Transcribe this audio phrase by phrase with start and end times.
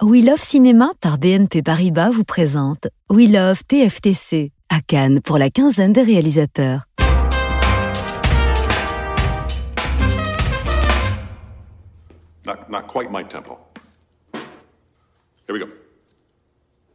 [0.00, 5.50] We Love Cinéma par BNP Paribas vous présente We Love TFTC à Cannes pour la
[5.50, 6.82] quinzaine des réalisateurs.
[12.46, 13.58] Not, not quite my tempo.
[15.48, 15.66] Here we go.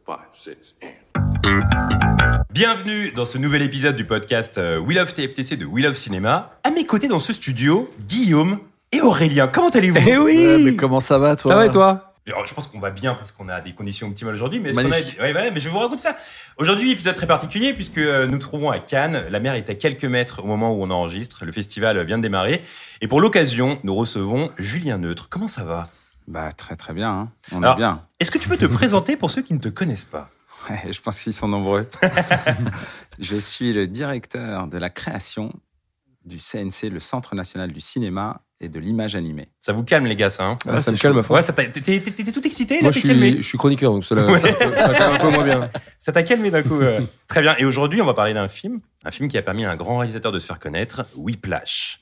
[0.06, 2.40] Five, six, and.
[2.54, 6.52] Bienvenue dans ce nouvel épisode du podcast euh, We Love TFTC de We Love Cinéma.
[6.64, 8.60] À mes côtés dans ce studio, Guillaume
[8.92, 9.46] et Aurélien.
[9.46, 9.98] Comment allez-vous?
[10.08, 11.50] Eh oui mais comment ça va, toi?
[11.50, 12.13] Ça va et toi?
[12.26, 14.82] Alors, Je pense qu'on va bien parce qu'on a des conditions optimales aujourd'hui, mais, a...
[14.82, 16.16] Ouais, voilà, mais je vais vous raconter ça.
[16.56, 19.26] Aujourd'hui, épisode très particulier puisque euh, nous trouvons à Cannes.
[19.28, 21.44] La mer est à quelques mètres au moment où on enregistre.
[21.44, 22.62] Le festival vient de démarrer.
[23.02, 25.28] Et pour l'occasion, nous recevons Julien Neutre.
[25.28, 25.88] Comment ça va?
[26.26, 27.28] Bah très très bien, hein.
[27.52, 28.02] on Alors- est bien.
[28.20, 30.30] Est-ce que tu peux te présenter pour ceux qui ne te connaissent pas?
[30.70, 31.86] Ouais, je pense qu'ils sont nombreux.
[33.18, 35.52] je suis le directeur de la création
[36.24, 39.48] du CNC, le Centre national du cinéma et de l'image animée.
[39.60, 41.34] Ça vous calme les gars, ça hein Ah, Ça me c'est calme à fond.
[41.34, 42.00] Ouais, ça t'a- t'étais
[42.32, 45.14] tout excité, là, Moi, je calmé suis, je suis chroniqueur, donc cela, ça, ça calme
[45.14, 45.68] un peu moins bien.
[45.98, 46.80] Ça t'a calmé d'un coup.
[46.80, 47.00] euh.
[47.28, 47.54] Très bien.
[47.58, 49.98] Et aujourd'hui, on va parler d'un film, un film qui a permis à un grand
[49.98, 52.00] réalisateur de se faire connaître, Whiplash.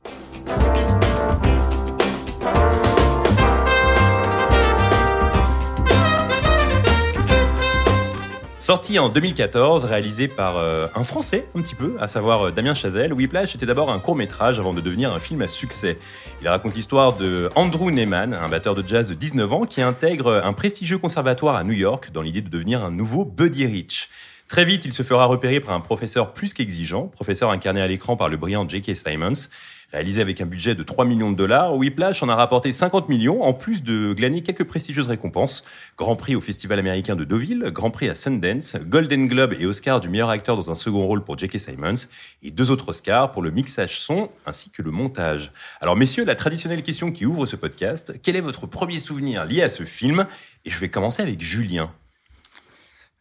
[8.63, 12.75] Sorti en 2014, réalisé par euh, un Français, un petit peu, à savoir euh, Damien
[12.75, 15.99] Chazelle, Whiplash était d'abord un court-métrage avant de devenir un film à succès.
[16.43, 20.43] Il raconte l'histoire de Andrew Neyman, un batteur de jazz de 19 ans, qui intègre
[20.45, 24.11] un prestigieux conservatoire à New York dans l'idée de devenir un nouveau Buddy Rich.
[24.47, 28.17] Très vite, il se fera repérer par un professeur plus qu'exigeant, professeur incarné à l'écran
[28.17, 28.95] par le brillant J.K.
[28.95, 29.49] Simons.
[29.93, 33.43] Réalisé avec un budget de 3 millions de dollars, Whiplash en a rapporté 50 millions,
[33.43, 35.65] en plus de glaner quelques prestigieuses récompenses.
[35.99, 40.01] Grand prix au Festival américain de Deauville, Grand prix à Sundance, Golden Globe et Oscar
[40.01, 41.59] du meilleur acteur dans un second rôle pour J.K.
[41.59, 42.09] Simons,
[42.43, 45.53] et deux autres Oscars pour le mixage son ainsi que le montage.
[45.83, 49.61] Alors messieurs, la traditionnelle question qui ouvre ce podcast, quel est votre premier souvenir lié
[49.61, 50.27] à ce film?
[50.65, 51.93] Et je vais commencer avec Julien.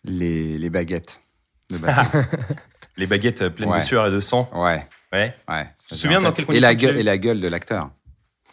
[0.03, 1.19] Les, les baguettes.
[1.69, 2.27] de baguettes.
[2.97, 3.79] Les baguettes pleines Ouais.
[3.79, 4.49] de sueur et de sang.
[4.55, 5.33] ouais, Ouais.
[5.49, 5.65] ouais.
[5.81, 6.45] Tu te souviens dans tête.
[6.45, 7.89] quelles et la, gueule, et la gueule de l'acteur,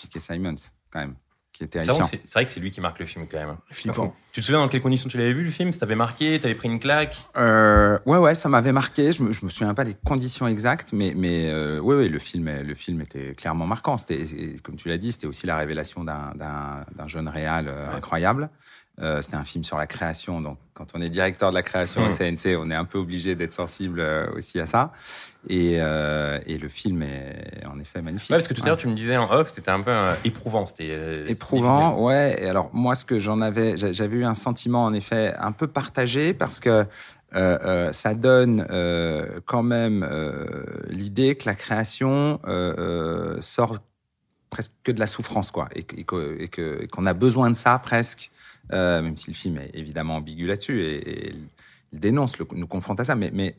[0.00, 0.20] J.K.
[0.20, 0.54] Simons,
[0.90, 1.14] quand même,
[1.52, 2.18] qui était C'est vrai, terrifiant.
[2.18, 3.56] que c'est vrai que c'est lui qui marque le film quand même.
[3.70, 4.14] Flippant.
[4.32, 5.72] Tu te souviens dans quelles conditions tu l'avais vu le film?
[5.72, 7.16] Ça t'avait marqué T'avais pris une claque?
[7.36, 9.12] Euh, ouais, ouais, ça m'avait marqué.
[9.12, 12.18] Je me, je me souviens pas des conditions exactes, mais, mais euh, ouais, ouais, le
[12.18, 13.96] film, le film était clairement marquant.
[13.96, 14.24] C'était,
[14.62, 18.50] comme tu l'as dit, c'était aussi la révélation d'un jeune réal euh, incroyable.
[19.00, 22.04] Euh, c'était un film sur la création, donc quand on est directeur de la création
[22.06, 24.92] au CNC, on est un peu obligé d'être sensible euh, aussi à ça.
[25.48, 28.30] Et, euh, et le film est en effet magnifique.
[28.30, 28.70] Ouais, parce que tout à Ouais.
[28.70, 30.66] l'heure tu me disais en off, c'était un peu euh, éprouvant.
[30.66, 32.04] C'était euh, éprouvant, difficile.
[32.04, 32.42] ouais.
[32.42, 35.52] Et alors moi, ce que j'en avais, j'a- j'avais eu un sentiment en effet un
[35.52, 36.84] peu partagé parce que
[37.34, 42.40] euh, ça donne euh, quand même euh, l'idée que la création
[43.40, 43.78] sort
[44.50, 46.04] presque que de la souffrance, quoi, et, et
[46.88, 48.30] qu'on a besoin de ça presque,
[48.72, 51.32] euh, même si le film est évidemment ambigu là-dessus et,
[51.90, 53.56] il dénonce, nous confronte à ça, mais,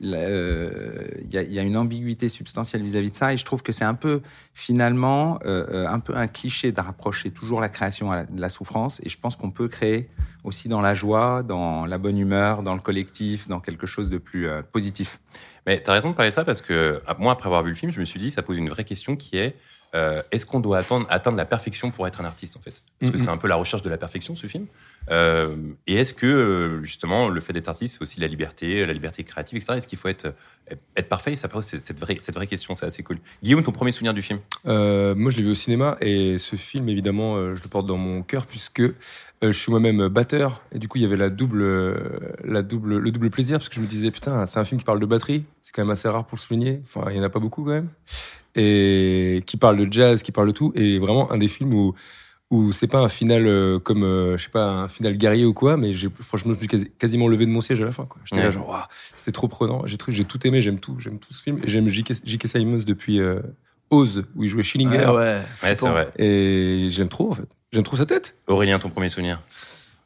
[0.00, 3.84] euh, il y, a- une ambiguïté substantielle vis-à-vis de ça, et je trouve que c'est
[3.84, 4.22] un peu
[4.54, 9.08] finalement euh, un peu un cliché de rapprocher toujours la création de la souffrance, et
[9.08, 10.08] je pense qu'on peut créer
[10.44, 14.18] aussi dans la joie, dans la bonne humeur, dans le collectif, dans quelque chose de
[14.18, 15.18] plus positif.
[15.66, 17.90] Mais t'as raison de parler de ça parce que moi, après avoir vu le film,
[17.90, 19.56] je me suis dit, ça pose une vraie question qui est
[19.94, 22.82] euh, est-ce qu'on doit attendre, atteindre la perfection pour être un artiste en fait?
[23.00, 24.66] Parce que c'est un peu la recherche de la perfection ce film.
[25.10, 25.56] Euh,
[25.86, 29.24] et est-ce que euh, justement le fait d'être artiste, c'est aussi la liberté, la liberté
[29.24, 29.78] créative, etc.
[29.78, 30.34] Est-ce qu'il faut être
[30.96, 31.34] être parfait?
[31.36, 33.18] Ça pose cette vraie cette vraie question, c'est assez cool.
[33.42, 34.40] Guillaume, ton premier souvenir du film?
[34.66, 37.96] Euh, moi, je l'ai vu au cinéma et ce film, évidemment, je le porte dans
[37.96, 38.82] mon cœur puisque
[39.40, 41.64] je suis moi-même batteur et du coup, il y avait la double,
[42.44, 44.84] la double, le double plaisir parce que je me disais putain, c'est un film qui
[44.84, 46.82] parle de batterie, c'est quand même assez rare pour le souligner.
[46.82, 47.88] Enfin, il y en a pas beaucoup quand même
[48.58, 51.94] et qui parle de jazz, qui parle de tout et vraiment un des films où
[52.50, 55.52] où c'est pas un final euh, comme euh, je sais pas un final guerrier ou
[55.52, 57.92] quoi, mais j'ai franchement je me suis quasi- quasiment levé de mon siège à la
[57.92, 58.06] fin.
[58.06, 58.18] quoi.
[58.24, 58.44] J'étais Ouais.
[58.46, 58.82] là genre Waouh,
[59.16, 59.82] c'était trop prenant.
[59.84, 62.46] J'ai tout aimé, j'aime tout, j'aime tout ce film et j'aime J.K.
[62.46, 63.40] Simons depuis euh,
[63.90, 64.96] Oz où il jouait Schillinger.
[65.08, 65.40] Ouais, ouais.
[65.62, 66.10] Ouais, c'est vrai.
[66.18, 67.48] Et j'aime trop, en fait.
[67.70, 68.36] J'aime trop sa tête.
[68.46, 69.42] Aurélien, ton premier souvenir?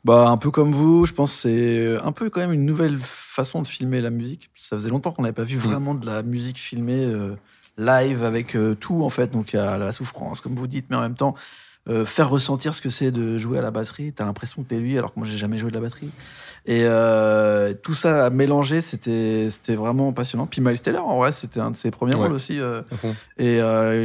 [0.05, 2.97] Bah, un peu comme vous, je pense que c'est un peu quand même une nouvelle
[2.99, 4.51] façon de filmer la musique.
[4.57, 7.37] Ça faisait longtemps qu'on n'avait pas vu vraiment de la musique filmée euh,
[7.79, 9.29] live avec euh, tout, en fait.
[9.33, 11.35] Donc, il y a la souffrance, comme vous dites, mais en même temps,
[11.89, 14.13] euh, faire ressentir ce que c'est de jouer à la batterie.
[14.13, 16.11] T'as l'impression que t'es lui, alors que moi j'ai jamais joué de la batterie.
[16.65, 20.47] Et euh, tout ça à mélanger, c'était c'était vraiment passionnant.
[20.47, 22.21] Puis Miles Taylor, en vrai, c'était un de ses premiers Ouais.
[22.21, 22.61] rôles aussi.
[22.61, 22.83] euh,
[23.37, 23.57] et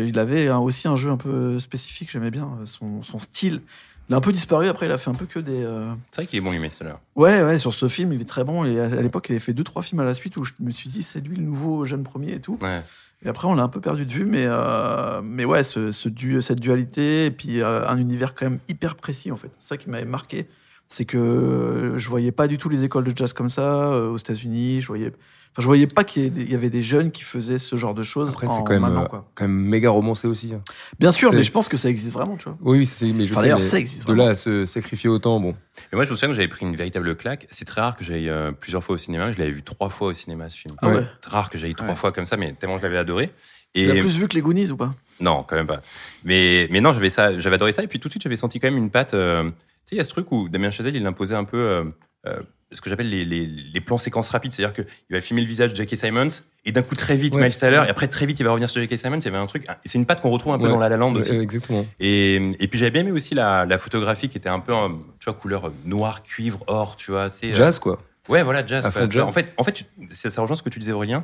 [0.08, 3.62] il avait un- aussi un jeu un peu spécifique, j'aimais bien son, son style.
[4.10, 5.63] Il a un peu disparu après, il a fait un peu que des.
[5.63, 7.00] euh, C'est vrai qu'il est bon, mais là.
[7.16, 8.63] Ouais, ouais, sur ce film, il est très bon.
[8.66, 10.54] Et à, à l'époque, il avait fait deux, trois films à la suite où je
[10.62, 12.58] me suis dit, c'est lui le nouveau jeune premier et tout.
[12.62, 12.81] Ouais.
[13.24, 16.60] Et après, on l'a un peu perdu de vue, mais, euh, mais ouais, ce, cette
[16.60, 19.52] dualité, et puis euh, un univers quand même hyper précis, en fait.
[19.58, 20.48] C'est ça qui m'avait marqué.
[20.88, 24.18] C'est que euh, je voyais pas du tout les écoles de jazz comme ça aux
[24.18, 24.81] États-Unis.
[24.81, 25.14] Je voyais,
[25.57, 28.30] enfin, je voyais pas qu'il y, avait des jeunes qui faisaient ce genre de choses.
[28.30, 29.31] Après, en c'est quand même, maintenant, euh, quoi.
[29.36, 30.54] quand même méga romancé aussi.
[30.54, 30.62] hein.
[31.00, 32.57] Bien sûr, mais je pense que ça existe vraiment, tu vois.
[32.62, 34.25] Oui, c'est, mais je Enfin, sais, d'ailleurs, mais ça existe de vraiment.
[34.25, 35.56] là à se sacrifier autant, bon.
[35.92, 37.48] Mais moi, je me souviens que j'avais pris une véritable claque.
[37.50, 39.31] C'est très rare que j'aille euh, plusieurs fois au cinéma.
[39.31, 40.75] Je l'avais vu trois fois au cinéma, ce film.
[40.81, 41.04] Ah ouais.
[41.21, 41.95] Très rare que j'aille trois Ouais.
[41.95, 43.31] fois comme ça, mais tellement je l'avais adoré.
[43.74, 44.92] Tu l'as plus vu que les Goonies ou pas?
[45.19, 45.81] Non, quand même pas.
[46.24, 47.83] Mais mais non, j'avais ça, j'avais adoré ça.
[47.83, 49.13] Et puis tout de suite, j'avais senti quand même une patte.
[49.13, 49.50] euh, tu
[49.86, 51.83] sais, il y a ce truc où Damien Chazelle, il imposait un peu euh,
[52.27, 52.39] euh,
[52.72, 54.52] ce que j'appelle les, les, les plans séquences rapides.
[54.54, 54.86] C'est-à-dire qu'il
[55.16, 55.96] va filmer le visage de J.K.
[55.96, 56.28] Simons
[56.66, 57.44] et d'un coup très vite Ouais.
[57.44, 58.98] Miles Teller et après très vite il va revenir sur J.K.
[58.98, 59.19] Simons.
[59.19, 59.66] Il y avait un truc.
[59.86, 60.69] C'est une patte qu'on retrouve un peu Ouais.
[60.72, 61.34] dans La La Land aussi.
[61.36, 61.86] exactement.
[62.00, 64.74] Et, et puis j'avais bien aimé aussi la, la photographie qui était un peu,
[65.19, 67.30] tu vois, couleur noir, cuivre, or, tu vois.
[67.30, 68.02] euh, Jazz, quoi.
[68.28, 68.86] Ouais, voilà, jazz.
[68.86, 69.08] À quoi.
[69.10, 69.24] jazz.
[69.24, 71.24] En fait, en fait, ça, ça rejoint ce que tu disais, Aurélien.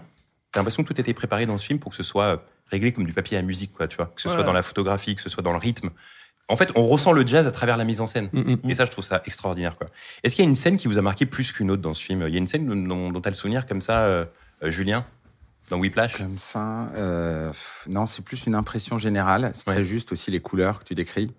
[0.54, 2.38] T'as l'impression que tout était préparé dans ce film pour que ce soit euh,
[2.72, 4.06] réglé comme du papier à musique, quoi, tu vois.
[4.16, 5.90] Que ce soit dans la photographie, que ce soit dans le rythme.
[6.50, 8.30] En fait, on ressent le jazz à travers la mise en scène.
[8.34, 8.70] Mm, mm.
[8.70, 9.88] Et ça, je trouve ça extraordinaire, quoi.
[10.24, 12.04] Est-ce qu'il y a une scène qui vous a marqué plus qu'une autre dans ce
[12.04, 12.24] film?
[12.28, 14.26] Il y a une scène dont, dont t'as le souvenir comme ça, euh,
[14.64, 15.06] euh, Julien,
[15.70, 16.18] dans Whiplash?
[16.18, 19.52] Comme ça, euh, pff, non, c'est plus une impression générale.
[19.54, 19.76] C'est Ouais.
[19.76, 21.32] très juste aussi les couleurs que tu décris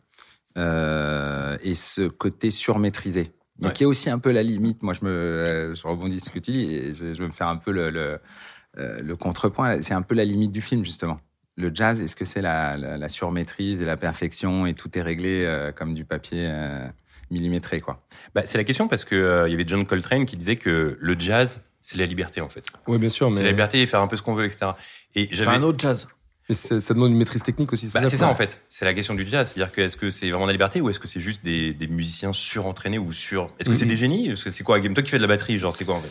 [0.57, 3.33] Euh, et ce côté surmaîtrisé.
[3.59, 3.77] Donc Ouais.
[3.81, 4.83] il y a aussi un peu la limite.
[4.83, 7.33] Moi, je me, je rebondis sur ce que tu dis et je, je vais me
[7.33, 8.21] faire un peu le, le,
[8.77, 9.83] le contrepoint.
[9.83, 11.19] C'est un peu la limite du film justement.
[11.57, 15.03] Le jazz, est-ce que c'est la, la, la surmaîtrise et la perfection et tout est
[15.03, 16.87] réglé euh, comme du papier euh,
[17.31, 18.05] millimétré quoi?
[18.35, 20.99] Bah, C'est la question parce que euh, il y avait John Coltrane qui disait que
[21.01, 22.65] le jazz, c'est la liberté, en fait.
[22.89, 24.73] Ouais, bien sûr, C'est mais, la liberté et faire un peu ce qu'on veut, etc.
[25.15, 25.57] Et C'est j'avais.
[25.57, 26.09] un autre jazz.
[26.49, 27.87] mais ça, ça demande une maîtrise technique aussi.
[27.87, 28.19] Bah, c'est quoi.
[28.19, 30.53] ça en fait, c'est la question du jazz, c'est-à-dire que est-ce que c'est vraiment la
[30.53, 33.85] liberté ou est-ce que c'est juste des, des musiciens surentraînés ou sur Est-ce que c'est
[33.85, 33.91] Mhm.
[33.91, 34.29] des génies?
[34.31, 36.11] Est-ce que c'est quoi Toi qui fais de la batterie, genre c'est quoi en fait?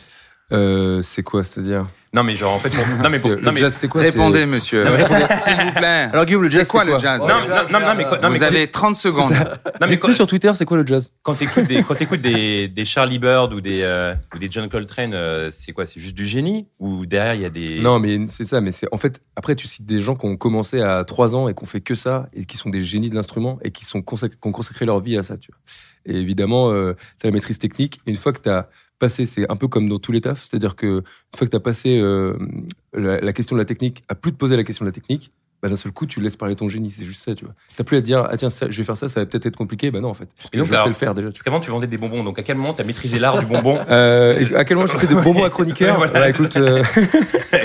[0.51, 3.73] Euh, c'est quoi, c'est-à-dire Non mais genre en fait, pour- non mais pour- non jazz,
[3.73, 4.83] c'est quoi Répondez, monsieur.
[4.85, 4.93] S'il
[5.65, 6.09] vous plaît.
[6.11, 7.39] Alors Guillaume, le jazz, c'est quoi le jazz non, non,
[7.71, 9.31] non, non, mais quoi- non, mais Vous avez 30 secondes.
[9.31, 11.09] non mais quand, sur Twitter, c'est quoi le jazz?
[11.23, 14.67] Quand t'écoutes des quand t'écoutes des, des Charlie Bird ou des euh, ou des John
[14.69, 17.99] Coltrane, euh, c'est quoi C'est juste du génie ou derrière il y a des Non,
[17.99, 18.59] mais c'est ça.
[18.61, 21.47] Mais c'est en fait, après, tu cites des gens qui ont commencé à 3 ans
[21.47, 23.85] et qui ont fait que ça et qui sont des génies de l'instrument et qui,
[23.85, 24.13] sont qui
[24.43, 25.37] ont consacré leur vie à ça.
[25.37, 25.59] Tu vois.
[26.05, 28.01] Et évidemment, euh, tu as la maîtrise technique.
[28.05, 28.67] Et une fois que tu as
[28.99, 31.57] passé, c'est un peu comme dans tous les tafs, c'est-à-dire que une fois que tu
[31.57, 32.35] as passé euh,
[32.93, 35.31] la, la question de la technique, à plus te poser la question de la technique,
[35.61, 36.91] bah, d'un seul coup, tu laisses parler ton génie.
[36.91, 37.53] C'est juste ça, tu vois.
[37.77, 39.45] T'as plus à te dire, ah tiens, ça, je vais faire ça, ça va peut-être
[39.45, 39.91] être compliqué.
[39.91, 40.27] Bah non, en fait.
[40.51, 41.29] Et donc, je alors- sais le faire déjà.
[41.29, 43.79] Parce qu'avant tu vendais des bonbons, donc à quel moment t'as maîtrisé l'art du bonbon
[43.89, 46.59] Euh, à quel moment je fais de bonbons à chroniqueur Voilà, Voilà, c'est écoute, ça.
[46.59, 46.83] euh,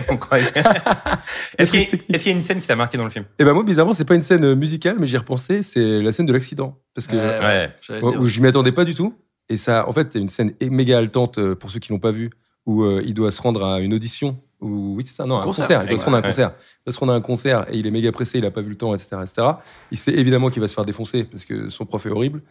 [1.59, 3.53] Est-ce qu'il y, a- y une scène qui t'a marqué dans le film Et ben
[3.53, 5.63] moi, bizarrement, c'est pas une scène musicale, mais j'y ai repensé.
[5.63, 7.71] C'est la scène de l'accident, parce que Ouais, Ouais.
[7.83, 8.21] j'allais où dire.
[8.21, 9.15] où je m'y attendais pas du tout.
[9.49, 12.11] Et ça, en fait, c'est une scène méga haletante euh, pour ceux qui l'ont pas
[12.11, 12.31] vu,
[12.67, 14.39] où euh, il doit se rendre à une audition.
[14.61, 15.65] Ou oui, c'est ça, non, un Concert.
[15.67, 15.83] concert.
[15.85, 16.29] Il doit se rendre à un Ouais.
[16.29, 16.53] concert.
[16.59, 18.61] Il doit se rendre à un concert et il est méga pressé, il a pas
[18.61, 19.47] vu le temps, etc., etc.
[19.93, 22.43] Il sait évidemment qu'il va se faire défoncer parce que son prof est horrible.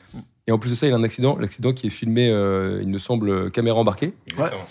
[0.47, 2.87] Et en plus de ça, il a un accident, l'accident qui est filmé, euh, il
[2.87, 4.61] me semble, caméra embarquée Exactement.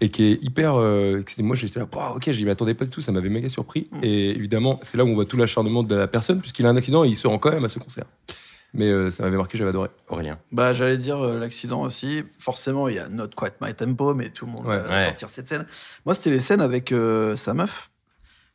[0.00, 0.76] et qui est hyper.
[0.80, 3.88] Euh, moi, j'étais là, ok, je m'y attendais pas du tout, ça m'avait méga surpris.
[4.02, 6.76] Et évidemment, c'est là où on voit tout l'acharnement de la personne, puisqu'il a un
[6.76, 8.06] accident et il se rend quand même à ce concert.
[8.76, 9.88] Mais euh, ça m'avait marqué, j'avais adoré.
[10.08, 10.38] Aurélien.
[10.52, 12.24] Bah, j'allais dire euh, l'accident aussi.
[12.38, 14.78] Forcément, il y a Not Quite My Tempo, mais tout le monde Ouais.
[14.78, 15.04] va Ouais.
[15.06, 15.66] sortir cette scène.
[16.04, 17.90] Moi, c'était les scènes avec euh, sa meuf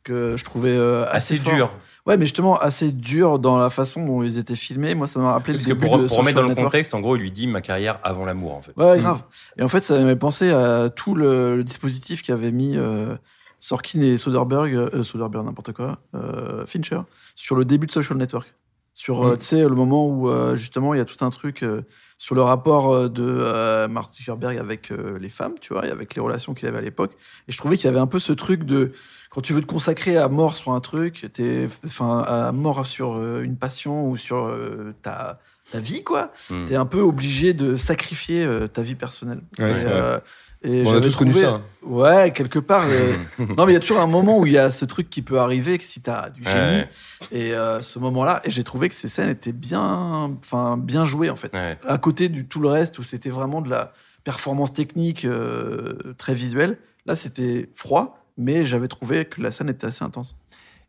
[0.04, 1.54] que je trouvais euh, assez, Assez fort.
[1.54, 1.72] dur.
[2.06, 4.94] Ouais, mais justement assez dur dans la façon dont ils étaient filmés.
[4.96, 6.66] Moi, ça m'a rappelé Parce le que début pour, de pour remettre dans le Network.
[6.72, 8.72] contexte, en gros, il lui dit ma carrière avant l'amour, en fait.
[8.76, 9.00] Ouais, Mm.
[9.00, 9.22] grave.
[9.58, 13.14] Et en fait, ça m'a pensé à tout le, le dispositif qu'avaient mis euh,
[13.60, 17.00] Sorkin et Soderbergh, euh, Soderbergh n'importe quoi, euh, Fincher,
[17.36, 18.52] sur le début de Social Network.
[18.94, 19.38] Sur, euh, Mm.
[19.38, 21.82] tu sais, le moment où euh, justement il y a tout un truc euh,
[22.18, 25.90] sur le rapport euh, de euh, Mark Zuckerberg avec euh, les femmes, tu vois, et
[25.90, 27.12] avec les relations qu'il avait à l'époque.
[27.48, 28.92] Et je trouvais qu'il y avait un peu ce truc de
[29.30, 33.14] quand tu veux te consacrer à mort sur un truc, t'es, enfin, à mort sur
[33.16, 35.40] euh, une passion ou sur euh, ta,
[35.72, 36.66] ta vie, quoi Hmm.
[36.66, 39.40] t'es un peu obligé de sacrifier euh, ta vie personnelle.
[39.58, 40.18] Ouais, et, euh,
[40.64, 41.48] et on a connu trouvé- ça.
[41.54, 41.62] hein.
[41.82, 42.84] Ouais, quelque part.
[42.86, 43.12] euh,
[43.56, 45.22] non, mais il y a toujours un moment où il y a ce truc qui
[45.22, 46.88] peut arriver, que si t'as du génie, Ouais.
[47.32, 51.30] et euh, ce moment-là, et j'ai trouvé que ces scènes étaient bien, enfin, bien jouées
[51.30, 51.52] en fait.
[51.54, 51.78] Ouais.
[51.86, 53.92] À côté du tout le reste où c'était vraiment de la
[54.24, 56.78] performance technique euh, très visuelle.
[57.06, 60.36] Là, c'était froid, mais j'avais trouvé que la scène était assez intense.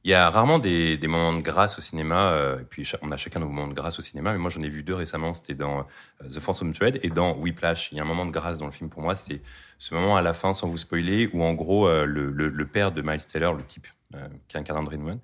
[0.06, 3.12] Il y a rarement des, des moments de grâce au cinéma, euh, et puis on
[3.12, 5.34] a chacun nos moments de grâce au cinéma, mais moi j'en ai vu deux récemment,
[5.34, 5.80] c'était dans
[6.22, 7.90] euh, The Phantom Thread et dans Whiplash.
[7.94, 9.42] Il y a un moment de grâce dans le film pour moi, c'est
[9.78, 12.66] ce moment à la fin, sans vous spoiler, où en gros euh, le, le, le
[12.68, 15.20] père de Miles Taylor, le type euh, qui incarne Andrew Newman,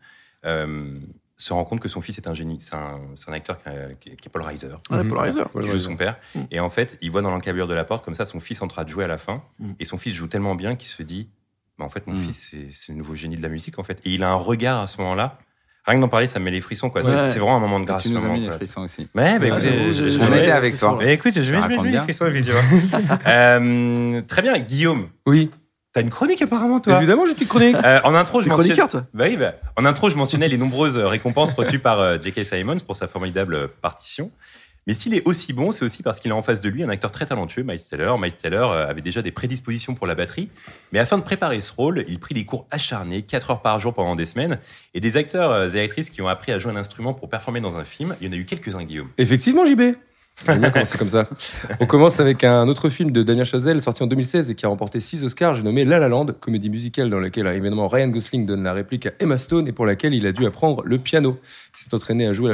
[0.46, 0.98] euh,
[1.36, 2.60] se rend compte que son fils est un génie.
[2.60, 4.68] C'est un, c'est un acteur qui, est- qui est- qui est Paul Reiser.
[4.90, 5.04] Ouais.
[5.06, 5.44] Paul Reiser.
[5.52, 6.18] Paul qui joue son père.
[6.36, 6.42] Mm.
[6.52, 8.68] Et en fait, il voit dans l'encabulure de la porte, comme ça, son fils en
[8.68, 9.42] train de jouer à la fin.
[9.60, 9.72] Mm.
[9.80, 11.30] Et son fils joue tellement bien qu'il se dit,
[11.80, 12.20] bah, en fait, mon Mm.
[12.26, 14.00] fils, c'est- le nouveau génie de la musique, en fait.
[14.06, 15.38] Et il a un regard à ce moment-là.
[15.86, 17.02] Rien que d'en parler, ça me met les frissons, quoi.
[17.04, 17.28] C'est- Ouais.
[17.28, 18.04] C'est vraiment un moment de grâce.
[18.04, 19.02] tu nous as mis les frissons aussi.
[19.02, 20.98] Ouais, bah, Ouais, écoutez, j'avoue, je- je- avec toi.
[21.00, 22.02] Mais écoute, je vais, je vais, raconte je vais les bien.
[22.04, 22.26] frissons,
[23.28, 25.08] euh, très bien, Guillaume.
[25.26, 25.50] Oui.
[25.92, 26.98] T'as une chronique apparemment, toi.
[26.98, 27.76] Évidemment, j'ai une petite chronique.
[27.84, 28.50] Euh, en intro, je
[28.90, 29.04] toi?
[29.16, 32.46] Bah oui, bah, en intro, je mentionnais les nombreuses récompenses reçues par euh, J.K.
[32.46, 34.30] Simons pour sa formidable partition.
[34.90, 36.90] Mais s'il est aussi bon, c'est aussi parce qu'il a en face de lui un
[36.90, 38.12] acteur très talentueux, Miles Teller.
[38.20, 40.50] Miles Teller euh, avait déjà des prédispositions pour la batterie,
[40.92, 43.94] mais afin de préparer ce rôle, il prit des cours acharnés, 4 heures par jour
[43.94, 44.58] pendant des semaines,
[44.96, 47.62] et des acteurs euh, et actrices qui ont appris à jouer un instrument pour performer
[47.62, 48.16] dans un film.
[48.20, 49.10] Il y en a eu quelques-uns, Guillaume.
[49.20, 49.94] Effectivement, JB.
[51.80, 54.70] On commence avec un autre film de Damien Chazelle sorti en 2016 et qui a
[54.70, 55.56] remporté 6 Oscars.
[55.56, 59.06] J'ai nommé La La Land, comédie musicale dans laquelle évidemment Ryan Gosling donne la réplique
[59.06, 61.38] à Emma Stone et pour laquelle il a dû apprendre le piano.
[61.76, 62.54] Il s'est entraîné à jouer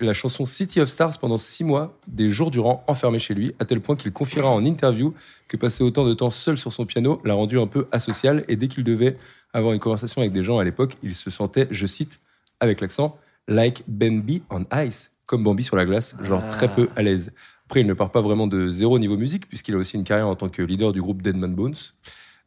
[0.00, 3.64] la chanson City of Stars pendant 6 mois, des jours durant, enfermé chez lui, à
[3.64, 5.14] tel point qu'il confiera en interview
[5.48, 8.56] que passer autant de temps seul sur son piano l'a rendu un peu asocial et
[8.56, 9.16] dès qu'il devait
[9.52, 12.20] avoir une conversation avec des gens à l'époque, il se sentait, je cite,
[12.60, 13.18] avec l'accent,
[13.48, 16.50] like Bambi on ice, comme Bambi sur la glace, genre Ah.
[16.50, 17.30] très peu à l'aise.
[17.66, 20.26] Après, il ne part pas vraiment de zéro niveau musique, puisqu'il a aussi une carrière
[20.26, 21.74] en tant que leader du groupe Deadman Bones,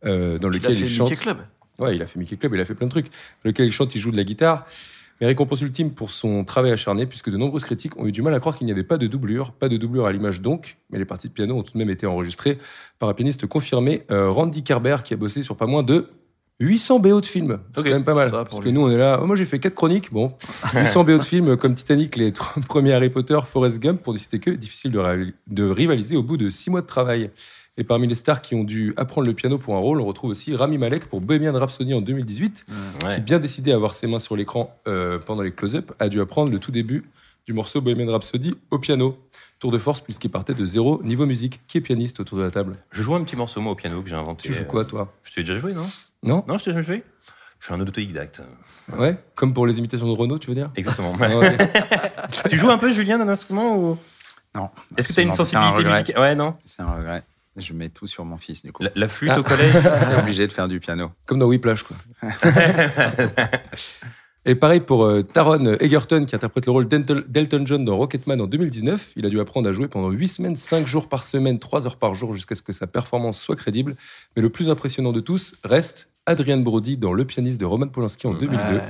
[0.04, 1.10] euh, dans Il a lequel fait il chante.
[1.12, 1.38] Mickey Club.
[1.80, 3.06] Ouais, il a fait Mickey Club, il a fait plein de trucs.
[3.06, 3.12] Dans
[3.50, 4.66] lequel il chante, il joue de la guitare.
[5.20, 8.34] Mais récompense ultime pour son travail acharné, puisque de nombreuses critiques ont eu du mal
[8.34, 9.52] à croire qu'il n'y avait pas de doublure.
[9.52, 11.92] Pas de doublure à l'image donc, mais les parties de piano ont tout de même
[11.92, 12.58] été enregistrées
[12.98, 16.08] par un pianiste confirmé, euh, Randy Kerber, qui a bossé sur pas moins de
[16.62, 17.60] 800 BO de films.
[17.76, 18.30] C'est quand même pas mal.
[18.30, 19.20] Ça, parce que nous, on est là.
[19.22, 20.12] Oh, moi, j'ai fait quatre chroniques.
[20.12, 20.32] Bon,
[20.74, 24.18] 800 BO de films comme Titanic, les trois premiers Harry Potter, Forrest Gump, pour ne
[24.18, 27.30] citer que, difficile de, rivaliser au bout de six mois de travail.
[27.78, 30.32] Et parmi les stars qui ont dû apprendre le piano pour un rôle, on retrouve
[30.32, 32.66] aussi Rami Malek pour Bohemian Rhapsody en 2018,
[33.04, 33.16] Ouais.
[33.16, 36.20] qui, bien décidé à avoir ses mains sur l'écran euh, pendant les close-up, a dû
[36.22, 37.06] apprendre le tout début
[37.48, 39.18] du morceau Bohemian Rhapsody au piano.
[39.60, 41.62] Tour de force, puisqu'il partait de zéro niveau musique.
[41.68, 42.78] Qui est pianiste autour de la table?
[42.92, 44.48] Je joue un petit morceau moi au piano que j'ai inventé.
[44.50, 45.14] Tu joues quoi, toi?
[45.24, 45.86] Je t'ai déjà joué, non?
[46.24, 47.04] Non Non, je t'ai jamais joué
[47.60, 48.42] Je suis un autodidacte.
[48.98, 51.16] Ouais Comme pour les imitations de Renault, tu veux dire Exactement.
[51.22, 51.30] Ah,
[52.50, 53.98] tu joues un peu, Julien, d'un instrument ou
[54.56, 54.70] Non.
[54.98, 57.24] Est-ce que tu as une un sensibilité musicale Ouais, non C'est un regret.
[57.58, 58.82] Je mets tout sur mon fils, du coup.
[58.84, 59.40] la, la flûte Ah.
[59.40, 59.74] au collège
[60.20, 61.12] obligé de faire du piano.
[61.26, 61.98] Comme dans Whiplash, quoi.
[64.46, 68.42] Et pareil pour euh, Taron Egerton, qui interprète le rôle d'Elton d'Elton John dans Rocketman
[68.42, 69.14] en 2019.
[69.16, 71.98] Il a dû apprendre à jouer pendant 8 semaines, 5 jours par semaine, 3 heures
[71.98, 73.96] par jour, jusqu'à ce que sa performance soit crédible.
[74.36, 78.26] Mais le plus impressionnant de tous reste Adrian Brody dans Le pianiste de Roman Polanski
[78.26, 78.58] en 2002.
[78.58, 78.82] Ouais.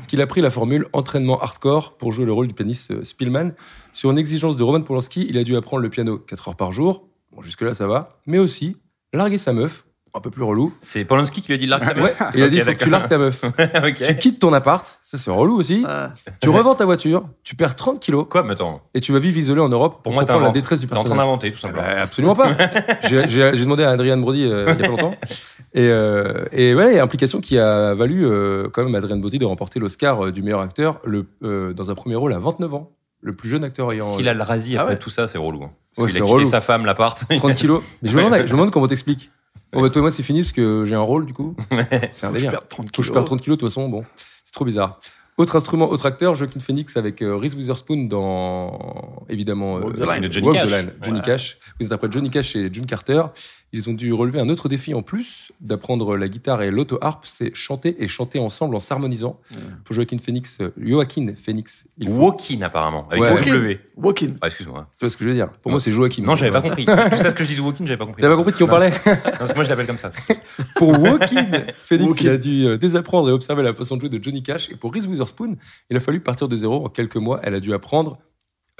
[0.00, 3.02] Ce qu'il a pris la formule entraînement hardcore pour jouer le rôle du pianiste euh,
[3.02, 3.54] Spielman.
[3.94, 6.70] Sur une exigence de Roman Polanski, il a dû apprendre le piano 4 heures par
[6.70, 7.08] jour.
[7.32, 8.18] Bon, jusque-là, ça va.
[8.26, 8.76] Mais aussi
[9.14, 10.72] larguer sa meuf, un peu plus relou.
[10.82, 12.90] C'est Polanski qui lui a dit de l'arc Ouais, il a dit faut que tu
[12.90, 13.44] largues ta meuf.
[13.96, 15.84] Tu quittes ton appart, ça c'est relou aussi.
[15.88, 16.10] Ah.
[16.40, 19.38] Tu revends ta voiture, tu perds 30 kilos Quoi, mais attends et tu vas vivre
[19.38, 21.26] isolé en Europe Pour pour, moi, comprendre la détresse du T'es en train personnage.
[21.26, 21.86] d'inventer, tout Eh simplement.
[21.86, 22.48] ben, absolument pas.
[23.08, 25.10] J'ai demandé à Adrian Brody euh, il y a pas longtemps.
[25.74, 29.46] Et, euh, et ouais, implication qui a valu euh, quand même à Adrian Brody de
[29.46, 32.90] remporter l'Oscar euh, du meilleur acteur le, euh, dans un premier rôle à 29 ans.
[33.22, 34.98] Le plus jeune acteur ayant S'il a le rasi Ah après ouais.
[34.98, 35.62] tout ça, c'est relou.
[35.64, 35.70] hein.
[35.96, 36.46] Ouais, Parce qu'il a quitté relou.
[36.50, 37.24] sa femme, l'appart.
[37.38, 37.82] 30 kilos.
[38.02, 39.30] Mais je me demande, je me demande comment t'expliques.
[39.72, 41.56] Bon, bah, toi et moi, c'est fini parce que j'ai un rôle, du coup.
[42.12, 42.50] C'est un Faut que je délire.
[42.50, 44.04] perde 30 Faut que je perde 30 kilos, de toute façon, bon.
[44.44, 44.98] C'est trop bizarre.
[45.38, 50.14] Autre instrument, autre acteur, Joaquin Phoenix avec euh, Reese Witherspoon dans, évidemment, Walk the euh,
[50.20, 50.30] Line.
[50.30, 50.70] Johnny Walk the Cash.
[50.70, 51.24] Line, Johnny Ouais.
[51.24, 51.58] Cash.
[51.80, 53.22] Vous interprète Johnny Cash et June Carter.
[53.74, 57.54] Ils ont dû relever un autre défi en plus, d'apprendre la guitare et l'auto-harpe, c'est
[57.54, 59.40] chanter et chanter ensemble en s'harmonisant.
[59.84, 62.16] Pour Joaquin Phoenix, euh, Joaquin Phoenix, il faut...
[62.16, 63.08] Walking, apparemment.
[63.10, 63.50] Avec Ouais.
[63.50, 63.80] W.
[63.96, 64.34] Walking.
[64.42, 64.86] Ah, excuse-moi.
[64.98, 65.48] Tu vois ce que je veux dire?
[65.62, 66.22] Pour moi, c'est Joaquin.
[66.22, 66.84] Non, j'avais pas compris.
[66.84, 68.20] Tout ça, ce que je dis Walking, j'avais pas compris.
[68.20, 68.90] T'avais pas compris de qui on parlait?
[68.90, 68.96] Non,
[69.38, 70.12] parce que moi, je l'appelle comme ça.
[70.76, 74.22] Pour Joaquin Phoenix, il a dû euh, désapprendre et observer la façon de jouer de
[74.22, 74.70] Johnny Cash.
[74.70, 75.56] Et pour Reese Witherspoon,
[75.90, 76.84] il a fallu partir de zéro.
[76.84, 78.18] En quelques mois, elle a dû apprendre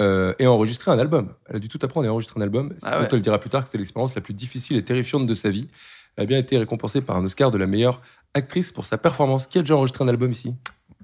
[0.00, 1.32] euh, et enregistrer un album.
[1.48, 2.72] Elle a dû tout apprendre et enregistrer un album.
[2.82, 3.06] Ah ouais.
[3.10, 5.50] elle le dira plus tard que c'était l'expérience la plus difficile et terrifiante de sa
[5.50, 5.68] vie.
[6.16, 8.00] Elle a bien été récompensée par un Oscar de la meilleure
[8.34, 9.46] actrice pour sa performance.
[9.46, 10.54] Qui a déjà enregistré un album ici?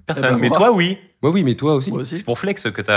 [0.05, 0.25] Personne.
[0.29, 0.57] Eh ben, mais moi.
[0.57, 0.97] toi, oui.
[1.21, 1.91] Moi, oui, mais toi aussi.
[1.91, 2.23] Moi C'est aussi.
[2.23, 2.93] pour Flex que t'as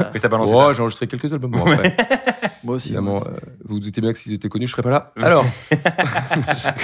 [0.00, 0.04] Ah.
[0.12, 1.52] que t'as balancé Oh, j'ai enregistré quelques albums.
[1.52, 1.96] Bon, après,
[2.64, 2.88] Moi aussi.
[2.88, 3.28] évidemment, moi aussi.
[3.30, 5.12] euh, vous vous doutez bien que s'ils étaient connus, je serais pas là.
[5.16, 5.44] Alors,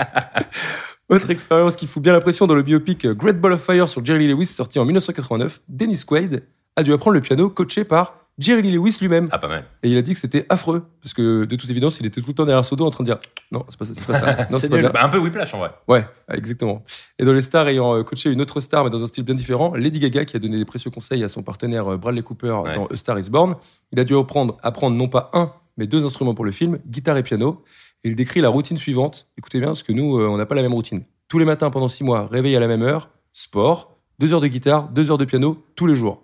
[1.08, 4.04] autre expérience qui fout bien la pression dans le biopic Great Ball of Fire sur
[4.04, 6.44] Jerry Lewis, sorti en 1989, Dennis Quaid
[6.76, 9.28] a dû apprendre le piano coaché par Jerry Lee Lewis lui-même.
[9.30, 9.64] Ah, pas mal.
[9.82, 10.84] Et il a dit que c'était affreux.
[11.02, 13.04] Parce que, de toute évidence, il était tout le temps derrière son dos en train
[13.04, 13.18] de dire
[13.52, 14.46] Non, c'est pas, ça- c'est pas ça.
[14.50, 14.90] Non, C'est pas bien.
[14.90, 15.70] Bah, un peu Whiplash en vrai.
[15.86, 16.82] Ouais, exactement.
[17.18, 19.34] Et dans les stars ayant euh, coaché une autre star, mais dans un style bien
[19.34, 22.50] différent, Lady Gaga, qui a donné des précieux conseils à son partenaire euh, Bradley Cooper
[22.64, 22.74] Ouais.
[22.74, 23.54] dans A Star is Born,
[23.92, 27.18] il a dû apprendre, apprendre non pas un, mais deux instruments pour le film, guitare
[27.18, 27.62] et piano.
[28.04, 29.28] Et il décrit la routine suivante.
[29.38, 31.02] Écoutez bien, parce que nous, euh, on n'a pas la même routine.
[31.28, 34.48] Tous les matins pendant six mois, réveil à la même heure, sport, deux heures de
[34.48, 36.22] guitare, deux heures de piano, tous les jours.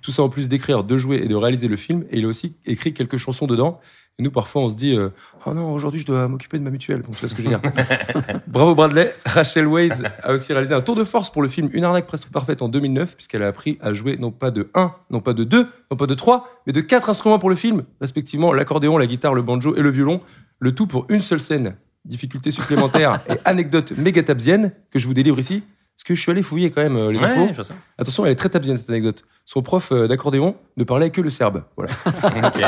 [0.00, 2.04] Tout ça en plus d'écrire, de jouer et de réaliser le film.
[2.10, 3.80] Et il a aussi écrit quelques chansons dedans.
[4.18, 5.10] Et nous, parfois, on se dit euh,
[5.46, 7.02] Oh non, aujourd'hui, je dois m'occuper de ma mutuelle.
[7.02, 7.60] Bon, tu vois ce que je veux dire.
[8.48, 9.14] Bravo Bradley.
[9.24, 12.28] Rachel Weisz a aussi réalisé un tour de force pour le film Une arnaque presque
[12.28, 15.44] parfaite en 2009, puisqu'elle a appris à jouer non pas de 1, non pas de
[15.44, 19.06] 2, non pas de 3, mais de 4 instruments pour le film, respectivement l'accordéon, la
[19.06, 20.20] guitare, le banjo et le violon.
[20.58, 21.76] Le tout pour une seule scène.
[22.04, 25.62] Difficulté supplémentaire et anecdote méga tabzienne que je vous délivre ici.
[25.98, 27.40] Parce que je suis allé fouiller quand même euh, les infos.
[27.40, 27.74] Ouais, je vois ça.
[27.98, 29.24] Attention, elle est très tabzienne cette anecdote.
[29.44, 31.64] Son prof euh, d'accordéon ne parlait que le serbe.
[31.76, 31.92] Voilà.
[32.46, 32.62] Ok.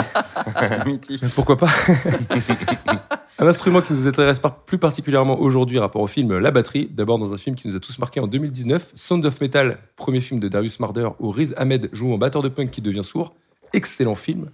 [0.69, 1.23] C'est mythique.
[1.37, 1.69] Pourquoi pas
[3.39, 6.91] Un instrument qui nous intéresse par- plus particulièrement aujourd'hui rapport au film, la batterie.
[6.93, 10.21] D'abord dans un film qui nous a tous marqué en 2019, Sound of Metal, premier
[10.21, 13.33] film de Darius Marder, où Riz Ahmed joue un batteur de punk qui devient sourd.
[13.73, 14.51] Excellent film.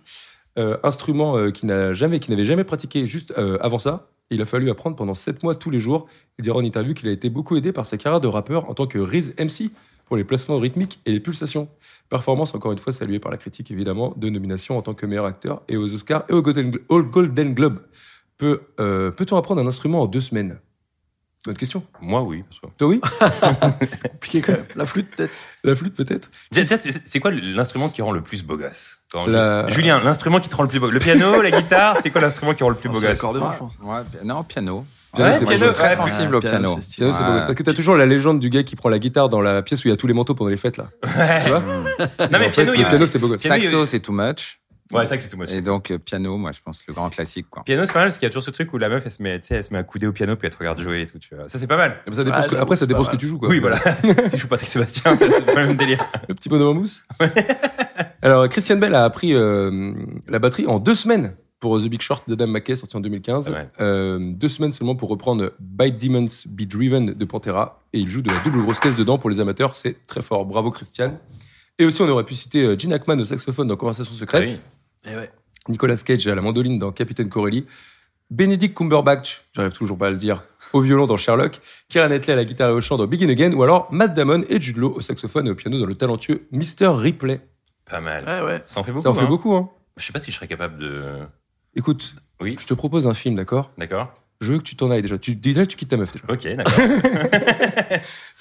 [0.59, 4.06] Euh, instrument euh, qui n'a jamais, qui n'avait jamais pratiqué juste euh, avant ça.
[4.30, 6.06] Il a fallu apprendre pendant 7 mois tous les jours.
[6.38, 8.75] Il dira en interview qu'il a été beaucoup aidé par sa carrière de rappeur en
[8.75, 9.71] tant que Riz MC
[10.06, 11.68] pour les placements rythmiques et les pulsations.
[12.09, 15.26] Performance, encore une fois, saluée par la critique, évidemment, de nomination en tant que meilleur
[15.26, 17.80] acteur et aux Oscars et au Golden, Globe.
[18.42, 20.59] Euh, peut-on apprendre un instrument en deux semaines?
[21.47, 21.83] Bonne question.
[22.00, 22.43] Moi, oui.
[22.76, 23.00] Toi, oui
[24.12, 24.65] Compliqué quand même.
[24.75, 25.33] La flûte, peut-être.
[25.65, 28.99] La flûte, peut-être c'est quoi l'instrument qui rend le plus beau gosse
[29.29, 32.21] La- Julien, l'instrument qui te rend le plus beau Le piano, la guitare, c'est quoi
[32.21, 33.73] l'instrument qui rend le plus Oh, beau c'est gosse l'accordéon, Ouais, je pense.
[33.83, 34.85] ouais, non, piano.
[35.15, 36.75] Piano, Ouais, c'est piano, suis très ouais, sensible ouais, au piano.
[36.75, 36.79] piano.
[36.97, 37.45] Piano, beau gosse.
[37.45, 39.85] Parce que t'as toujours la légende du gars qui prend la guitare dans la pièce
[39.85, 40.88] où il y a tous les manteaux pendant les fêtes, là.
[41.45, 43.43] Tu vois Non, mais fait, piano, il y le a piano, aussi- c'est beau gosse.
[43.43, 44.59] Piano, Saxo, c'est too much.
[44.93, 45.52] Ouais, c'est vrai que c'est tout moche.
[45.52, 47.64] Et donc, euh, piano, moi, je pense, le grand classique, quoi.
[47.64, 49.11] Piano, c'est pas mal parce qu'il y a toujours ce truc où la meuf, elle
[49.11, 50.81] se met, tu sais, elle se met à couder au piano puis elle te regarde
[50.81, 51.19] jouer et tout.
[51.19, 51.49] Tu vois.
[51.49, 51.97] Ça, c'est pas mal.
[52.09, 53.49] Mais ça dépend ce que- j'avoue, après, ça dépend ce que tu joues, quoi.
[53.49, 53.78] Oui, voilà.
[54.26, 55.99] si je joue Patrick Sébastien, c'est pas le même délire.
[56.28, 57.02] Le petit bonhomme en mousse.
[58.23, 59.93] Alors, Christian Bell a appris euh,
[60.26, 63.47] la batterie en deux semaines pour The Big Short d'Adam McKay, sorti en 2015.
[63.47, 63.71] Pas mal.
[63.81, 67.82] Euh, deux semaines seulement pour reprendre By Demons Be Driven de Pantera.
[67.93, 69.75] Et il joue de la double grosse caisse dedans pour les amateurs.
[69.75, 70.45] C'est très fort.
[70.45, 71.19] Bravo, Christian.
[71.78, 74.45] Et aussi, on aurait pu citer euh, Gene Hackman au saxophone dans Conversation secrète.
[74.49, 74.60] Ah oui.
[75.06, 75.30] Et ouais.
[75.69, 77.66] Nicolas Cage à la mandoline dans Capitaine Corelli,
[78.30, 82.36] Benedict Cumberbatch, j'arrive toujours pas à le dire, au violon dans Sherlock, Kieran Knightley à
[82.36, 84.95] la guitare et au chant dans Begin Again, ou alors Matt Damon et Jude Law
[84.95, 86.88] au saxophone et au piano dans le talentueux Mr.
[86.88, 87.40] Ripley.
[87.88, 88.25] Pas mal.
[88.25, 88.62] Ouais, ouais.
[88.66, 89.02] Ça en fait beaucoup.
[89.02, 89.26] Ça en fait hein.
[89.26, 89.71] beaucoup, hein.
[89.97, 91.02] Je sais pas si je serais capable de.
[91.75, 93.71] Écoute, Oui, je te propose un film, d'accord?
[93.78, 94.12] D'accord.
[94.40, 95.18] Je veux que tu t'en ailles déjà.
[95.18, 96.25] Tu, déjà que tu quittes ta meuf déjà.
[96.28, 96.72] Ok, d'accord.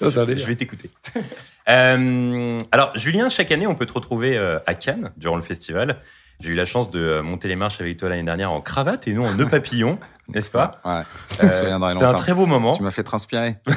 [0.00, 0.90] Je vais t'écouter.
[1.68, 6.00] Euh, alors, Julien, chaque année, on peut te retrouver euh, à Cannes durant le festival.
[6.40, 9.08] J'ai eu la chance de euh, monter les marches avec toi l'année dernière en cravate
[9.08, 10.80] et nous en nœud papillon, n'est-ce pas?
[10.84, 11.02] Ouais,
[11.50, 12.72] souviendrai C'était un très beau moment.
[12.72, 13.56] Tu m'as fait transpirer.
[13.66, 13.74] Non,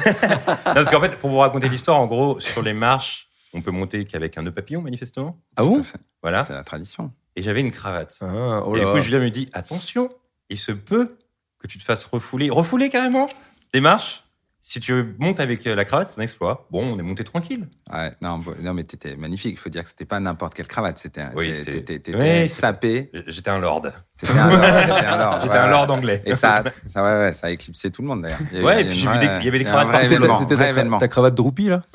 [0.64, 4.04] parce qu'en fait, pour vous raconter l'histoire, en gros, sur les marches, on peut monter
[4.04, 5.40] qu'avec un nœud papillon, manifestement?
[5.56, 5.82] Ah bon?
[6.22, 6.44] Voilà.
[6.44, 7.10] C'est la tradition.
[7.34, 8.18] Et j'avais une cravate.
[8.20, 10.10] Ah, oh et du coup, Julien me dit attention,
[10.48, 11.16] il se peut
[11.60, 13.28] que tu te fasses refouler, refouler carrément
[13.72, 14.24] des marches.
[14.62, 16.66] Si tu montes avec euh, la cravate, c'est un exploit.
[16.70, 17.66] Bon, on est monté tranquille.
[17.90, 19.52] Ouais, non, non, mais t'étais magnifique.
[19.52, 20.98] Il faut dire que c'était pas n'importe quelle cravate.
[20.98, 23.10] C'était, un- Oui, c'était- t'étais, Ouais, sapé.
[23.26, 23.80] J'étais un lord.
[24.18, 24.60] T'étais un lord.
[24.86, 25.38] T'étais un lord.
[25.40, 26.22] J'étais ouais, un lord anglais.
[26.26, 28.38] Et ça, ça, ouais, ouais, ça a éclipsé tout le monde d'ailleurs.
[28.62, 30.06] Ouais, et puis une j'ai vu des- vraie- il y avait des cravates partout.
[30.40, 30.98] C'était ta- ta, événement.
[30.98, 31.80] ta cravate droopy, là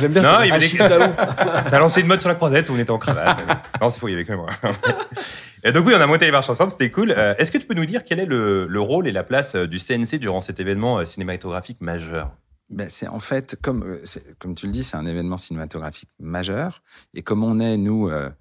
[0.00, 0.46] J'aime bien Non, ça.
[0.46, 0.76] il y avait des...
[1.70, 3.38] ça a lancé une mode sur la croisette où on était en cravate.
[3.80, 4.48] non, c'est faux, il y avait que moi.
[5.72, 7.12] Donc oui, on a monté les marches ensemble, c'était cool.
[7.16, 9.54] Euh, Est-ce que tu peux nous dire quel est le, le rôle et la place
[9.54, 12.36] euh, du CNC durant cet événement euh, cinématographique majeur?
[12.68, 13.98] Ben, c'est en fait, comme,
[14.38, 16.82] comme tu le dis, c'est un événement cinématographique majeur.
[17.14, 18.34] Et comme on est, nous, le,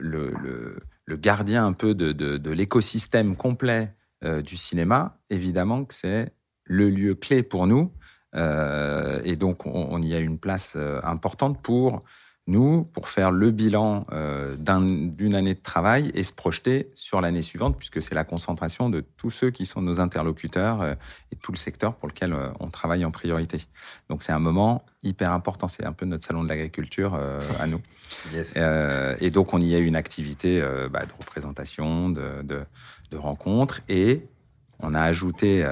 [0.00, 6.32] le- gardien un peu de, de- l'écosystème complet du cinéma, évidemment que c'est
[6.64, 7.92] le lieu clé pour nous.
[8.34, 12.02] Et donc, on, y a une place importante pour
[12.50, 17.20] nous, pour faire le bilan euh, d'un- d'une année de travail et se projeter sur
[17.20, 20.94] l'année suivante, puisque c'est la concentration de tous ceux qui sont nos interlocuteurs euh,
[21.32, 23.58] et tout le secteur pour lequel euh, on travaille en priorité.
[24.08, 27.14] Donc c'est un moment hyper important, c'est un peu notre salon de l'agriculture
[27.60, 27.80] à nous.
[28.34, 28.54] Yes.
[29.20, 30.60] Et donc on y a eu une activité
[30.92, 32.60] bah, de représentation, de, de,
[33.10, 34.26] de rencontres, et
[34.80, 35.62] on a ajouté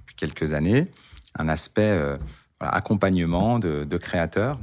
[0.00, 0.88] depuis quelques années
[1.38, 1.98] un aspect
[2.58, 4.58] voilà, accompagnement de, de créateurs.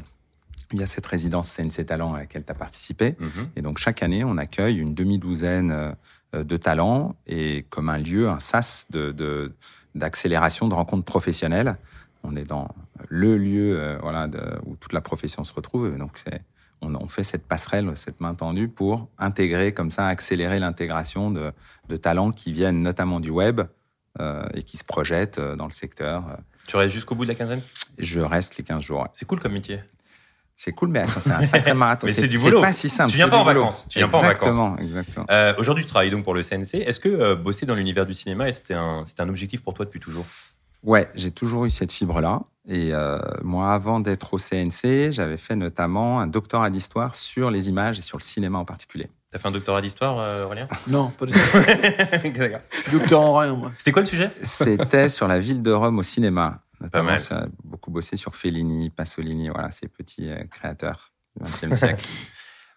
[0.74, 3.16] Il y a cette résidence CNC Talent à laquelle tu as participé.
[3.20, 3.50] Mhm.
[3.56, 5.72] Et donc chaque année, on accueille une demi-douzaine
[6.36, 9.54] euh, de talents et comme un lieu, un sas de, de-
[9.96, 11.78] d'accélération de rencontres professionnelles.
[12.24, 12.68] On est dans
[13.10, 15.98] le lieu euh, voilà, de- où toute la profession se retrouve.
[15.98, 16.22] Donc
[16.82, 21.52] on, on fait cette passerelle, cette main tendue pour intégrer comme ça, accélérer l'intégration de,
[21.88, 23.62] de talents qui viennent notamment du web
[24.20, 26.38] euh, et qui se projettent dans le secteur.
[26.68, 27.62] Tu restes jusqu'au bout de la quinzaine?
[27.98, 29.02] Je reste les 15 jours.
[29.02, 29.08] ouais.
[29.14, 29.80] C'est cool comme métier.
[30.60, 32.08] C'est cool, mais attends, c'est un sacré marathon.
[32.08, 32.58] Mais c'est du boulot.
[32.58, 33.12] C'est pas si simple.
[33.12, 33.60] Tu viens pas en boulot.
[33.60, 33.86] vacances.
[33.90, 34.48] Tu viens pas en vacances.
[34.48, 35.26] Exactement, exactement.
[35.30, 36.82] Euh, Aujourd'hui, tu travailles donc pour le CNC.
[36.82, 40.26] Est-ce que euh, bosser dans l'univers du cinéma, c'était un, objectif pour toi depuis toujours?
[40.82, 42.42] Ouais, j'ai toujours eu cette fibre-là.
[42.68, 47.70] Et euh, moi, avant d'être au CNC, j'avais fait notamment un doctorat d'histoire sur les
[47.70, 49.08] images et sur le cinéma en particulier.
[49.30, 50.68] T'as fait un doctorat d'histoire, euh, Aurélien?
[50.88, 52.30] Non, pas du tout.
[52.36, 52.60] D'accord.
[52.92, 53.72] Docteur en rien, moi.
[53.78, 54.32] C'était quoi le sujet?
[54.42, 56.62] C'était sur la ville de Rome au cinéma.
[56.82, 57.50] Notamment, mal.
[57.98, 62.06] Bossé sur Fellini, Pasolini, voilà, ces petits euh, créateurs du XXe siècle.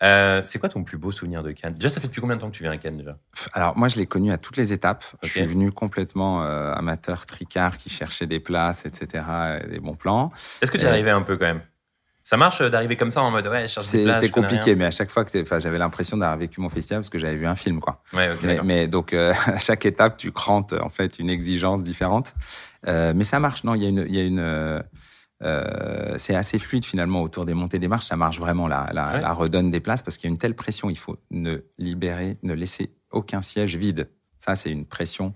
[0.03, 1.75] Euh, C'est quoi ton plus beau souvenir de Cannes?
[1.75, 3.19] Déjà, ça fait depuis combien de temps que tu viens à Cannes déjà?
[3.53, 5.05] Alors moi, je l'ai connu à toutes les étapes.
[5.23, 9.25] Je suis venu complètement euh, amateur, tricard, qui cherchait des places, etc.,
[9.63, 10.33] et des bons plans.
[10.63, 11.61] Est-ce que tu y Euh, arrivais un peu quand même?
[12.23, 14.85] Ça marche d'arriver comme ça en mode ouais, je cherche des places, C'était compliqué, mais
[14.87, 17.57] à chaque fois que j'avais l'impression d'avoir vécu mon festival parce que j'avais vu un
[17.57, 18.03] film, quoi.
[18.15, 18.31] Ouais,
[18.63, 22.35] Mais, donc euh, à chaque étape, tu crantes en fait une exigence différente.
[22.87, 24.83] Mais ça marche, non Il y a une, il y a une,
[25.43, 28.07] euh, c'est assez fluide finalement autour des montées des marches.
[28.07, 29.21] Ça marche vraiment la, la, Ouais.
[29.21, 30.91] la redonne des places parce qu'il y a une telle pression.
[30.91, 34.09] Il faut ne libérer, ne laisser aucun siège vide.
[34.39, 35.35] Ça, c'est une pression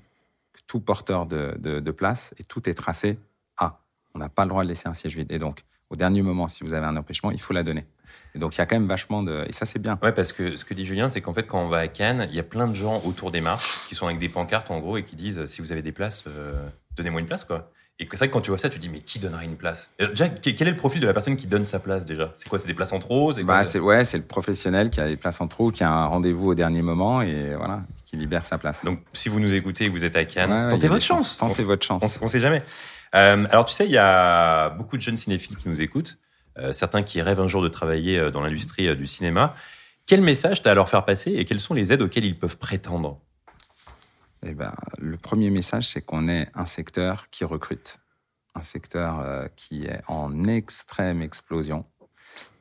[0.53, 3.19] que tout porteur de, de, de place et tout est tracé.
[3.57, 3.81] Ah,
[4.15, 5.33] on n'a pas le droit de laisser un siège vide.
[5.33, 7.87] Et donc, au dernier moment, si vous avez un empêchement, il faut la donner.
[8.35, 9.45] Et donc, il y a quand même vachement de.
[9.49, 9.99] Et ça, c'est bien.
[10.03, 12.27] Ouais, parce que ce que dit Julien, c'est qu'en fait, quand on va à Cannes,
[12.31, 14.81] il y a plein de gens autour des marches qui sont avec des pancartes en
[14.81, 17.71] gros et qui disent si vous avez des places, euh, donnez-moi une place quoi.
[18.01, 19.45] Et que c'est vrai que quand tu vois ça, tu te dis mais qui donnerait
[19.45, 19.89] une place?
[20.01, 22.33] Et Déjà, que- quel est le profil de la personne qui donne sa place déjà?
[22.35, 25.01] C'est quoi C'est des places en trop C'est Bah, c'est ouais, c'est le professionnel qui
[25.01, 28.17] a les places en trop, qui a un rendez-vous au dernier moment et voilà, qui
[28.17, 28.85] libère sa place.
[28.85, 31.01] Donc, si vous nous écoutez et que vous êtes à Cannes, Ouais, ouais, tentez votre
[31.03, 31.37] des chance.
[31.37, 32.19] Tentez votre On, chance.
[32.21, 32.65] on sait jamais.
[33.15, 36.19] Euh, alors, tu sais, il y a beaucoup de jeunes cinéphiles qui nous écoutent,
[36.59, 39.55] euh, certains qui rêvent un jour de travailler euh, dans l'industrie euh, du cinéma.
[40.07, 42.57] Quel message t'as à leur faire passer et quelles sont les aides auxquelles ils peuvent
[42.59, 43.21] prétendre?
[44.47, 47.99] Eh ben, le premier message, c'est qu'on est un secteur qui recrute,
[48.55, 51.87] un secteur euh, qui est en extrême explosion,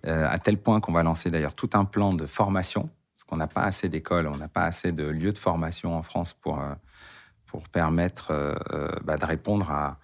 [0.05, 3.35] euh, à tel point qu'on va lancer d'ailleurs tout un plan de formation, parce qu'on
[3.35, 6.61] n'a pas assez d'écoles, on n'a pas assez de lieux de formation en France pour,
[6.61, 6.73] euh,
[7.47, 8.31] pour permettre
[9.03, 9.99] bah, de répondre à,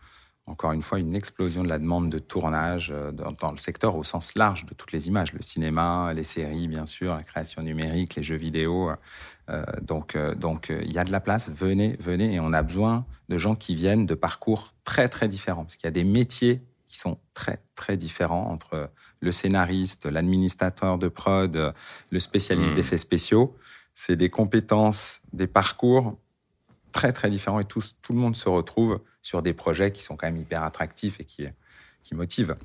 [0.47, 4.35] encore une fois, une explosion de la demande de tournage dans le secteur au sens
[4.35, 8.23] large de toutes les images, le cinéma, les séries, bien sûr, la création numérique, les
[8.23, 8.91] jeux vidéo.
[9.49, 11.49] Euh, donc, euh, donc, euh, il y a de la place.
[11.49, 15.63] Venez, venez, et on a besoin de gens qui viennent de parcours très, très différents,
[15.63, 18.89] parce qu'il y a des métiers qui sont très, très différents entre
[19.21, 21.73] le scénariste, l'administrateur de prod,
[22.09, 22.75] le spécialiste Mhm.
[22.75, 23.55] d'effets spéciaux.
[23.93, 26.17] C'est des compétences, des parcours
[26.91, 30.15] très, très différents, et tous, tout le monde se retrouve sur des projets qui sont
[30.15, 31.45] quand même hyper attractifs et qui,
[32.01, 32.55] qui motivent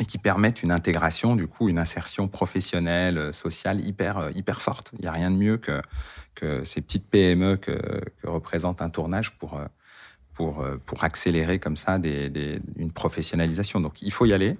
[0.00, 4.60] et qui permettent une intégration, du coup, une insertion professionnelle, euh, sociale hyper, euh, hyper
[4.62, 4.92] forte.
[4.94, 5.80] Il n'y a rien de mieux que,
[6.34, 7.72] que ces petites PME que,
[8.22, 9.64] que représente un tournage pour, euh,
[10.34, 13.80] pour, pour accélérer comme ça des, des- une professionnalisation.
[13.80, 14.56] Donc, il faut y aller.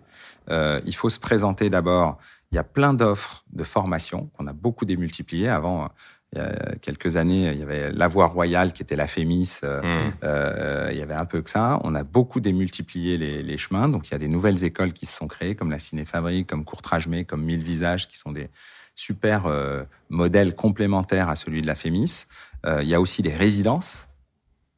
[0.50, 2.18] Euh, il faut se présenter d'abord.
[2.50, 5.48] Il y a plein d'offres de formation qu'on a beaucoup démultipliées.
[5.48, 5.88] Avant,
[6.34, 9.58] il y a quelques années, il y avait la voie royale qui était la Fémis.
[9.64, 10.12] euh, Hmm.
[10.24, 11.80] euh, il y avait un peu que ça.
[11.84, 13.88] On a beaucoup démultiplié les, les chemins.
[13.88, 16.64] Donc, il y a des nouvelles écoles qui se sont créées, comme la Cinéfabrique, comme
[16.64, 18.50] Courtrage-May, comme Mille Visages, qui sont des
[18.94, 22.26] super euh, modèles complémentaires à celui de la Fémis.
[22.66, 24.08] Euh, il y a aussi des résidences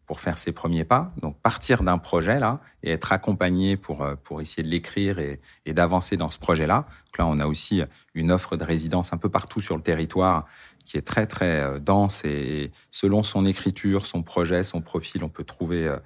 [0.06, 1.12] pour faire ses premiers pas.
[1.22, 5.72] Donc, partir d'un projet, là, et être accompagné pour, pour essayer de l'écrire et, et
[5.72, 6.86] d'avancer dans ce projet-là.
[7.06, 7.82] Donc là, on a aussi
[8.14, 10.46] une offre de résidence un peu partout sur le territoire
[10.84, 15.28] qui est très, très euh, dense et selon son écriture, son projet, son profil, on
[15.28, 15.96] peut trouver euh,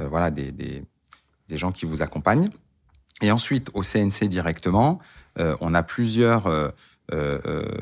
[0.00, 0.84] euh, voilà, des, des,
[1.50, 2.50] gens qui vous accompagnent.
[3.22, 5.00] Et ensuite, au CNC directement,
[5.36, 6.72] on a plusieurs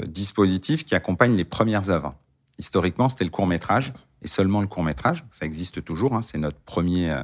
[0.07, 2.14] dispositifs qui accompagnent les premières œuvres.
[2.59, 5.22] Historiquement, c'était le court métrage et seulement le court métrage.
[5.31, 6.14] Ça existe toujours.
[6.14, 7.14] hein, c'est notre premier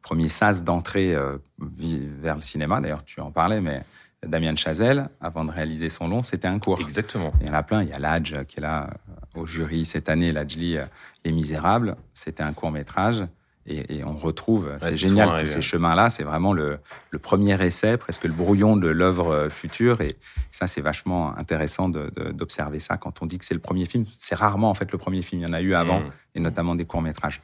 [0.00, 1.14] premier sas d'entrée
[1.58, 2.80] vers le cinéma.
[2.80, 3.84] D'ailleurs, tu en parlais, mais
[4.26, 6.80] Damien Chazelle, avant de réaliser son long, c'était un court.
[6.80, 7.32] Exactement.
[7.40, 7.82] Il y en a plein.
[7.82, 8.88] Il y a Ladj qui est là
[9.36, 10.84] euh, au jury cette année, Ladjli euh,
[11.24, 11.96] Les Misérables.
[12.14, 13.24] C'était un court métrage.
[13.64, 16.10] Et, et on retrouve, c'est génial, tous ces chemins-là.
[16.10, 16.78] C'est vraiment le,
[17.10, 20.00] le premier essai, presque le brouillon de l'œuvre euh, future.
[20.00, 20.16] Et
[20.50, 22.96] ça, c'est vachement intéressant d'observer ça.
[22.96, 25.42] Quand on dit que c'est le premier film, c'est rarement en fait le premier film.
[25.42, 26.10] Il y en a eu avant, Mhm.
[26.36, 27.40] et notamment des courts métrages.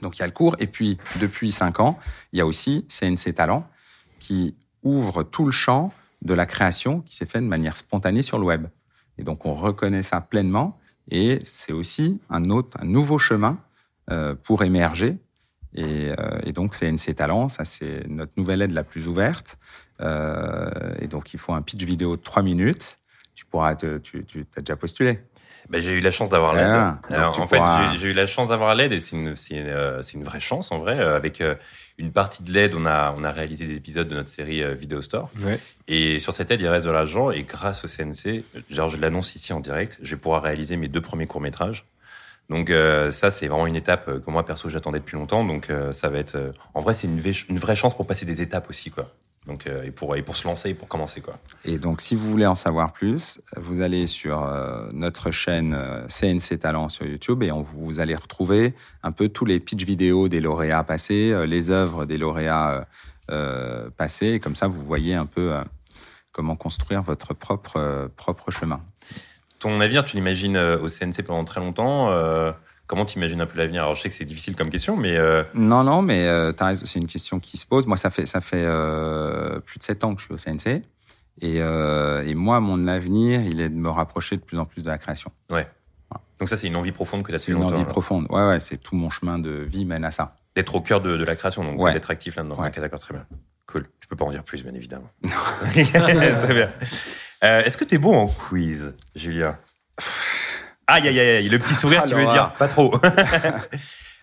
[0.00, 0.54] Donc il y a le cours.
[0.60, 1.98] Et puis, depuis cinq ans,
[2.32, 3.66] il y a aussi CNC Talent
[4.20, 5.92] qui ouvre tout le champ
[6.22, 8.66] de la création qui s'est fait de manière spontanée sur le web.
[9.18, 10.78] Et donc, on reconnaît ça pleinement.
[11.10, 13.58] Et c'est aussi un autre, un nouveau chemin
[14.10, 15.18] euh, pour émerger.
[15.74, 19.58] Et, euh, et donc, CNC Talent, ça, c'est notre nouvelle aide la plus ouverte.
[20.00, 22.98] Euh, et donc, il faut un pitch vidéo de 3 minutes.
[23.34, 25.20] Tu pourras, te, tu, tu as déjà postulé.
[25.70, 26.66] Bah, j'ai eu la chance d'avoir l'aide.
[27.10, 29.62] Ah, en fait, pourras- j'ai- j'ai eu la chance d'avoir l'aide et c'est une, c'est,
[29.66, 31.00] euh, une vraie chance en vrai.
[31.00, 31.42] Avec
[32.02, 34.74] une partie de l'aide, on a, on a réalisé des épisodes de notre série euh,
[34.74, 35.30] Video Store.
[35.40, 35.58] Ouais.
[35.88, 37.30] Et sur cette aide, il reste de l'argent.
[37.30, 40.88] Et grâce au CNC, genre, je l'annonce ici en direct, je vais pouvoir réaliser mes
[40.88, 41.86] deux premiers courts-métrages.
[42.50, 45.44] Donc euh, ça, c'est vraiment une étape euh, que moi, perso, j'attendais depuis longtemps.
[45.44, 46.34] Donc euh, ça va être...
[46.34, 49.14] euh, en vrai, c'est une, une vraie chance pour passer des étapes aussi, quoi.
[49.46, 51.34] Donc, euh, et, pour, et pour se lancer et pour commencer, quoi.
[51.64, 56.06] Et donc, si vous voulez en savoir plus, vous allez sur euh, notre chaîne euh,
[56.06, 60.28] CNC Talent sur YouTube et on, vous, allez retrouver un peu tous les pitch vidéos
[60.28, 62.86] des lauréats passés, les œuvres des lauréats
[63.96, 64.32] passés.
[64.34, 65.52] Et comme ça, vous voyez un peu
[66.32, 68.80] comment construire votre propre, propre chemin.
[69.58, 72.10] Ton avenir, tu l'imagines au CNC pendant très longtemps.
[72.86, 73.82] Comment tu imagines un peu l'avenir?
[73.82, 76.98] Alors, je sais que c'est difficile comme question, mais euh, Non, non, mais euh, c'est
[76.98, 77.86] une question qui se pose.
[77.86, 80.82] Moi, ça fait, ça fait euh, plus de sept ans que je suis au CNC.
[81.40, 84.82] Et, euh, et moi, mon avenir, il est de me rapprocher de plus en plus
[84.82, 85.30] de la création.
[85.50, 85.66] ouais.
[86.38, 87.86] Donc ça, c'est une envie profonde que tu as C'est une envie alors.
[87.86, 88.26] profonde.
[88.28, 90.34] Ouais, ouais, c'est tout mon chemin de vie mène à ça.
[90.56, 91.92] D'être au cœur de, de la création, donc Ouais.
[91.92, 92.56] d'être actif là-dedans.
[92.60, 92.66] Ouais.
[92.68, 93.24] Ok, d'accord, très bien.
[93.68, 93.86] Cool.
[94.00, 95.08] Tu peux pas en dire plus, bien évidemment.
[95.22, 96.72] très bien.
[97.42, 99.56] Est-ce que tu es bon en quiz, Julien
[100.86, 102.94] Aïe, aïe, aïe, le petit sourire, tu veux Alors, dire Pas trop.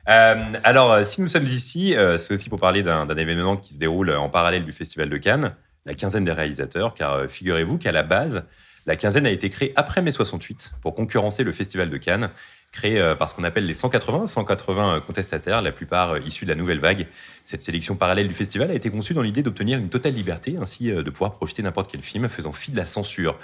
[0.08, 3.76] Euh, alors, euh, si nous sommes ici, euh, c'est aussi pour parler d'un événement qui
[3.76, 5.54] se déroule en parallèle du Festival de Cannes,
[5.86, 8.44] la quinzaine des réalisateurs, car euh, figurez-vous qu'à la base,
[8.86, 12.30] la quinzaine a été créée après mai 68 pour concurrencer le Festival de Cannes,
[12.72, 16.46] créé euh, par ce qu'on appelle les 180, 180 euh, contestataires, la plupart euh, issus
[16.46, 17.08] de la nouvelle vague.
[17.46, 20.92] Cette sélection parallèle du festival a été conçue dans l'idée d'obtenir une totale liberté, ainsi
[20.92, 23.38] euh, de pouvoir projeter n'importe quel film, faisant fi de la censure.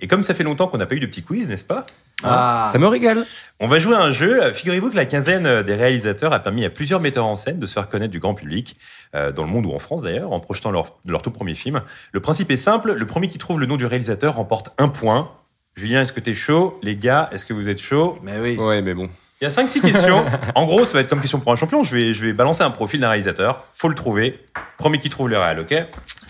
[0.00, 1.84] Et comme ça fait longtemps qu'on n'a pas eu de petit quiz, n'est-ce pas
[2.22, 3.24] Ah, Ça me régale.
[3.60, 4.40] on va jouer à un jeu.
[4.52, 7.72] Figurez-vous que la quinzaine des réalisateurs a permis à plusieurs metteurs en scène de se
[7.74, 8.76] faire connaître du grand public,
[9.14, 11.80] euh, dans le monde ou en France d'ailleurs, en projetant leur, leur tout premier film.
[12.12, 15.30] Le principe est simple, le premier qui trouve le nom du réalisateur remporte un point.
[15.76, 16.78] Julien, est-ce que t'es chaud?
[16.82, 18.18] Les gars, est-ce que vous êtes chaud?
[18.22, 18.56] Mais oui.
[18.56, 19.08] Ouais, mais bon.
[19.40, 20.24] Il y a 5-6 questions.
[20.54, 21.82] en gros, ça va être comme question pour un champion.
[21.82, 23.64] Je vais, je vais balancer un profil d'un réalisateur.
[23.74, 24.38] Faut le trouver.
[24.78, 25.74] Premier qui trouve le réel, ok?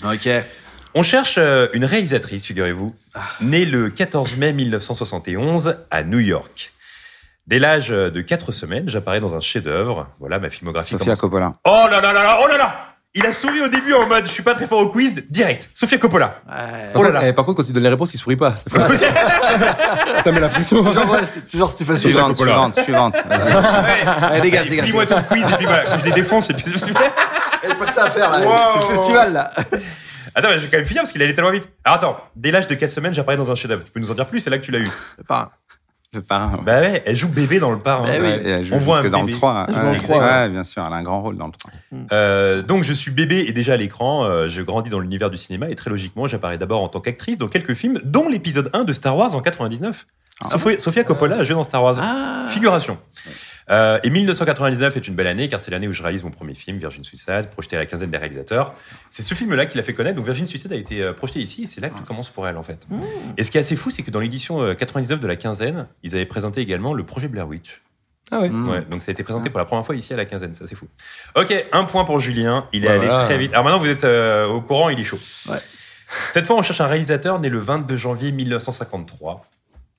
[0.05, 0.29] Ok.
[0.95, 2.95] On cherche euh, une réalisatrice, figurez-vous,
[3.41, 6.73] née le 14 mai 1971 à New York.
[7.47, 10.09] Dès l'âge de 4 semaines, j'apparais dans un chef-d'œuvre.
[10.19, 11.21] Voilà, ma filmographie Sofia commence.
[11.21, 11.53] Coppola.
[11.65, 12.75] Oh là là là là, oh là là
[13.15, 15.69] Il a souri au début en mode, je suis pas très fort au quiz, direct.
[15.75, 16.37] Sofia Coppola.
[16.49, 16.91] Ouais.
[16.95, 17.21] Oh là là.
[17.29, 18.55] eh, par contre, quand il donne les réponses, il sourit pas.
[18.57, 20.83] Ça, fait- ça met la pression.
[20.85, 22.53] C'est genre, ouais, c'est c'est genre Stéphane Suivante, Coppola.
[22.53, 23.17] suivante, suivante.
[23.29, 24.07] Vas-y.
[24.25, 24.85] Allez, dégage, dégage.
[24.87, 26.65] Plie-moi ton quiz et puis voilà, je les défonce et puis
[27.63, 28.41] Il n'y a pas que ça à faire, là.
[28.41, 28.57] Wow.
[28.81, 29.53] C'est le festival, là.
[30.35, 31.69] Attends, mais je vais quand même finir parce qu'il allait tellement vite.
[31.85, 33.85] Alors attends, dès l'âge de 4 semaines, j'apparais dans un chef-d'œuvre.
[33.85, 34.41] Tu peux nous en dire plus?
[34.41, 34.89] C'est là que tu l'as eu.
[35.23, 35.51] Enfin,
[36.13, 36.55] Le parrain.
[36.65, 38.05] Bah ouais, elle joue bébé dans le parrain.
[38.05, 38.27] Bah oui.
[38.27, 39.39] Ouais, elle joue On voit un dans le bébé.
[39.39, 39.67] 3.
[39.69, 41.47] Elle joue dans le Ouais, 3, ouais, bien sûr, elle a un grand rôle dans
[41.47, 41.71] le 3.
[42.13, 45.37] Euh, donc je suis bébé et déjà à l'écran, euh, je grandis dans l'univers du
[45.37, 48.85] cinéma et très logiquement j'apparais d'abord en tant qu'actrice dans quelques films, dont l'épisode 1
[48.85, 50.07] de Star Wars en 99.
[50.41, 51.97] Ah Sophia, Sophia Coppola a joué dans Star Wars.
[52.01, 52.47] Ah.
[52.49, 52.99] Figuration.
[53.71, 56.55] Euh, et 1999 est une belle année car c'est l'année où je réalise mon premier
[56.55, 58.75] film, Virgin Suicide, projeté à la quinzaine des réalisateurs.
[59.11, 60.17] C'est ce film-là qui l'a fait connaître.
[60.17, 62.47] Donc Virgin Suicide a été euh, projeté ici et c'est là que tout commence pour
[62.47, 62.87] elle en fait.
[63.39, 65.87] Et ce qui est assez fou, c'est que dans l'édition euh, 99 de la quinzaine,
[66.03, 67.81] ils avaient présenté également le projet Blair Witch.
[68.31, 68.49] Ah ouais.
[68.49, 68.69] Mm.
[68.69, 70.67] Ouais, donc ça a été présenté pour la première fois ici à la quinzaine, ça
[70.67, 70.87] c'est fou.
[71.35, 73.25] Ok, un point pour Julien, il est Bah allé voilà.
[73.25, 73.53] très vite.
[73.53, 75.19] Alors maintenant vous êtes euh, au courant, il est chaud.
[75.49, 75.59] Ouais.
[76.33, 79.47] Cette fois on cherche un réalisateur né le 22 janvier 1953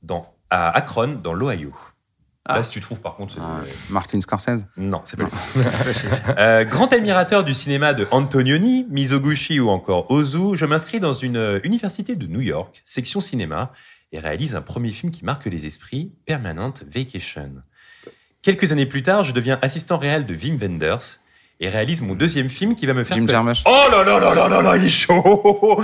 [0.04, 1.72] dans, à Akron, dans l'Ohio.
[2.48, 2.58] Ah.
[2.58, 3.38] Là si tu trouves par contre...
[3.42, 4.66] Ah, Martin Scorsese.
[4.78, 5.64] Non, c'est pas lui.
[6.38, 11.38] Euh, grand admirateur du cinéma de Antonioni, Mizoguchi ou encore Ozu, je m'inscris dans une
[11.38, 13.72] euh, université de New York, section cinéma,
[14.12, 17.52] et réalise un premier film qui marque les esprits, Permanent Vacation.
[18.42, 21.20] Quelques années plus tard, je deviens assistant réel de Wim Wenders
[21.60, 23.16] et réalise mon deuxième film qui va me faire...
[23.16, 23.64] Jim Jarmusch.
[23.66, 25.78] Oh là là là là là là, il est chaud Oh,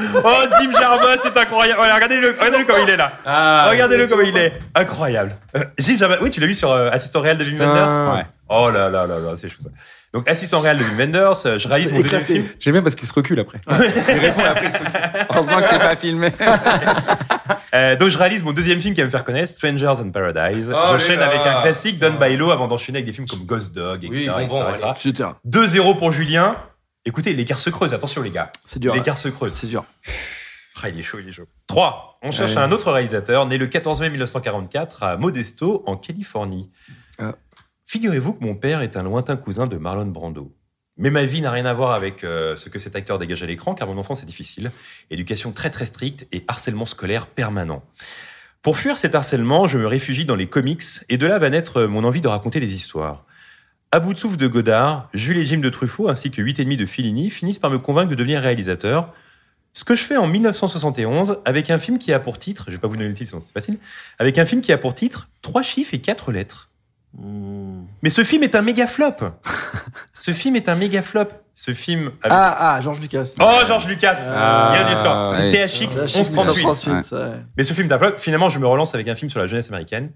[0.59, 4.35] Jim Jarmusch, c'est incroyable Voilà, Regardez-le regardez-le comme il est là Ah, Regardez-le comme il
[4.37, 7.53] est Incroyable Euh, Jim Jarmusch, oui, tu l'as vu sur euh, Assistant réel de Wim
[7.53, 7.67] Putain.
[7.67, 8.25] Wenders Ouais.
[8.49, 9.69] Oh là là là là, c'est chaud ça.
[10.13, 12.45] Donc assistant réel de Wim Wenders, euh, je réalise mon deuxième film.
[12.59, 13.61] J'aime bien parce qu'il se recule après.
[13.69, 14.71] Il répond après.
[15.29, 16.31] Heureusement que c'est pas filmé.
[17.73, 20.73] Euh, donc je réalise mon deuxième film qui va me faire connaître, Strangers in Paradise.
[20.75, 21.27] Oh, J'enchaîne gars.
[21.27, 24.33] avec un classique Don Bailo avant d'enchaîner avec des films comme Ghost Dog, etc.
[24.37, 25.09] Oui, bon, bon, etc., etc.
[25.45, 25.79] Etc.
[25.81, 26.57] 2-0 pour Julien.
[27.05, 28.51] Écoutez, l'écart se creuse, attention les gars.
[28.65, 28.93] C'est dur.
[28.93, 29.53] L'écart se creuse.
[29.53, 29.85] C'est dur.
[30.83, 31.45] Ah, il est chaud, il est chaud.
[31.67, 32.19] 3.
[32.23, 32.61] On cherche Allez.
[32.61, 36.71] un autre réalisateur, né le 14 mai 1944 à Modesto, en Californie.
[37.19, 37.35] Ah.
[37.91, 40.55] Figurez-vous que mon père est un lointain cousin de Marlon Brando.
[40.95, 43.45] Mais ma vie n'a rien à voir avec euh, ce que cet acteur dégage à
[43.45, 44.71] l'écran, car mon enfance est difficile.
[45.09, 47.83] Éducation très très stricte et harcèlement scolaire permanent.
[48.61, 51.83] Pour fuir cet harcèlement, je me réfugie dans les comics, et de là va naître
[51.83, 53.25] mon envie de raconter des histoires.
[53.91, 56.85] À bout de Godard, Jules et Jim de Truffaut, ainsi que 8 et demi de
[56.85, 59.13] Fellini finissent par me convaincre de devenir réalisateur.
[59.73, 62.79] Ce que je fais en 1971 avec un film qui a pour titre, je vais
[62.79, 63.79] pas vous donner le titre, c'est facile,
[64.17, 66.70] avec un film qui a pour titre trois chiffres et quatre lettres.
[67.17, 69.15] Mais ce film est un méga flop.
[70.13, 71.25] ce film est un méga flop.
[71.53, 72.11] Ce film.
[72.23, 73.25] avec- Ah, ah, Georges Lucas.
[73.39, 74.25] Oh, Georges Lucas.
[74.29, 75.31] Ah, Il y a du score.
[75.33, 75.67] C'est ouais.
[75.67, 76.65] THX THX 1138.
[76.65, 77.31] 1138, ouais.
[77.57, 78.17] Mais ce film est un flop.
[78.17, 80.11] Finalement, je me relance avec un film sur la jeunesse américaine.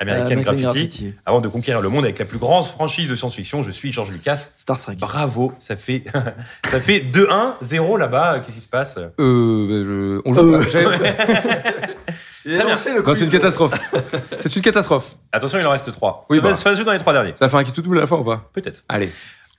[0.00, 0.98] Américaine Euh, American Graffiti.
[1.08, 1.14] Graffiti.
[1.26, 4.12] Avant de conquérir le monde avec la plus grande franchise de science-fiction, je suis Georges
[4.12, 4.36] Lucas.
[4.56, 4.94] Star Trek.
[4.96, 6.04] Bravo, ça fait
[6.70, 8.38] ça fait 2-1-0 là-bas.
[8.38, 8.96] Qu'est-ce qui se passe?
[8.96, 10.20] Euh, bah, je...
[10.24, 10.62] On joue Euh.
[12.56, 13.74] lancé le Non, c'est une catastrophe.
[14.40, 15.16] C'est une catastrophe.
[15.32, 16.26] Attention, il en reste 3.
[16.30, 16.54] Oui, ça, va, bah.
[16.54, 17.32] ça va se jouer dans les trois derniers.
[17.34, 18.48] Ça va faire un qui tout double à la fois ou pas?
[18.52, 18.84] Peut-être.
[18.88, 19.10] Allez.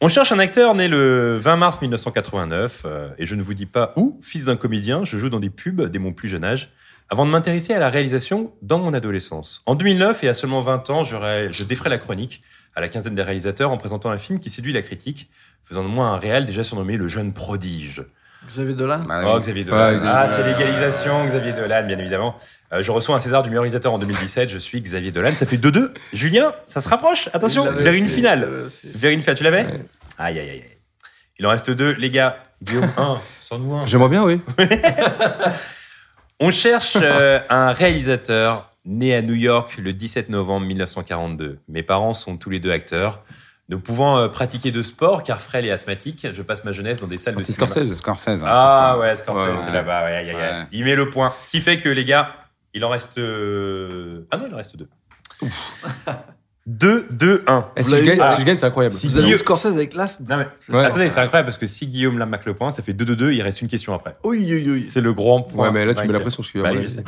[0.02, 3.65] On cherche un acteur né le 20 mars 1989, euh, et je ne vous dis
[3.65, 6.71] pas où, fils d'un comédien, je joue dans des pubs dès mon plus jeune âge,
[7.10, 9.62] avant de m'intéresser à la réalisation dans mon adolescence.
[9.65, 12.41] En 2009, et à seulement 20 ans, je, ré- je défrais la chronique
[12.75, 15.30] à la quinzaine des réalisateurs en présentant un film qui séduit la critique,
[15.65, 18.04] faisant de moi un réal déjà surnommé le jeune prodige.
[18.47, 19.02] Xavier Dolan?
[19.25, 19.38] Oh.
[19.39, 19.99] Xavier Dolan.
[20.06, 22.38] Ah, c'est l'égalisation, Xavier Dolan, bien évidemment.
[22.71, 25.45] Euh, je reçois un César du meilleur réalisateur en 2017, je suis Xavier Dolan, ça
[25.45, 25.91] fait 2-2.
[26.13, 28.43] Julien, ça se rapproche, attention, vers une finale.
[28.67, 28.88] aussi.
[28.93, 29.65] Vers une finale, tu l'avais?
[29.65, 29.82] Ouais.
[30.19, 30.63] Aïe, aïe, aïe.
[31.39, 32.38] Il en reste deux, les gars.
[32.62, 33.86] Guillaume, un, sans nous un.
[33.88, 34.41] J'aimerais bien, oui.
[36.39, 41.60] On cherche euh, un réalisateur né à New York le 17 novembre 1942.
[41.67, 43.23] Mes parents sont tous les deux acteurs.
[43.67, 47.08] Ne pouvant euh, pratiquer de sport, car frêle et asthmatique, je passe ma jeunesse dans
[47.08, 47.67] des salles de C'est cinéma.
[47.71, 47.93] Scorsese.
[47.97, 48.27] Scorsese.
[48.41, 49.73] hein, Ah ouais, Scorsese, Ouais, c'est ouais.
[49.73, 50.05] là-bas.
[50.05, 50.60] Ouais, aïe, aïe, aïe.
[50.62, 50.65] Ouais.
[50.71, 51.34] Il met le point.
[51.38, 52.32] Ce qui fait que les gars,
[52.73, 53.17] il en reste.
[53.17, 54.88] euh, Ah non, il en reste deux.
[56.67, 57.71] 2, 2, 1.
[57.77, 58.34] Eh, si, Vous je gagne, Ah.
[58.36, 58.93] si je gagne, c'est incroyable.
[58.93, 60.86] Si Vous avez Guillaume- eu Scorsese avec l'asthme Non mais Ouais.
[60.86, 63.32] attendez, c'est incroyable parce que si Guillaume marque le point, ça fait 2 2 2,
[63.34, 64.17] il reste une question après.
[64.23, 64.84] Oui, oui, oui.
[64.84, 65.67] C'est le grand point.
[65.67, 66.21] Ouais, mais là, tu mets la Michael.
[66.23, 67.03] pression, je suis Bah, mon je sais.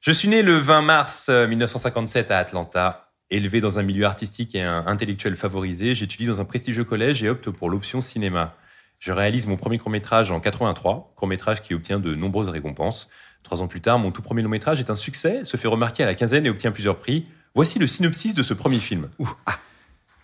[0.00, 3.02] Je suis né le 20 mars euh, 1957 à Atlanta.
[3.30, 7.28] Élevé dans un milieu artistique et un intellectuel favorisé, j'étudie dans un prestigieux collège et
[7.28, 8.54] opte pour l'option cinéma.
[8.98, 13.08] Je réalise mon premier court-métrage en 83, court-métrage qui obtient de nombreuses récompenses.
[13.42, 16.06] Trois ans plus tard, mon tout premier long-métrage est un succès, se fait remarquer à
[16.06, 17.26] la quinzaine et obtient plusieurs prix.
[17.54, 19.08] Voici le synopsis de ce premier film.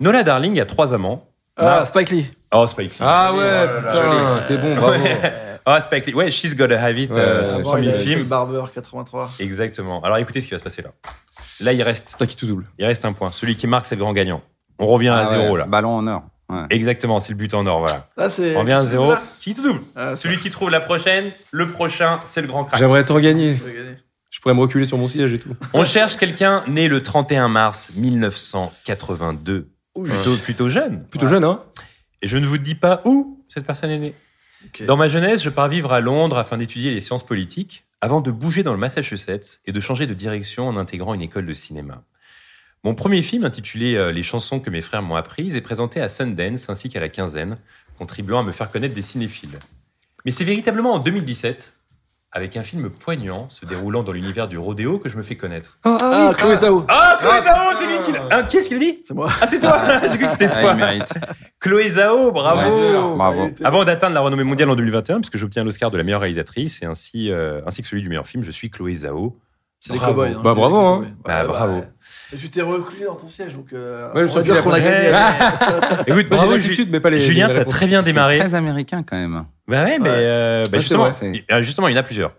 [0.00, 1.28] Nola Darling a trois amants.
[1.56, 2.30] Ah, Spike Lee.
[2.52, 2.96] Oh, Spike Lee.
[3.00, 5.04] Ah ouais, Oh putain, t'es bon, bravo.
[5.64, 6.14] Ah, Spike Lee.
[6.14, 8.24] Ouais, She's Gotta Have It, Ouais, euh, son ouais, premier il avait fait film.
[8.24, 9.30] Barber 83.
[9.38, 10.02] Exactement.
[10.02, 10.88] Alors écoutez ce qui va se passer là.
[11.60, 12.66] Là, il reste, C'est un qui tout double.
[12.78, 13.30] il reste un point.
[13.30, 14.42] Celui qui marque, c'est le grand gagnant.
[14.80, 15.66] On revient à Ah ouais, zéro là.
[15.66, 16.22] Ballon en or.
[16.52, 16.66] Ouais.
[16.70, 18.08] Exactement, c'est le but en or, voilà.
[18.16, 18.54] Là, c'est.
[18.56, 19.14] On revient à zéro.
[19.40, 22.78] Qui tout double Ah, Celui qui trouve la prochaine, le prochain, c'est le grand crack.
[22.78, 23.56] J'aimerais tout regagner.
[23.56, 23.96] Je vais gagner.
[24.30, 25.54] Je pourrais me reculer sur mon siège et tout.
[25.74, 29.68] On cherche quelqu'un né le 31 mars 1982.
[29.94, 31.04] Plutôt, plutôt jeune.
[31.04, 31.62] Plutôt jeune, hein
[32.22, 34.14] Et je ne vous dis pas où cette personne est née.
[34.86, 38.30] Dans ma jeunesse, je pars vivre à Londres afin d'étudier les sciences politiques, avant de
[38.30, 42.02] bouger dans le Massachusetts et de changer de direction en intégrant une école de cinéma.
[42.84, 46.08] Mon premier film, intitulé euh, Les chansons que mes frères m'ont apprises, est présenté à
[46.08, 47.56] Sundance ainsi qu'à la quinzaine,
[47.96, 49.58] contribuant à me faire connaître des cinéphiles.
[50.24, 51.74] Mais c'est véritablement en 2017,
[52.32, 55.78] avec un film poignant se déroulant dans l'univers du rodéo, que je me fais connaître.
[55.84, 56.84] Ah, Chloé Zhao.
[56.88, 58.26] Ah, Chloé Zhao, c'est lui qui l'a.
[58.32, 59.30] Hein, qui est-ce qui l'a dit C'est moi.
[59.40, 60.76] Ah, c'est toi J'ai cru que c'était Ah, toi.
[61.60, 63.50] Chloé Zhao, bravo Ouais, bravo.
[63.62, 66.86] avant d'atteindre la renommée mondiale en 2021, puisque j'obtiens l'Oscar de la meilleure réalisatrice et
[66.86, 69.38] ainsi, euh, ainsi que celui du meilleur film, je suis Chloé Zhao.
[69.84, 70.14] C'est des Bravo.
[70.14, 70.34] cowboys.
[70.38, 71.06] hein, Bah, bravo, hein.
[71.24, 71.82] Bah, bravo.
[72.32, 73.72] Et tu t'es reculé dans ton siège, donc.
[73.72, 75.08] euh, Ouais, je on suis va dire qu'on a gagné.
[76.06, 77.20] Écoute, moi, Bravo j'ai- l'attitude, mais pas les.
[77.20, 78.38] Julien, t'as très bien démarré.
[78.38, 79.44] très américain quand même.
[79.66, 82.32] Bah ouais, mais euh, bah justement, vrai, euh, justement, il y en a plusieurs.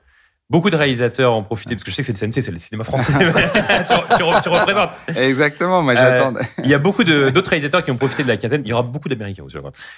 [0.49, 2.57] Beaucoup de réalisateurs en profitaient, parce que je sais que c'est le CNC, c'est le
[2.57, 3.11] cinéma français.
[3.13, 4.91] tu, tu re- tu représentes.
[5.17, 6.41] Exactement, moi Euh, j'attendais.
[6.63, 8.61] Il y a beaucoup de- d'autres réalisateurs qui ont profité de la quinzaine.
[8.63, 9.57] Il y aura beaucoup d'Américains aussi.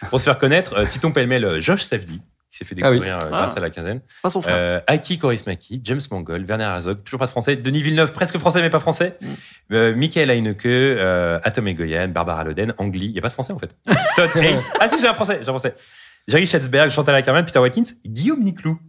[0.10, 2.22] Pour se faire connaître, euh, citons pêle-mêle Josh Safdie,
[2.56, 3.00] qui s'est fait Ah oui.
[3.00, 3.44] découvrir euh, Ah.
[3.44, 4.00] grâce à la quinzaine.
[4.24, 4.56] Pas son frère.
[4.58, 8.62] Euh, Aki Kaurismäki, James Mangold, Werner Herzog, toujours pas de français, Denis Villeneuve, presque français
[8.62, 9.18] mais pas français,
[9.74, 13.52] euh, Michael Haneke, euh, Atom Egoyan, Barbara Loden, Angli, il y a pas de français
[13.54, 13.76] en fait.
[14.16, 15.76] Todd Haynes, ah si j'ai un français, j'ai un français.
[16.28, 18.80] Jerry Schätzberg, Chantal Ackerman, Peter Watkins, Guillaume Niclou.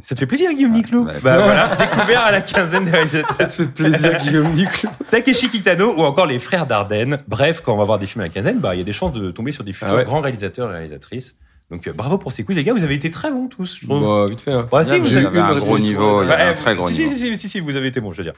[0.00, 3.32] Ça te fait plaisir Guillaume Niclou bah, Bah voilà, découvert à la quinzaine de réalisateurs.
[3.36, 4.88] Ça te fait plaisir, Guillaume Niclou.
[5.10, 7.22] Takeshi Kitano ou encore les frères Dardenne.
[7.26, 8.92] Bref, quand on va voir des films à la quinzaine, bah il y a des
[8.92, 10.04] chances de tomber sur des futurs Ah ouais.
[10.04, 11.36] grands réalisateurs et réalisatrices.
[11.70, 13.78] Donc euh, bravo pour ces quiz les gars, vous avez été très bons tous.
[13.80, 14.02] Je trouve.
[14.02, 14.52] Bah, vite fait.
[14.52, 14.68] hein.
[14.70, 17.02] Bah, si, vous avez avez un gros niveau, il y avait un très gros si,
[17.02, 17.14] niveau.
[17.14, 18.34] Si, si, si, si, vous avez été bon, je veux dire.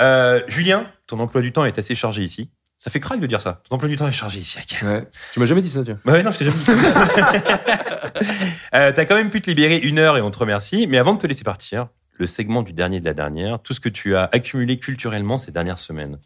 [0.00, 2.50] Euh, Julien, ton emploi du temps est assez chargé ici.
[2.78, 3.62] Ça fait craque de dire ça.
[3.68, 4.58] Ton emploi du temps est chargé ici.
[4.82, 5.06] Ouais.
[5.32, 6.00] Tu m'as jamais dit ça, tu vois.
[6.04, 6.72] Bah ouais, non, je t'ai jamais dit ça.
[8.74, 10.86] euh, T'as quand même pu te libérer une heure et on te remercie.
[10.88, 11.88] Mais avant de te laisser partir,
[12.18, 15.52] le segment du dernier de la dernière, tout ce que tu as accumulé culturellement ces
[15.52, 16.18] dernières semaines.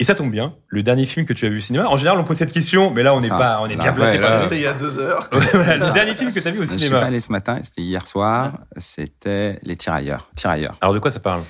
[0.00, 1.86] Et ça tombe bien, le dernier film que tu as vu au cinéma.
[1.88, 3.82] En général, on pose cette question, mais là, on est Ça, pas, on est là,
[3.82, 4.18] bien placé.
[4.20, 5.28] ouais, il y a deux heures.
[5.32, 7.00] Le dernier film que tu as vu au Je suis cinéma.
[7.00, 8.58] pas allé ce matin, c'était hier soir.
[8.76, 10.30] C'était Les Tirailleurs.
[10.36, 10.76] Tirailleurs.
[10.80, 11.42] Alors de quoi ça parle?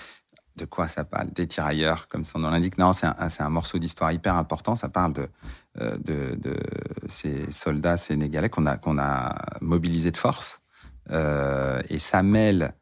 [0.57, 1.31] De quoi ça parle?
[1.35, 2.79] Des tirailleurs, comme son nom l'indique.
[2.79, 4.75] Non, c'est un, c'est un morceau d'histoire hyper important.
[4.75, 5.29] Ça parle de,
[5.81, 6.57] euh, de, de
[7.07, 10.61] ces soldats sénégalais qu'on a, qu'on a mobilisés de force
[11.11, 12.75] Euh, et ça mêle,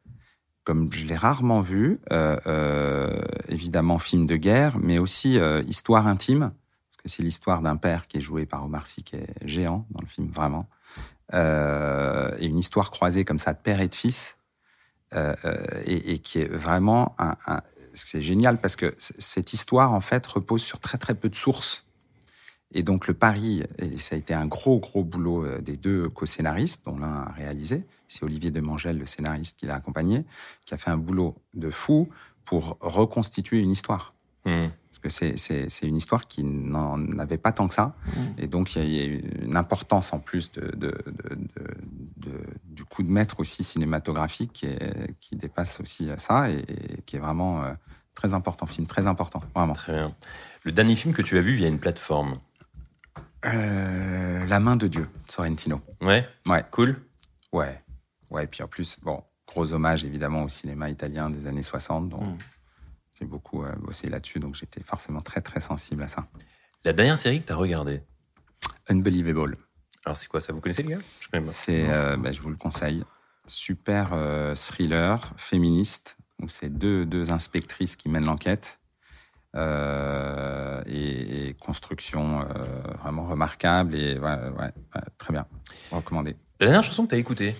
[0.67, 6.09] comme je l'ai rarement vu, euh, euh, évidemment film de guerre, mais aussi euh, histoire
[6.09, 6.51] intime,
[6.91, 9.87] parce que c'est l'histoire d'un père qui est joué par Omar Sy, qui est géant
[9.91, 10.69] dans le film, vraiment.
[11.33, 14.39] Et une histoire croisée comme ça de père et de fils,
[15.15, 17.63] et, et qui est vraiment un, un-
[17.95, 21.86] c'est génial parce que cette histoire en fait repose sur très très peu de sources.
[22.73, 26.09] Et donc le pari, et ça a été un gros gros boulot euh, des deux
[26.09, 30.25] co-scénaristes, dont l'un a réalisé, c'est Olivier Demangel, le scénariste qui l'a accompagné,
[30.65, 32.09] qui a fait un boulot de fou
[32.45, 34.15] pour reconstituer une histoire.
[34.45, 34.67] Hmm.
[34.91, 37.95] Parce que c'est- c'est c'est une histoire qui n'en avait pas tant que ça.
[38.39, 41.75] Et donc, il y a- eu une importance en plus de, de- de- de-
[42.17, 47.03] de- du coup de maître aussi cinématographique qui, est- qui dépasse aussi ça et, et
[47.05, 47.73] qui est vraiment euh,
[48.15, 49.75] très important, film très important, vraiment.
[49.75, 50.15] Très bien.
[50.65, 52.33] Le dernier film que tu as vu via une plateforme?
[52.33, 52.56] Euh,
[53.53, 55.81] La main de Dieu, Sorrentino.
[56.01, 56.97] Ouais, Ouais, cool.
[57.53, 57.83] ouais.
[58.31, 62.09] Ouais, et puis en plus, bon, gros hommage évidemment au cinéma italien des années 60,
[62.09, 62.39] dont Mm.
[63.21, 66.27] j'ai beaucoup euh, bossé là-dessus, donc j'étais forcément très très sensible à ça.
[66.85, 68.03] La dernière série que tu as regardée,
[68.89, 69.57] Unbelievable.
[70.05, 70.53] alors c'est quoi ça?
[70.53, 70.99] Vous connaissez les gars?
[71.21, 71.51] Je connais pas.
[71.51, 73.05] C'est, euh, bah, je vous le conseille,
[73.47, 78.81] super euh, thriller féministe où c'est deux, deux inspectrices qui mènent l'enquête
[79.57, 82.45] euh, et, et construction euh,
[83.03, 85.47] vraiment remarquable et ouais, ouais, ouais, très bien
[85.91, 86.37] recommandé.
[86.61, 87.57] La dernière chanson que tu as écoutée?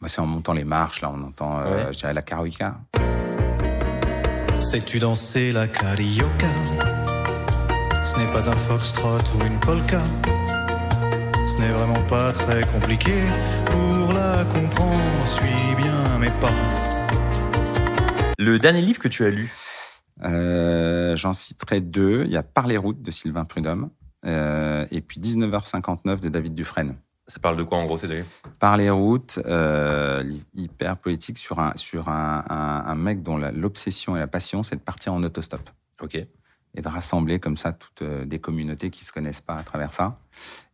[0.00, 1.92] Moi, c'est en montant les marches là, on entend, euh, Ouais.
[1.92, 2.76] je dirais la Carioca.
[4.58, 6.46] Sais-tu danser la carioca?
[8.04, 10.00] Ce n'est pas un foxtrot ou une polka.
[11.48, 13.12] Ce n'est vraiment pas très compliqué
[13.66, 15.24] pour la comprendre.
[15.24, 16.52] Suis bien mes pas.
[18.38, 19.52] Le dernier livre que tu as lu?
[20.24, 22.24] Euh, J'en citerai deux.
[22.24, 23.90] Il y a Par les routes de Sylvain Prudhomme
[24.24, 26.96] euh, et puis 19h59 de David Dufresne.
[27.26, 28.24] Ça parle de quoi en gros ces deux?
[28.58, 34.16] Par les routes, euh, hyper poétique sur un, sur un, un, un mec dont l'obsession
[34.16, 35.70] et la passion, c'est de partir en autostop
[36.02, 36.16] Ok.
[36.16, 40.18] et de rassembler comme ça toutes des communautés qui se connaissent pas à travers ça.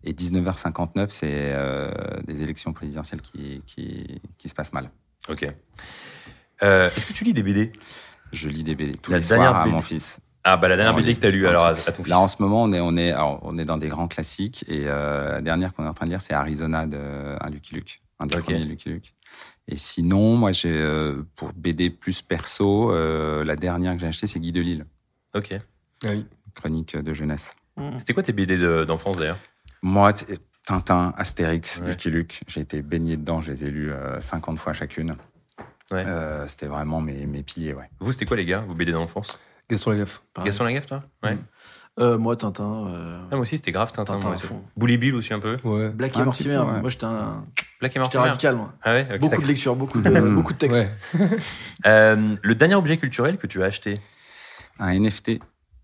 [0.05, 1.91] Et 19h59, c'est euh,
[2.27, 4.91] des élections présidentielles qui, qui, qui se passent mal.
[5.29, 5.47] Ok.
[6.63, 7.73] Euh, Est-ce que tu lis des BD
[8.33, 9.75] Je lis des BD tous La les soirs à BD.
[9.75, 10.21] mon fils.
[10.45, 12.09] Ah bah la dernière BD que tu as lu alors à, à ton fils.
[12.09, 14.65] Là, en ce moment, on est, on est, alors, on est dans des grands classiques.
[14.69, 16.99] Et euh, la dernière qu'on est en train de lire, c'est Arizona de
[17.41, 18.45] un Lucky Luke, un des Ok.
[18.45, 19.15] premiers Lucky Luke.
[19.67, 24.27] Et sinon, moi, j'ai euh, pour BD plus perso, euh, la dernière que j'ai achetée,
[24.27, 24.87] c'est Guy Delisle,
[25.35, 25.59] Ok.
[26.05, 26.25] Ah oui.
[26.55, 27.55] chronique de jeunesse.
[27.99, 29.39] C'était quoi tes BD de- d'enfance d'ailleurs?
[29.83, 31.89] Moi, c'est- Tintin, Astérix, Ouais.
[31.91, 35.17] Lucky Luke, j'ai été baigné dedans, je les ai lus euh, 50 fois chacune.
[35.91, 36.05] Ouais.
[36.07, 37.89] Euh, C'était vraiment mes, mes piliers, ouais.
[38.01, 39.41] Vous, c'était quoi les gars, vos BD d'enfance?
[39.71, 40.23] Gaston Lagaffe.
[40.35, 40.47] Pareil.
[40.47, 41.03] Gaston Lagaffe, toi?
[41.23, 41.35] Ouais.
[41.35, 41.45] Mm.
[42.01, 42.87] Euh, moi, Tintin.
[42.89, 44.15] euh, Ah, moi aussi, c'était grave Tintin.
[44.15, 44.47] Tintin moi aussi.
[44.47, 44.63] fond.
[44.77, 45.57] Bully Bill aussi un peu.
[45.65, 45.89] Ouais.
[45.89, 46.57] Black et Mortimer.
[46.59, 46.81] peu, ouais.
[46.81, 47.45] Moi, j'étais un.
[47.81, 48.23] Black et Mortimer.
[48.29, 48.73] radical, moi.
[48.83, 50.79] Ah ouais Beaucoup ça- de lectures, beaucoup de, beaucoup de textes.
[50.79, 51.29] Ouais.
[51.87, 53.99] Euh, Le dernier objet culturel que tu as acheté?
[54.79, 55.41] Un NFT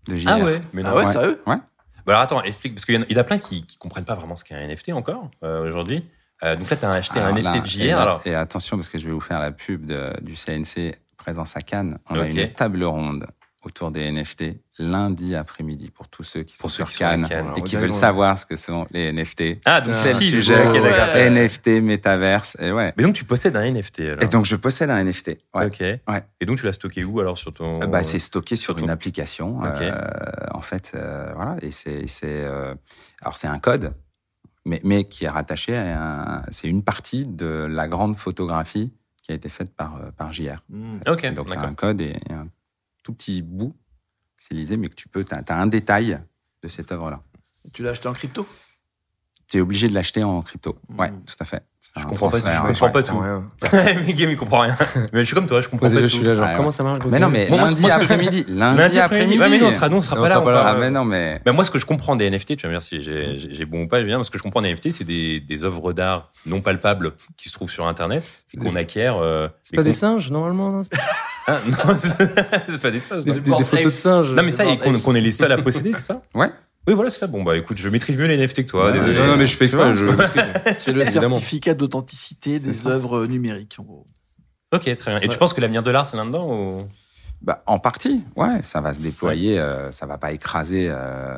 [0.07, 0.29] de JR.
[0.29, 0.89] Ah ouais Mais non.
[0.91, 1.11] Ah ouais, Ouais.
[1.11, 1.41] sérieux?
[1.47, 1.57] Ouais.
[2.05, 3.77] Bah alors attends, explique, parce qu'il y, en a- il y a plein qui, qui
[3.77, 6.07] comprennent pas vraiment ce qu'est un NFT encore euh, aujourd'hui.
[6.43, 7.97] Euh, donc là, tu as acheté un NFT là, de et JR.
[7.99, 11.55] Alors, Et attention, parce que je vais vous faire la pub de- du CNC présence
[11.55, 11.97] à Cannes.
[12.09, 13.25] On a une table ronde
[13.63, 17.17] autour des NFT lundi après-midi pour tous ceux qui sont ceux sur qui sont à
[17.17, 17.89] Cannes, et qui veulent ouais.
[17.91, 19.59] savoir ce que sont les NFT.
[19.65, 20.67] ah, donc c'est le sujet.
[20.67, 21.29] Ouais.
[21.31, 22.93] NFT, métaverse, et ouais.
[22.95, 24.23] Mais donc, tu possèdes un NFT alors?
[24.23, 25.39] Et donc, je possède un NFT.
[25.55, 25.65] Ouais.
[25.65, 25.81] Ok.
[25.81, 27.81] Et donc, tu l'as stocké où alors sur ton.
[27.81, 29.81] Euh, Bah, c'est stocké sur sur ton- une application, Ok.
[29.81, 29.93] euh,
[30.53, 31.55] en fait, euh, voilà.
[31.63, 32.75] Et c'est, c'est, euh,
[33.23, 33.93] alors c'est un code,
[34.65, 38.91] mais, mais qui est rattaché à un, c'est une partie de la grande photographie
[39.21, 40.63] qui a été faite par euh, par JR.
[40.69, 40.97] Mm.
[41.07, 41.63] Ok, Donc, tu as d'accord.
[41.69, 42.47] un code et, et un
[43.03, 43.75] tout petit bout
[44.37, 46.19] stylisé, mais que tu peux, tu as, un détail
[46.61, 47.21] de cette œuvre-là.
[47.73, 48.47] Tu l'as acheté en crypto?
[49.47, 50.75] Tu es obligé de l'acheter en crypto.
[50.97, 51.23] Ouais, Mhm.
[51.25, 51.63] tout à fait.
[51.97, 53.23] Je Un comprends pas tout, je comprends pas tout.
[54.05, 54.75] Mais Game, il comprend rien.
[55.13, 56.17] Mais je suis comme toi, je comprends pas déjà, je tout.
[56.17, 58.45] suis là, genre, comment ça marche Mais non, mais lundi après-midi.
[58.49, 59.39] Lundi, Lundi après-midi.
[59.39, 60.29] Ouais, mais non, on sera, Non, pas on là.
[60.29, 60.63] sera pas là.
[60.67, 61.41] Ah, mais non, mais.
[61.49, 63.87] Moi, ce que je comprends des NFT, tu vas me dire si j'ai bon ou
[63.87, 67.13] pas, bien, ce que je comprends des NFT, c'est des, des œuvres d'art non palpables
[67.37, 69.17] qui se trouvent sur Internet, et qu'on acquiert.
[69.17, 71.03] euh, C'est pas des singes, normalement, non C'est pas-
[71.47, 73.23] Ah, non, c'est pas des singes.
[73.23, 74.31] Des, des- des photos de singes.
[74.33, 76.21] Non, mais ça, et qu'on Board qu'on est les seuls à posséder, c'est ça?
[76.33, 76.49] Ouais.
[76.87, 77.27] Oui, voilà, c'est ça.
[77.27, 78.85] Bon, bah écoute, je maîtrise mieux les NFT que toi.
[78.87, 79.17] Ouais, désolé.
[79.19, 79.95] Non, non, mais je fais exprès.
[79.95, 80.07] je-
[80.77, 81.37] C'est le Évidemment.
[81.37, 84.05] certificat d'authenticité des œuvres numériques, en gros.
[84.73, 85.19] Ok, très bien.
[85.19, 85.37] Et tu Ouais.
[85.37, 86.81] penses que l'avenir de l'art, c'est là-dedans ou...
[87.41, 91.37] Bah, en partie, ouais, ça va se déployer, euh, ça va pas écraser euh,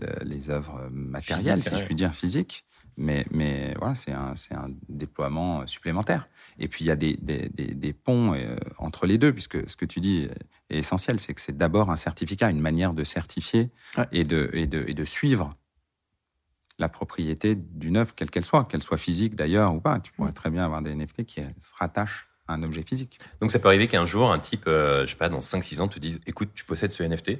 [0.00, 1.86] le- les œuvres matérielles, Physique, si je ouais.
[1.86, 2.64] puis dire, physiques,
[2.96, 6.28] mais, mais voilà, c'est un, c'est un déploiement supplémentaire.
[6.58, 9.68] Et puis il y a des, des, des, des ponts euh, entre les deux, puisque
[9.68, 10.28] ce que tu dis
[10.74, 14.06] est essentiel, c'est que c'est d'abord un certificat, une manière de certifier Ouais.
[14.12, 15.54] et, de, et, de, et de suivre
[16.78, 20.00] la propriété d'une œuvre, quelle qu'elle soit, qu'elle soit physique d'ailleurs ou pas.
[20.00, 23.20] Tu pourrais très bien avoir des NFT qui se rattachent à un objet physique.
[23.40, 25.88] Donc ça peut arriver qu'un jour, un type, euh, je sais pas, dans 5-6 ans,
[25.88, 27.38] te dise Écoute, tu possèdes ce NFT,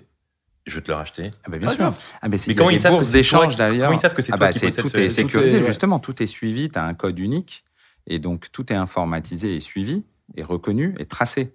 [0.67, 1.31] je vais te le racheter.
[1.45, 1.95] Ah bah bien Ah, sûr.
[2.23, 3.93] Ah mais c'est- Mais des ils savent que d'ailleurs.
[3.93, 6.23] ils savent que c'est ah toi bah qui possèdes tout est tout sécurisé justement, tout
[6.23, 7.65] est suivi, tu as un code unique
[8.07, 10.05] et donc tout est informatisé et suivi
[10.37, 11.55] et reconnu et tracé.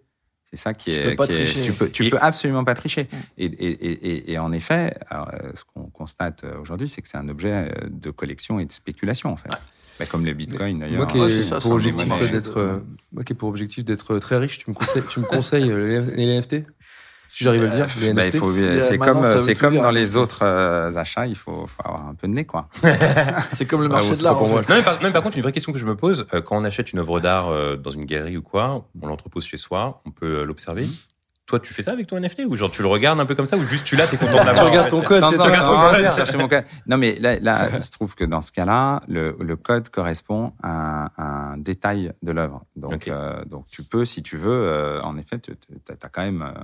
[0.51, 1.61] C'est ça qui Tu est, peux pas qui est- tricher.
[1.61, 3.07] tu peux tu Et- peux absolument pas tricher.
[3.37, 7.01] Et, et, et, et- et en effet, alors, euh, ce qu'on constate euh, aujourd'hui, c'est
[7.03, 9.49] que c'est un objet euh, de collection et de spéculation en fait.
[9.99, 10.97] Bah, comme le Bitcoin d'ailleurs.
[10.97, 12.79] Moi qui ai pour objectif d'être, euh,
[13.11, 15.99] moi qui ai pour objectif d'être très riche, tu me conseilles, tu me conseilles les,
[16.01, 16.63] les NFT
[17.31, 18.33] Si j'arrive à le dire, les Bah, NFT.
[18.33, 19.81] il faut, Euh, c'est comme, veut c'est comme dire.
[19.83, 22.67] dans les autres euh, achats, il faut, faut avoir un peu de nez, quoi.
[23.53, 24.41] C'est comme le Ah, marché bon, de l'art.
[24.41, 24.63] en moi.
[24.63, 24.69] fait.
[24.69, 26.41] Non mais, par, non, mais par contre, une vraie question que je me pose, euh,
[26.41, 29.57] quand on achète une œuvre d'art euh, dans une galerie ou quoi, on l'entrepose chez
[29.57, 30.87] soi, on peut euh, l'observer.
[31.45, 33.47] Toi, tu fais ça avec ton NFT ou genre tu le regardes un peu comme
[33.47, 35.39] ça ou juste tu l'as, t'es content de l'avoir Tu regardes ton code, Dans tu
[35.39, 36.63] regardes ton code.
[36.85, 40.53] Non, mais là, là, il se trouve que dans ce cas-là, le, le code correspond
[40.61, 40.69] à,
[41.05, 41.23] un- à
[41.53, 42.65] un détail de l'œuvre.
[42.75, 45.51] Donc, euh, donc, tu peux, si tu veux, euh, en effet, tu
[45.89, 46.59] as quand même euh,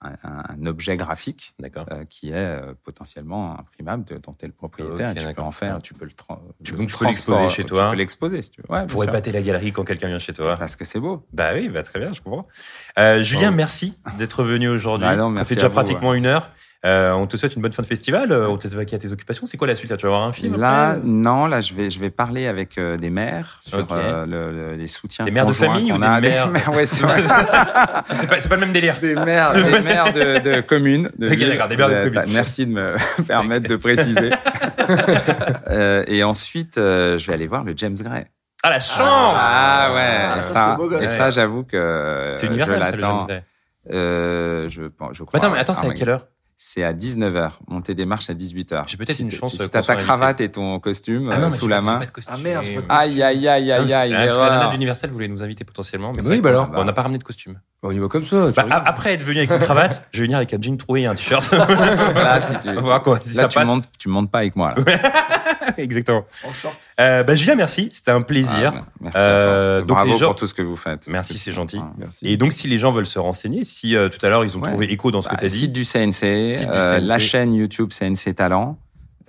[0.00, 1.54] un, un objet graphique
[1.90, 5.10] euh, qui est euh, potentiellement imprimable, de- dont tu es le propriétaire.
[5.10, 6.12] Ok, et tu peux en faire, tu peux le,
[6.62, 7.84] Tu- peux l'exposer chez toi.
[7.86, 8.72] Tu peux l'exposer si tu veux.
[8.72, 10.56] Ouais, Pour épater la galerie quand quelqu'un vient chez toi.
[10.56, 11.26] Parce que c'est beau.
[11.32, 12.46] Bah oui, bah très bien, je comprends.
[12.98, 15.08] Euh, Julien, merci d'être venu aujourd'hui.
[15.08, 16.50] Bah Ça fait déjà vous, pratiquement une heure.
[16.86, 18.30] Euh, on te souhaite une bonne fin de festival.
[18.30, 19.46] Euh, on te laisse vaquer à tes occupations.
[19.46, 19.96] C'est quoi la suite là?
[19.96, 22.78] Tu vas voir un film Là, après non, là, je vais, je vais parler avec
[22.78, 23.88] euh, des maires sur Ok.
[23.90, 25.24] euh, le, le- les soutiens.
[25.24, 26.20] Des mères de famille ou des a.
[26.20, 26.72] mères?
[26.72, 27.10] Ouais, c'est pas,
[28.40, 28.98] c'est pas le même délire.
[29.00, 31.10] des maires, des maires de, de communes.
[31.18, 31.48] de Ok, villes.
[31.48, 32.32] d'accord, des maires de communes.
[32.32, 32.94] Merci de me
[33.26, 34.30] permettre de préciser.
[36.06, 38.26] Et ensuite, je vais aller voir le James Gray.
[38.62, 38.98] Ah la chance
[39.40, 43.26] Ah ouais, Ah, ça, beau et ça, j'avoue que C'est je universel, le l'attends.
[43.92, 45.38] Euh, je, je crois.
[45.40, 46.26] Attends, mais attends, c'est à Ah, quelle heure?
[46.60, 47.50] C'est à 19h.
[47.68, 48.82] Monter des marches à 18h.
[48.88, 51.50] J'ai peut-être si une chance, Si t'as ta cravate et ton costume Ah non, euh,
[51.50, 52.00] sous la main.
[52.26, 54.12] Ah, merde, pas de Aïe, aïe, aïe, aïe, aïe.
[54.12, 56.12] ah, parce que la nana d'Universal voulait nous inviter potentiellement.
[56.16, 56.68] Mais Bah oui, bah alors.
[56.74, 57.60] On n'a pas ramené de costume.
[57.84, 58.50] On y va comme ça.
[58.56, 61.06] Bah, après être venu avec une cravate, je vais venir avec un jean troué et
[61.06, 61.48] un t-shirt.
[61.52, 63.66] Là, si tu, On va voir quoi, si là, ça tu passe.
[63.66, 64.74] montes, tu montes pas avec moi.
[64.76, 64.82] Là.
[65.78, 66.24] Exactement.
[66.46, 66.76] En short.
[67.00, 67.90] Euh, bah, Julien, merci.
[67.92, 68.72] C'était un plaisir.
[68.76, 69.86] Ah, merci Euh, à toi.
[69.86, 71.06] donc Bravo les gens- pour tout ce que vous faites.
[71.08, 71.78] Merci, c'est gentil.
[71.80, 71.92] Ah.
[71.98, 72.26] Merci.
[72.26, 74.60] Et donc, si les gens veulent se renseigner, si euh, tout à l'heure ils ont
[74.60, 74.68] Ouais.
[74.70, 76.98] trouvé écho dans ce que Bah, tu as dit, site du CNC, Site du euh,
[76.98, 77.06] CNC.
[77.06, 78.78] la chaîne YouTube CNC Talent.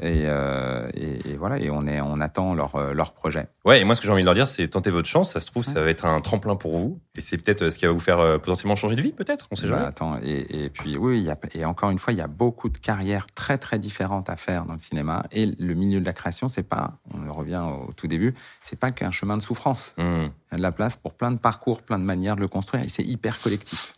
[0.02, 3.48] Et, euh, et, et voilà, et on, est, on attend leur, euh, leur projet.
[3.66, 5.34] ouais, et moi ce que j'ai envie de leur dire, c'est tentez votre chance.
[5.34, 7.02] Ça se trouve, ça va être un tremplin pour vous.
[7.16, 9.48] Et c'est peut-être ce qui va vous faire euh, potentiellement changer de vie, peut-être?
[9.52, 9.88] On sait Bah, jamais.
[9.88, 12.28] attends, et, et puis oui, il y a, et encore une fois, il y a
[12.28, 15.26] beaucoup de carrières très très différentes à faire dans le cinéma.
[15.34, 18.92] Et le milieu de la création, c'est pas, on revient au tout début, c'est pas
[18.92, 19.96] qu'un chemin de souffrance.
[19.98, 20.28] Hmm.
[20.52, 22.48] Il y a de la place pour plein de parcours, plein de manières de le
[22.48, 23.94] construire, et c'est hyper collectif.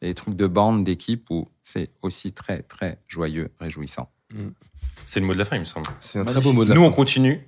[0.00, 4.08] Il y a des trucs de bande, d'équipe, où c'est aussi très très joyeux, réjouissant.
[5.10, 5.88] C'est le mot de la fin, il me semble.
[5.98, 6.86] C'est un très beau mot de la Nous, fin.
[6.86, 7.40] on continue.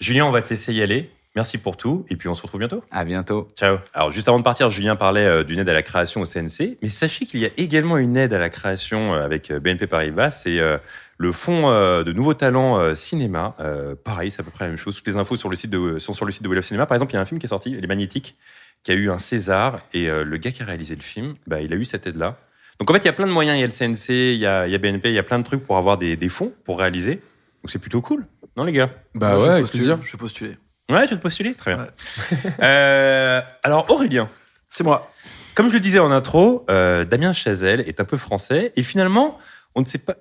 [0.00, 1.08] Julien, on va te laisser y aller.
[1.34, 2.04] Merci pour tout.
[2.10, 2.84] Et puis, on se retrouve bientôt.
[2.90, 3.50] À bientôt.
[3.56, 3.78] Ciao.
[3.94, 6.76] Alors, juste avant de partir, Julien parlait euh, d'une aide à la création au CNC.
[6.82, 9.86] Mais sachez qu'il y a également une aide à la création euh, avec euh, BNP
[9.86, 10.30] Paribas.
[10.30, 10.60] C'est
[11.16, 13.56] le fonds de nouveaux talents cinéma.
[14.04, 14.96] Pareil, c'est à peu près la même chose.
[14.96, 16.84] Toutes les infos sur le site de, sont sur le site de Wheel of Cinema.
[16.84, 18.36] Par exemple, il y a un film qui est sorti, Les Magnétiques,
[18.84, 19.80] qui a eu un César.
[19.94, 22.38] Et le gars qui a réalisé le film, bah, il a eu cette aide-là.
[22.80, 23.56] Donc, en fait, il y a plein de moyens.
[23.56, 25.22] Il y a le CNC, il y a, il y a BNP, il y a
[25.22, 27.14] plein de trucs pour avoir des, des fonds pour réaliser.
[27.16, 28.26] Donc, c'est plutôt cool.
[28.56, 28.90] Non, les gars?
[29.14, 29.98] Bah Moi, je ouais, avec plaisir.
[30.02, 30.56] Je vais postuler.
[30.90, 31.54] Ouais, tu veux te postuler?
[31.54, 31.86] Très bien.
[32.62, 34.28] Euh, alors, Aurélien,
[34.70, 35.10] C'est moi.
[35.54, 39.36] comme je le disais en intro, euh, Damien Chazelle est un peu français et finalement,
[39.74, 40.14] on ne sait pas.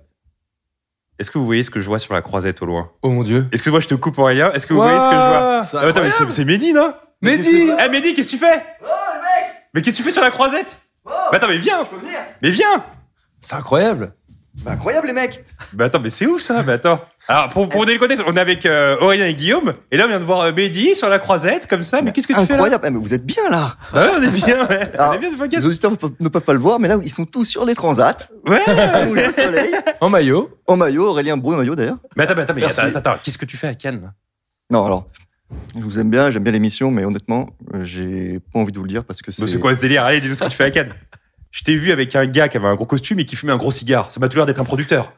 [1.19, 2.91] Est-ce que vous voyez ce que je vois sur la croisette au loin?
[3.03, 3.47] Oh mon dieu.
[3.53, 4.51] Excuse-moi, je te coupe Aurélien?
[4.51, 5.61] Est-ce que vous voyez ce que je vois?
[5.63, 6.31] C'est Ah, Attends, mais c'est- incroyable.
[6.33, 6.93] c'est Mehdi, non?
[7.21, 8.63] Mehdi Eh Mehdi, qu'est-ce que tu fais?
[9.73, 10.77] Mais qu'est-ce que tu fais sur la croisette?
[11.05, 11.85] Mais attends, mais viens
[12.41, 12.83] Mais viens
[13.39, 14.13] C'est incroyable.
[14.63, 15.43] Bah, incroyable les mecs.
[15.73, 16.63] Bah attends, mais c'est ouf ça.
[16.65, 16.99] Mais attends.
[17.27, 19.97] Alors, pour, pour vous donner le contexte, on est avec euh, Aurélien et Guillaume, et
[19.97, 22.33] là on vient de voir euh, Mehdi sur la croisette, comme ça, mais qu'est-ce que
[22.33, 23.75] tu fais là Incroyable, mais vous êtes bien là.
[23.91, 24.91] Bah ouais, on est bien, ouais.
[24.99, 26.87] On est bien ce Les podcast auditeurs ne peuvent- ne peuvent pas le voir, mais
[26.87, 28.15] là ils sont tous sur des transats,
[28.47, 28.61] Ouais.
[28.61, 30.51] Au soleil, En maillot.
[30.67, 31.97] en maillot, Aurélien Brou en maillot d'ailleurs.
[32.15, 32.79] Mais attends, mais attends, mais Merci.
[32.81, 34.13] attends, attends, attends, qu'est-ce que tu fais à Cannes
[34.71, 35.07] Non alors,
[35.75, 38.83] je vous aime bien, j'aime bien l'émission, mais honnêtement, euh, j'ai pas envie de vous
[38.83, 39.47] le dire parce que Bah, c'est...
[39.47, 40.03] C'est quoi ce délire?
[40.03, 40.93] Allez, dis-nous ce que tu fais à Cannes.
[41.51, 43.57] Je t'ai vu avec un gars qui avait un gros costume et qui fumait un
[43.57, 44.11] gros cigare.
[44.11, 45.13] Ça m'a tout l'air d'être un producteur.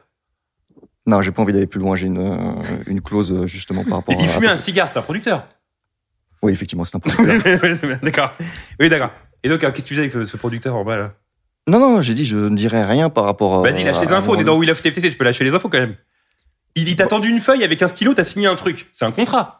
[1.06, 2.52] Non, j'ai pas envie d'aller plus loin, j'ai une, euh,
[2.86, 4.32] une clause euh, justement par rapport Et il à...
[4.32, 5.48] fumait un cigare, c'est un producteur.
[6.42, 7.98] Oui, effectivement, c'est un producteur.
[8.02, 8.34] d'accord.
[8.78, 9.10] Oui, d'accord.
[9.42, 11.14] Et donc, qu'est-ce que tu faisais avec ce- producteur en bas là?
[11.66, 13.62] Non, non, j'ai dit je ne dirai rien par rapport à...
[13.62, 14.34] Vas-y, lâche les infos.
[14.34, 15.96] On est dans Wheel of TFTC, tu peux lâcher les infos quand même.
[16.74, 18.88] Il, il t'a tendu une feuille avec un stylo, t'as signé un truc.
[18.92, 19.57] C'est un contrat.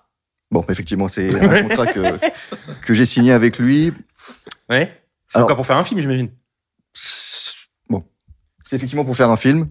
[0.50, 2.18] Bon, effectivement, c'est un contrat que,
[2.82, 3.92] que j'ai signé avec lui.
[4.70, 4.92] Ouais.
[5.28, 6.30] C'est encore pour faire un film, j'imagine.
[7.90, 8.04] Bon,
[8.64, 9.68] c'est effectivement pour faire un film.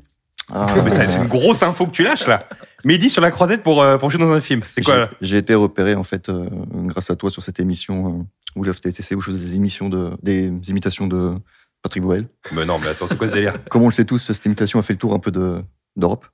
[0.84, 2.48] Mais ça, c'est une grosse info que tu lâches là.
[2.86, 4.62] Mehdi sur la croisette pour, euh, pour jouer dans un film.
[4.68, 6.48] C'est quoi j'ai- été repéré en fait euh,
[6.86, 8.26] grâce à toi sur cette émission
[8.56, 11.34] euh, où TTC où je faisais des émissions de des imitations de
[11.82, 12.28] Patrick Boel.
[12.54, 13.56] Mais non, mais attends, c'est quoi ce délire?
[13.66, 15.62] Comme on le sait tous, cette imitation a fait le tour un peu de
[15.98, 16.26] d'Europe.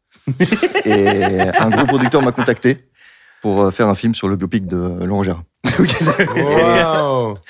[0.85, 2.85] Et un gros producteur m'a contacté
[3.43, 5.43] pour euh, faire un film sur le biopic de Laurent Gérard.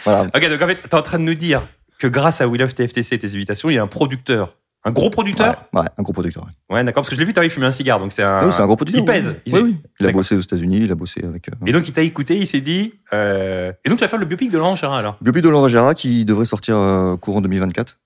[0.05, 0.23] Voilà.
[0.35, 1.61] Ok, donc en fait, t'es en train de nous dire
[1.99, 4.57] que grâce à We Love TFTC et tes invitations, il y a un producteur.
[4.85, 5.63] Un gros producteur?
[5.71, 6.43] Ouais, ouais, un gros producteur.
[6.43, 6.75] ouais.
[6.75, 8.45] Ouais, d'accord, parce que je l'ai vu, t'as fumé un cigare, donc c'est un.
[8.45, 9.01] oui, c'est un gros producteur.
[9.01, 9.29] Il pèse.
[9.29, 9.77] Oui, Il- oui, oui.
[10.01, 11.47] Il a bossé aux États-Unis, il a bossé avec.
[11.47, 12.93] Euh, Et donc il t'a écouté, il s'est dit.
[13.13, 15.15] euh, Et donc tu vas faire le biopic de Laurent Gérard alors?
[15.21, 17.97] Biopic de Laurent Gérard qui devrait sortir euh, courant 2024.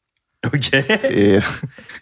[0.53, 0.73] Ok.
[1.09, 1.39] Et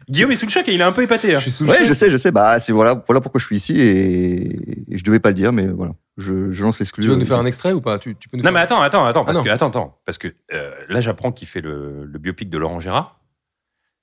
[0.10, 1.34] Guillaume est sous le choc et il est un peu épaté.
[1.36, 1.40] hein.
[1.40, 1.88] Je suis sous le ouais, choc.
[1.88, 2.32] je sais, je sais.
[2.32, 5.52] Bah, c'est voilà, voilà pourquoi je suis ici et, et je devais pas le dire,
[5.54, 7.04] mais voilà, je, je lance l'exclu.
[7.04, 8.00] Tu veux nous euh, faire un extrait ou pas?
[8.00, 9.44] Tu, tu peux nous Non faire- mais attends, attends, attends, parce Ah non.
[9.46, 12.80] que attends, attends, parce que euh, là j'apprends qu'il fait le, le biopic de Laurent
[12.80, 13.20] Gérard.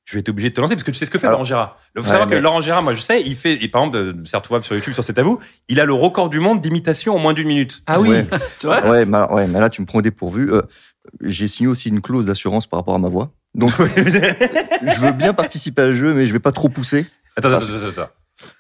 [0.05, 1.38] Je vais être obligé de te lancer parce que tu sais ce que fait Alors-
[1.38, 1.76] Laurent Gérard.
[1.95, 3.84] Il faut Ouais, savoir mais- que Laurent Gérard, moi je sais, il fait, et par
[3.84, 5.38] exemple, c'est retrouvable sur YouTube, sur C'est à vous,
[5.68, 7.82] il a le record du monde d'imitation en moins d'une minute.
[7.86, 8.26] Ah oui Ouais.
[8.57, 8.88] C'est vrai?
[8.88, 10.53] Ouais, mais, ouais, mais là tu me prends au dépourvu.
[10.53, 10.62] Euh,
[11.20, 15.32] J'ai signé aussi une clause d'assurance par rapport à ma voix, donc je veux bien
[15.34, 17.07] participer au jeu, mais je vais pas trop pousser.
[17.36, 18.11] Attends, Parce- attends, attends, attends.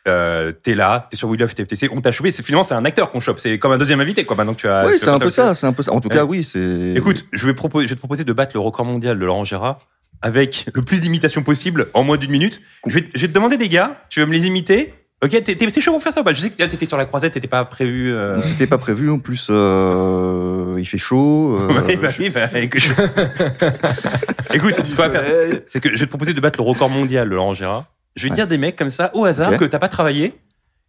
[0.06, 2.84] Euh, t'es là, t'es sur We Love TFTC, on t'a chopé, c'est finalement c'est un
[2.84, 4.36] acteur qu'on chope, c'est comme un deuxième invité quoi.
[4.36, 4.86] Maintenant que tu as.
[4.86, 5.92] oui, c'est un peu ça, c'est un peu ça.
[5.92, 6.14] En tout Ouais.
[6.14, 6.94] cas, oui, c'est.
[6.94, 9.44] Écoute, je vais, proposer, je vais te proposer de battre le record mondial de Laurent
[9.44, 9.78] Gérard
[10.20, 12.60] avec le plus d'imitations possible en moins d'une minute.
[12.86, 14.94] Je vais, je vais te demander des gars, tu vas me les imiter.
[15.24, 16.32] Ok, t'es, chaud pour faire ça ou pas?
[16.34, 18.12] Je sais que t'étais sur la croisette, t'étais pas prévu.
[18.12, 19.08] euh, C'était pas prévu.
[19.08, 21.58] En plus, euh, il fait chaud.
[21.60, 22.82] euh, Ouais, bah oui, bah, écoute,
[24.54, 26.90] écoute ce qu'on va faire, c'est que je vais te proposer de battre le record
[26.90, 27.84] mondial de Laurent Gérard.
[28.16, 28.36] Je vais te Ouais.
[28.36, 30.34] dire des mecs comme ça au hasard que t'as pas travaillé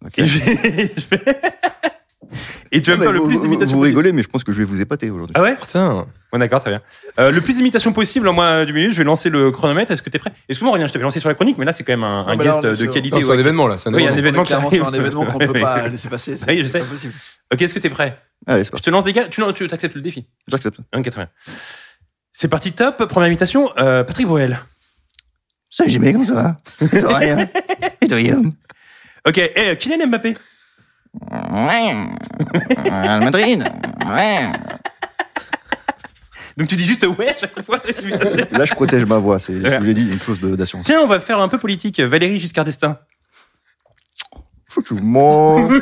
[0.05, 0.19] ok.
[0.19, 1.23] et, je vais- je vais-
[2.71, 3.97] et tu vas me faire le plus d'imitations Vous possible.
[3.99, 5.33] rigolez, mais je pense que je vais vous épater aujourd'hui.
[5.37, 6.81] Ah ouais Putain Ouais, d'accord, très bien.
[7.19, 8.91] Euh, le plus d'imitations possible en moins d'une minute.
[8.91, 9.91] Je vais lancer le chronomètre.
[9.91, 10.31] Est-ce que t'es prêt?
[10.49, 12.35] Excuse-moi, rien, je t'avais lancé sur la chronique, mais là, c'est quand même un, un
[12.35, 13.19] bah là, guest de qualité.
[13.19, 14.43] Non, C'est un événement là, c'est un Oui, il y a un événement.
[14.43, 14.61] qui un
[14.93, 16.35] événement qu'on peut Oui, pas laisser passer.
[16.37, 16.79] c'est Oui, je sais.
[16.79, 17.13] pas possible.
[17.53, 18.17] Ok, est-ce que t'es prêt?
[18.47, 18.85] Allez, c'est Je parti.
[18.85, 19.27] te lance des gars.
[19.27, 20.25] Tu, tu acceptes le défi?
[20.47, 20.77] J'accepte.
[20.95, 21.29] Ok, très bien.
[22.31, 23.05] C'est parti, top.
[23.07, 24.59] Première imitation, euh, Patrick Bruel.
[25.69, 27.37] Salut Jimmy, comment ça va De rien.
[28.01, 28.41] Et de rien.
[29.27, 30.35] Ok, et euh, Kylian Mbappé.
[31.21, 31.95] Ouais.
[32.85, 33.63] Real Madrid.
[34.07, 34.49] Ouais.
[36.57, 37.79] Donc tu dis juste ouais à chaque fois.
[38.51, 39.39] Là, je protège ma voix.
[39.39, 40.85] C'est, je vous l'ai dit, une clause de- d'assurance.
[40.85, 41.99] Tiens, on va faire un peu politique.
[41.99, 42.97] Valérie Giscard d'Estaing.
[44.69, 45.69] Effectivement.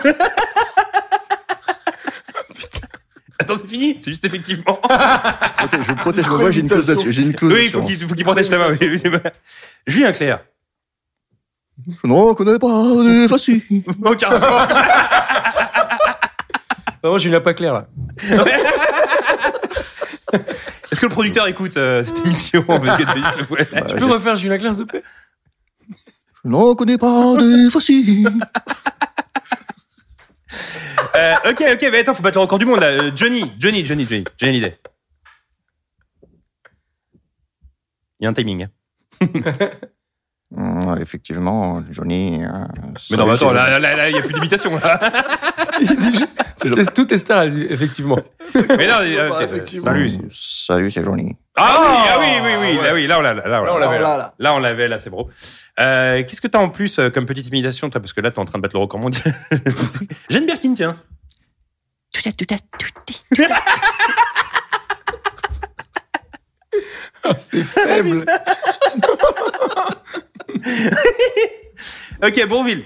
[3.39, 4.79] Attends, c'est fini C'est juste effectivement.
[4.81, 7.15] Protège- Je protège ma voix, j'ai une clause d'assurance.
[7.41, 9.01] Oui, il faut qu'il faut qu'il protège sa oui, oui.
[9.87, 10.41] Julien Clerc.
[11.87, 13.61] Je ne reconnais pas des faciles.
[14.05, 14.67] Aucun rapport.
[17.01, 17.87] Vraiment, je suis pas clair là.
[20.91, 23.67] Est-ce que le producteur écoute euh, cette émission Parce que- ouais.
[23.73, 25.03] Bah, Tu peux refaire Julien Clerc, s'il te plaît
[26.43, 28.27] Je ne reconnais pas des faciles.
[31.15, 32.87] Euh, ok, ok, mais attends, faut battre le record du monde là.
[32.87, 34.79] Euh, Johnny, Johnny, Johnny, Johnny, Johnny Hallyday.
[38.19, 38.63] Il y a un timing.
[39.21, 39.27] hein.
[40.55, 42.43] Hum, effectivement, Johnny.
[42.43, 42.47] euh,
[43.09, 44.99] Mais non, mais attends, là, là, là, il y a plus d'imitation là.
[46.59, 48.19] Tout est- Tout est star, elle dit, effectivement.
[48.53, 49.85] Mais non, euh, effectivement.
[49.85, 50.09] salut.
[50.29, 51.37] Salut, c'est Johnny.
[51.55, 53.77] Ah oui, ah oui, oui, oui, là, oui, là on l'a, là, on Là, on
[53.77, 53.85] l'a.
[53.85, 54.33] l'avait, là, là.
[54.37, 55.29] Là, on l'avait, là, c'est bro.
[55.79, 58.01] Euh, qu'est-ce que t'as en plus euh, comme petite imitation, toi?
[58.01, 59.33] Parce que là, t'es en train de battre le record mondial.
[60.29, 60.97] Jeanne Birkin, tiens.
[67.37, 68.25] C'est faible.
[72.23, 72.83] Ok, Bourville.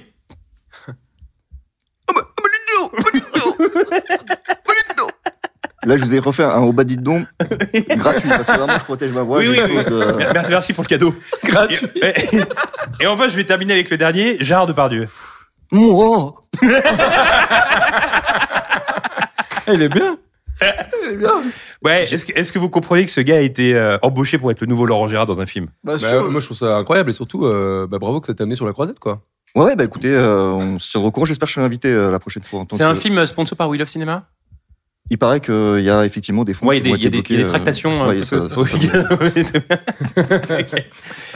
[5.85, 7.27] Là, je vous ai refait un Obadiddon
[7.97, 9.37] gratuit parce que vraiment, je protège ma voix.
[9.37, 9.85] Oui, oui, oui.
[9.85, 11.13] de- Merci, merci pour le cadeau.
[11.43, 11.87] Gratuit.
[12.01, 12.07] Et,
[12.37, 12.43] et-
[13.01, 15.07] et enfin, je vais terminer avec le dernier, Gérard Depardieu.
[15.71, 16.33] Moi.
[19.71, 20.17] Il est bien.
[21.85, 24.67] Ouais, est-ce que, vous comprenez que ce gars a été euh, embauché pour être le
[24.67, 25.67] nouveau Laurent Gérard dans un film?
[25.83, 26.31] Bah, Bah, sûr.
[26.31, 28.65] moi, je trouve ça incroyable et surtout, euh, bah, bravo que ça t'ait amené sur
[28.65, 29.21] la croisette, quoi.
[29.55, 31.25] Ouais, ouais, bah écoutez, euh, on se tient au courant.
[31.25, 32.59] J'espère que je serai invité euh, la prochaine fois.
[32.61, 34.25] en tant C'est un que- film sponsor par We Love Cinéma
[35.11, 37.41] Il paraît qu'il y a effectivement des fonds Ouais, il y a des, y y
[37.41, 38.55] a tractations euh, un ouais, ça- ça-.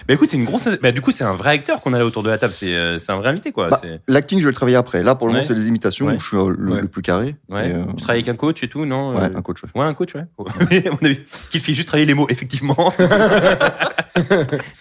[0.07, 0.67] Bah écoute, c'est une grosse.
[0.81, 2.53] Bah du coup, c'est un vrai acteur qu'on a là autour de la table.
[2.55, 3.69] C'est euh, c'est un vrai invité, quoi.
[3.69, 5.03] Bah, L'acting, je vais le travailler après.
[5.03, 7.35] Là, pour le moment, c'est des imitations où je suis euh, le, plus carré.
[7.47, 7.71] Ouais.
[7.75, 9.61] Euh, Tu travailles avec un coach et tout, non ouais, Euh, un coach.
[9.63, 9.69] ouais.
[9.75, 10.23] Ouais, un coach, ouais.
[10.87, 11.19] à mon avis,
[11.51, 12.75] qui fait juste travailler les mots, effectivement.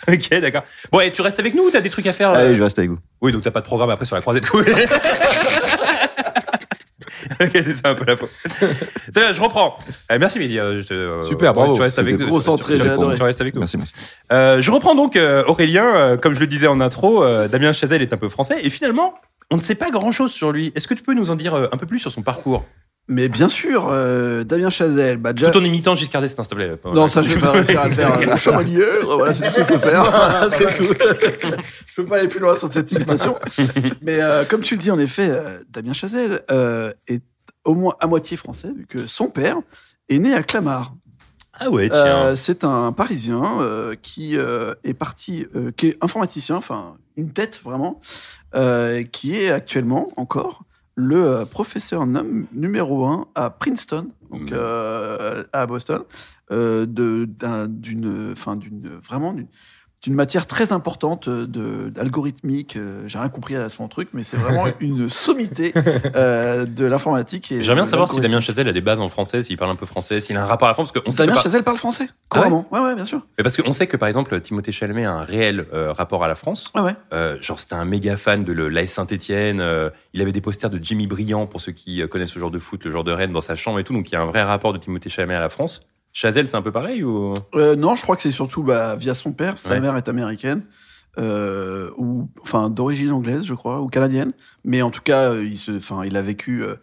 [0.09, 0.63] ok, d'accord.
[0.93, 2.79] Bon, et tu restes avec nous ou t'as des trucs à faire Allez, je reste
[2.79, 2.99] avec vous.
[3.21, 4.47] Oui, donc t'as pas de programme après sur la croisette.
[4.49, 4.63] Cool.
[4.63, 5.58] Ok,
[7.41, 8.31] c'est un peu la faute.
[9.15, 9.77] Je reprends.
[10.13, 10.59] Euh, merci Mehdi.
[10.59, 11.75] euh, je- euh, Super, bravo.
[11.75, 12.27] Tu restes avec nous.
[12.57, 13.17] Tu- tu- j'ai adoré.
[13.17, 13.61] Tu restes avec nous.
[13.61, 13.93] Merci, merci.
[14.33, 16.17] Euh, je reprends donc euh, Aurélien.
[16.17, 18.57] comme je le disais en intro, Damien Chazelle est un peu français.
[18.63, 19.15] Et finalement,
[19.51, 20.73] on ne sait pas grand-chose sur lui.
[20.75, 22.65] Est-ce que tu peux nous en dire un peu plus sur son parcours?
[23.11, 25.51] Mais bien sûr, euh, Damien Chazelle, bah déjà.
[25.51, 26.79] Tout en imitant Giscard d'Estaing, s'il te plaît.
[26.93, 28.19] Non, ça, je vais pas réussir à le faire.
[28.19, 30.03] Euh, Chevalier, euh, voilà, c'est tout ce que je peux faire.
[30.11, 30.93] Voilà, c'est tout.
[31.87, 33.39] je peux pas aller plus loin sur cette imitation.
[34.03, 35.31] Mais euh, comme tu le dis, en effet,
[35.71, 37.23] Damien Chazelle euh, est
[37.65, 39.57] au moins à moitié français, vu que son père
[40.11, 40.95] est né à Clamart.
[41.59, 42.37] Ah ouais, tiens.
[42.37, 43.59] C'est un Parisien
[44.03, 45.47] qui est parti,
[45.79, 48.03] qui est informaticien, enfin une tête vraiment,
[49.13, 50.65] qui est actuellement encore
[51.01, 54.53] le euh, professeur num- numéro un à Princeton, donc Mm.
[54.53, 56.03] euh, à Boston,
[56.51, 59.47] euh, d'une, enfin d'une vraiment d'une
[60.03, 62.77] d'une matière très importante de d'algorithmique.
[62.77, 65.73] euh, J'ai rien compris à son truc, mais c'est vraiment une sommité
[66.15, 67.51] euh, de l'informatique.
[67.51, 68.21] et J'aimerais bien savoir si.
[68.21, 70.47] Damien Chazelle a des bases en français, s'il parle un peu français, s'il a un
[70.47, 72.69] rapport à la France, parce sait, que Damien par- Chazelle parle français Ah ouais couramment.
[72.71, 73.27] ouais, ouais, bien sûr.
[73.39, 76.29] Mais parce qu'on sait que par exemple Timothée Chalamet a un réel euh, rapport à
[76.29, 76.71] la France.
[76.77, 76.95] Ouais, ouais.
[77.13, 79.63] Euh, genre c'était un méga fan de l'AS Saint-Etienne.
[80.15, 82.59] il avait des posters de Jimmy Briand pour ceux qui euh, connaissent ce genre de
[82.61, 83.93] foot, le genre de Rennes dans sa chambre et tout.
[83.93, 85.81] Donc il y a un vrai rapport de Timothée Chalamet à la France.
[86.21, 87.33] Chazelle c'est un peu pareil ou?
[87.55, 89.57] Euh, non, je crois que c'est surtout bah, via son père.
[89.59, 89.81] Sa Ouais.
[89.81, 90.65] mère est américaine,
[91.17, 94.33] euh, ou enfin d'origine anglaise, je crois, ou canadienne.
[94.65, 96.75] Mais en tout cas, euh, il se, enfin, il a vécu euh,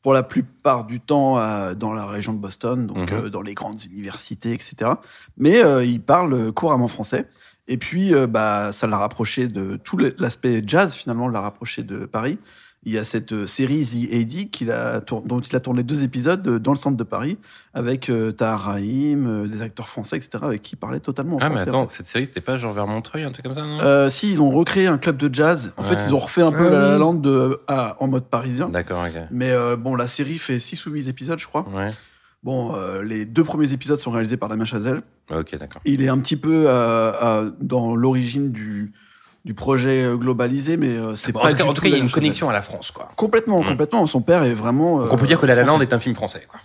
[0.00, 3.18] pour la plupart du temps à- dans la région de Boston, donc Mhm.
[3.24, 4.92] euh, dans les grandes universités, etc.
[5.38, 7.28] Mais il parle couramment français.
[7.66, 12.38] Et puis, bah, ça l'a rapproché de tout l'aspect jazz, finalement, l'a rapproché de Paris.
[12.86, 16.02] Il y a cette euh, série The AD qu'il a dont il a tourné deux
[16.02, 17.38] épisodes euh, dans le centre de Paris
[17.72, 21.40] avec euh, Tahar Rahim, euh, des acteurs français, etc., avec qui il parlait totalement en
[21.40, 21.96] Ah mais attends, fait.
[21.96, 23.78] cette série c'était pas genre vers Montreuil un truc comme ça non?
[23.80, 25.72] Euh, si, ils ont recréé un club de jazz.
[25.76, 26.98] En fait, ils ont refait un peu Ah la, la oui.
[27.00, 28.68] Land de, à- en mode parisien.
[28.68, 29.22] D'accord, ok.
[29.30, 31.66] Mais euh, bon, la série fait 6 ou 8 épisodes, je crois.
[31.74, 31.90] Ouais.
[32.42, 35.00] Bon, euh, les deux premiers épisodes sont réalisés par Damien Chazelle.
[35.34, 35.80] Ok, d'accord.
[35.86, 38.92] Il est un petit peu euh, euh, dans l'origine du,
[39.44, 41.74] du projet euh, globalisé, mais euh, c'est Bon, pas en tout cas, du en tout
[41.74, 43.10] tout cas, il y a une connexion à la France, quoi.
[43.16, 43.66] Complètement, Mm.
[43.66, 44.06] complètement.
[44.06, 45.00] Son père est vraiment.
[45.02, 46.60] Donc on peut euh, dire que La La Land est un film français, quoi.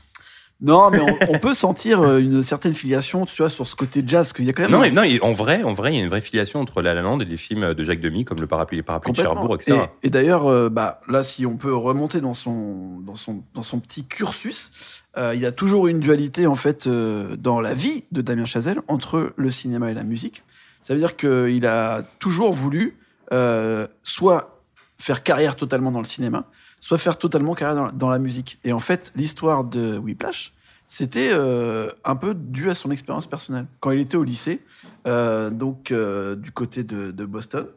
[0.61, 4.03] Non, mais on, on peut sentir euh, une certaine filiation, tu vois, sur ce côté
[4.05, 4.71] jazz, qu'il y a quand même.
[4.71, 6.93] Non, mais, non, en vrai, en vrai, il y a une vraie filiation entre La
[6.93, 9.21] La Land et des films de Jacques Demy, comme le parapluie, les parapluies de.
[9.21, 9.77] Cherbourg, etc.
[10.03, 13.61] Et, et d'ailleurs, euh, bah, là, si on peut remonter dans son, dans son, dans
[13.61, 14.71] son petit cursus,
[15.17, 18.45] euh, il y a toujours une dualité, en fait, euh, dans la vie de Damien
[18.45, 20.43] Chazelle entre le cinéma et la musique.
[20.89, 22.97] Ça veut dire qu'il a toujours voulu
[23.31, 24.63] euh, soit
[24.97, 26.45] faire carrière totalement dans le cinéma,
[26.79, 28.57] soit faire totalement carrière dans, la musique.
[28.63, 30.51] Et en fait, l'histoire de Whiplash,
[30.87, 33.67] c'était euh, un peu dû à son expérience personnelle.
[33.81, 34.65] Quand il était au lycée,
[35.05, 37.67] euh, donc du côté de, Boston,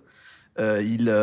[0.58, 1.14] il,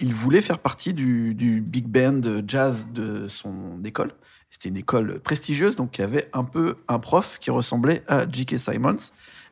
[0.00, 4.14] il voulait faire partie du, du big band jazz de son école.
[4.50, 8.26] C'était une école prestigieuse, donc il y avait un peu un prof qui ressemblait à
[8.26, 8.58] J.K.
[8.58, 8.96] Simons.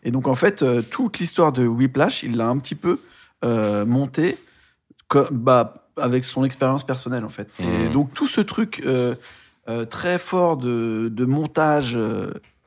[0.04, 2.98] Et donc en fait, euh, toute l'histoire de Whiplash, il l'a un petit peu
[3.44, 4.36] euh, monté
[5.08, 7.48] co- bah, avec son expérience personnelle en fait.
[7.60, 7.92] Et Mhm.
[7.92, 9.14] donc tout ce truc euh,
[9.68, 11.98] euh, très fort de, de montage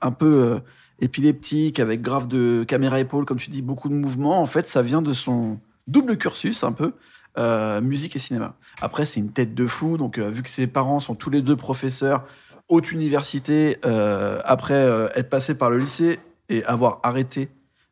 [0.01, 0.59] un peu
[0.99, 4.81] épileptique, avec grave de caméra épaule, comme tu dis, beaucoup de mouvements, en fait, ça
[4.81, 6.93] vient de son double cursus un peu,
[7.83, 8.55] musique et cinéma.
[8.81, 11.55] Après, c'est une tête de fou, donc vu que ses parents sont tous les deux
[11.55, 12.23] professeurs,
[12.67, 16.17] haute université, euh, après euh, être passé par le lycée
[16.49, 17.49] et avoir arrêté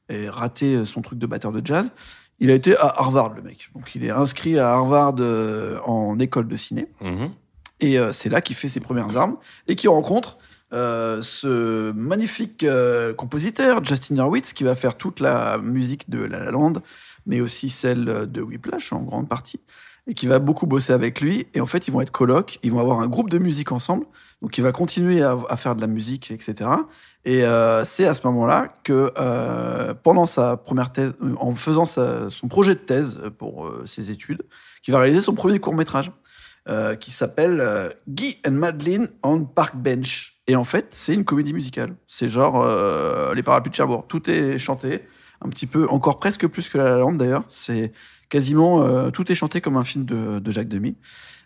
[0.10, 1.91] et raté son truc de batteur de jazz,
[2.39, 3.70] il a été à Harvard, le mec.
[3.74, 6.88] Donc il est inscrit à Harvard euh, en école de ciné.
[7.01, 7.32] Mhm.
[7.80, 9.38] Et euh, c'est là qu'il fait ses premières armes
[9.68, 10.38] et qu'il rencontre
[10.74, 16.39] euh, ce magnifique euh, compositeur, Justin Hurwitz, qui va faire toute la musique de La
[16.39, 16.74] La Land,
[17.26, 19.60] mais aussi celle de Whiplash en grande partie,
[20.08, 21.47] et qui va beaucoup bosser avec lui.
[21.53, 24.06] Et en fait, ils vont être colocs, ils vont avoir un groupe de musique ensemble.
[24.41, 26.70] Donc il va continuer à, à faire de la musique, etc.
[27.28, 31.86] Et euh, c'est à ce moment-là que, euh, pendant sa première thèse, euh, en faisant
[31.86, 34.44] sa- son projet de thèse pour ses études,
[34.84, 36.12] qu'il va réaliser son premier court métrage
[37.00, 40.40] qui s'appelle Guy and Madeline on Park Bench.
[40.48, 41.96] Et en fait, c'est une comédie musicale.
[42.08, 42.66] C'est genre
[43.36, 44.06] les parapluies de Cherbourg.
[44.08, 45.08] Tout est chanté,
[45.42, 47.44] un petit peu, encore presque plus que La La Land d'ailleurs.
[47.50, 47.92] C'est
[48.30, 50.96] quasiment tout est chanté comme un film de, de Jacques Demy.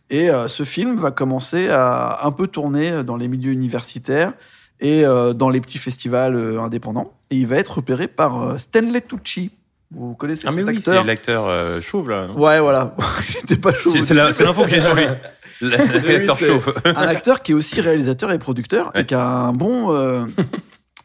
[0.09, 4.31] Et ce film va commencer à un peu tourner dans les milieux universitaires
[4.79, 7.13] et euh, dans les petits festivals euh, indépendants.
[7.31, 9.51] Et il va être repéré par euh, Stanley Tucci.
[9.91, 12.27] Vous connaissez Ah mais cet oui, acteur c'est l'acteur chauve là.
[12.27, 12.37] non?
[12.39, 12.95] Ouais, voilà.
[13.29, 13.89] il était pas chaud.
[14.01, 15.05] C'est l'info que j'ai sur lui.
[15.61, 16.73] L'acteur chauve.
[16.85, 19.01] un acteur qui est aussi réalisateur et producteur Ouais.
[19.01, 19.89] et qui a un bon,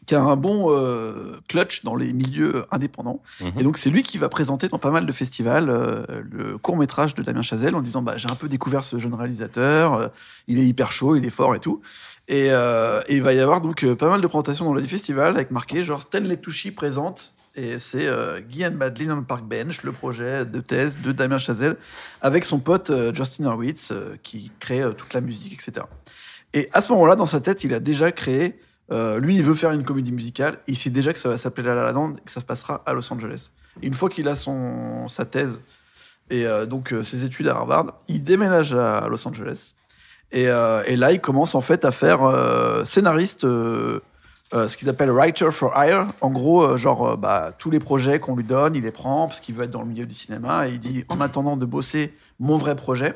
[0.05, 3.21] qui a un bon euh, clutch dans les milieux indépendants.
[3.41, 3.53] Mhm.
[3.59, 6.77] Et donc, c'est lui qui va présenter dans pas mal de festivals euh, le court
[6.77, 10.07] métrage de Damien Chazelle en disant bah, J'ai un peu découvert ce jeune réalisateur, euh,
[10.47, 11.81] il est hyper chaud, il est fort et tout.
[12.27, 14.87] Et, euh, et il va y avoir donc euh, pas mal de présentations dans les
[14.87, 17.35] festivals avec marqué genre Stanley Tucci présente.
[17.55, 21.11] Et c'est euh, Guy and Madeline on the Park Bench, le projet de thèse de
[21.13, 21.77] Damien Chazelle,
[22.21, 25.85] avec son pote euh, Justin Hurwitz, euh, qui crée euh, toute la musique, etc.
[26.53, 28.59] Et à ce moment-là, dans sa tête, il a déjà créé.
[28.91, 30.59] Euh, lui, il veut faire une comédie musicale.
[30.67, 32.83] Il sait déjà que ça va s'appeler La La Land et que ça se passera
[32.85, 33.49] à Los Angeles.
[33.81, 35.61] Une fois qu'il a son sa thèse
[36.29, 39.73] et euh, donc euh, ses études à Harvard, il déménage à Los Angeles.
[40.31, 42.19] Et, et là, il commence en fait à faire
[42.83, 44.01] scénariste, ce
[44.75, 46.07] qu'ils appellent writer for hire.
[46.19, 49.55] En gros, genre bah, tous les projets qu'on lui donne, il les prend parce qu'il
[49.55, 50.67] veut être dans le milieu du cinéma.
[50.67, 53.13] Et il dit en attendant de bosser mon vrai projet,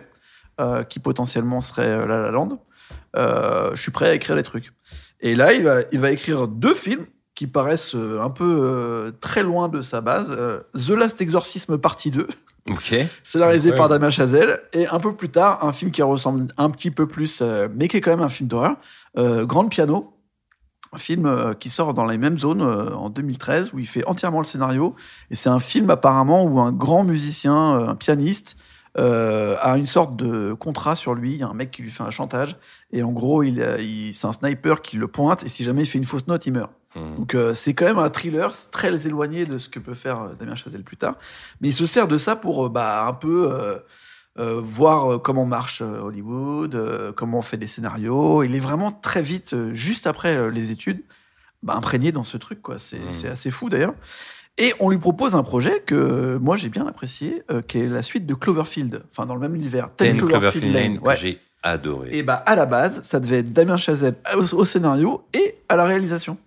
[0.88, 2.64] qui potentiellement serait La La Land,
[3.16, 4.72] je suis prêt à écrire les trucs.
[5.22, 7.06] Et là, il va, il va écrire deux films
[7.36, 10.34] qui paraissent euh, un peu euh, très loin de sa base.
[10.38, 12.28] Euh, The Last Exorcism partie 2,
[12.70, 12.96] Ok.
[13.24, 13.76] scénarisé Ouais.
[13.76, 17.08] par Damien Chazelle, et un peu plus tard, un film qui ressemble un petit peu
[17.08, 18.76] plus, euh, mais qui est quand même un film d'horreur,
[19.18, 20.14] euh, Grand Piano,
[20.92, 24.06] un film euh, qui sort dans les mêmes zones euh, en 2013, où il fait
[24.08, 24.96] entièrement le scénario,
[25.30, 28.58] et c'est un film apparemment où un grand musicien, euh, un pianiste,
[28.98, 31.92] euh, a une sorte de contrat sur lui, il y a un mec qui lui
[31.92, 32.58] fait un chantage,
[32.92, 33.64] et en gros, il,
[34.14, 36.54] c'est un sniper qui le pointe, et si jamais il fait une fausse note, il
[36.54, 36.72] meurt.
[36.96, 37.16] Mhm.
[37.18, 40.34] Donc euh, c'est quand même un thriller, très éloigné de ce que peut faire euh,
[40.34, 41.16] Damien Chazelle plus tard.
[41.62, 47.14] Mais il se sert de ça pour bah, un peu euh, voir comment marche Hollywood,
[47.16, 48.44] comment on fait des scénarios.
[48.44, 51.04] Il est vraiment très vite, juste après les études,
[51.62, 52.62] bah, imprégné dans ce truc.
[52.62, 52.80] quoi.
[52.80, 53.94] C'est c'est assez fou d'ailleurs.
[54.60, 57.88] Et on lui propose un projet que euh, moi j'ai bien apprécié, euh, qui est
[57.88, 59.90] la suite de Cloverfield, enfin dans le même univers.
[59.96, 61.16] Ten 10 Cloverfield Lane, ouais.
[61.16, 62.10] que j'ai adoré.
[62.12, 65.76] Et bah à la base, ça devait être Damien Chazelle au, au scénario et à
[65.76, 66.38] la réalisation.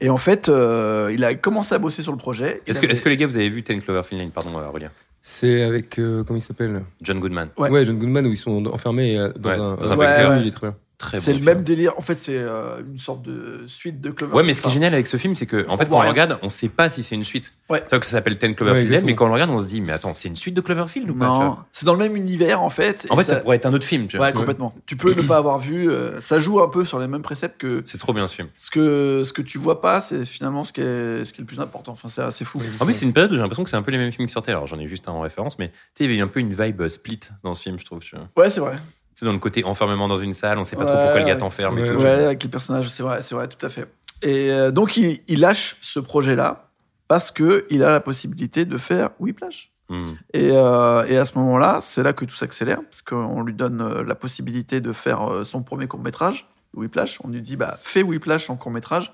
[0.00, 2.62] Et en fait, euh, il a commencé à bosser sur le projet.
[2.66, 4.90] Est-ce que, avait- est-ce que les gars, vous avez vu Ten Cloverfield Lane Pardon, Aurélien?
[5.22, 5.98] C'est avec.
[5.98, 6.82] euh, comment il s'appelle?
[7.00, 7.48] John Goodman.
[7.56, 7.70] Ouais.
[7.70, 7.84] ouais.
[7.84, 10.16] John Goodman, où ils sont enfermés dans Ouais, un, dans un bunker.
[10.16, 10.30] bunker.
[10.30, 10.76] Ouais, Il est très bien.
[10.96, 11.44] Très c'est bon le film.
[11.56, 11.92] même délire.
[11.98, 14.36] En fait, c'est euh, une sorte de suite de Cloverfield.
[14.36, 15.98] Ouais, mais ce qui est génial avec ce film, c'est que, en fait, quand on
[15.98, 16.10] rien.
[16.10, 17.52] regarde, on sait pas si c'est une suite.
[17.68, 17.80] Ouais.
[17.82, 19.06] C'est vrai que ça s'appelle Ten Ouais, Cloverfield Lane, exactement.
[19.10, 21.10] mais quand on le regarde, on se dit, mais attends, c'est une suite de Cloverfield
[21.10, 23.06] ou pas Non, c'est dans le même univers en fait.
[23.10, 23.36] En fait, ça...
[23.36, 24.26] pourrait être un autre film, tu vois.
[24.26, 24.72] Ouais, complètement.
[24.86, 25.90] Tu peux ne pas avoir vu.
[25.90, 28.48] euh, ça joue un peu sur les mêmes préceptes que C'est trop bien ce film.
[28.56, 30.00] ce que ce que tu vois pas.
[30.00, 31.92] C'est finalement ce qui est ce qui est le plus important.
[31.92, 32.60] Enfin, c'est assez fou.
[32.80, 34.26] En plus, c'est une période où j'ai l'impression que c'est un peu les mêmes films
[34.28, 34.52] qui sortaient.
[34.52, 36.40] Alors, j'en ai juste un en référence, mais tu sais, il y avait un peu
[36.40, 37.98] une vibe split dans ce film, je trouve.
[38.00, 38.28] Tu vois.
[38.36, 38.76] Ouais, c'est vrai.
[39.14, 41.32] Sais, dans le côté enfermement dans une salle, on sait pas trop pourquoi le gars
[41.34, 41.38] ouais.
[41.38, 41.98] t'enferme et Ouais, tout.
[42.00, 43.86] Ouais, avec les personnages, c'est vrai, c'est vrai, tout à fait.
[44.22, 46.70] Et euh, donc, il, il lâche ce projet-là
[47.08, 49.70] parce que il a la possibilité de faire Whiplash.
[49.90, 50.12] Hmm.
[50.32, 53.82] Et, euh, et à ce moment-là, c'est là que tout s'accélère, parce qu'on lui donne
[53.82, 57.18] euh, la possibilité de faire son premier court-métrage, Whiplash.
[57.22, 59.12] On lui dit, bah, fais Whiplash en court-métrage,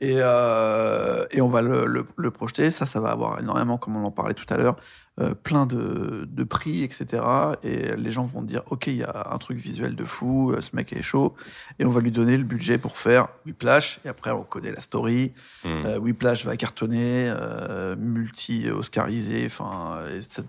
[0.00, 2.70] et, euh, et on va le, le- le projeter.
[2.70, 4.76] Ça, ça va avoir énormément, comme on en parlait tout à l'heure,
[5.20, 7.22] euh, plein de, de prix, etc.
[7.62, 10.60] Et les gens vont dire, OK, il y a un truc visuel de fou, euh,
[10.60, 11.34] ce mec est chaud,
[11.78, 14.80] et on va lui donner le budget pour faire Whiplash, et après, on connaît la
[14.80, 15.32] story.
[15.66, 19.44] Euh, Whiplash va cartonner, euh, multi-oscarisé.
[19.46, 20.00] Enfin,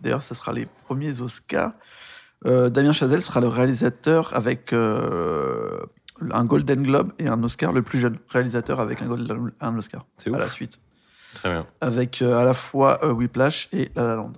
[0.01, 1.73] d'ailleurs, ça sera les premiers Oscars.
[2.43, 8.17] Damien Chazelle sera le réalisateur avec un Golden Globe et un Oscar, le plus jeune
[8.29, 10.39] réalisateur avec un Golden un Oscar C'est à ouf.
[10.39, 10.79] la suite,
[11.35, 11.67] Très bien.
[11.81, 14.33] avec à la fois Whiplash et La La Land.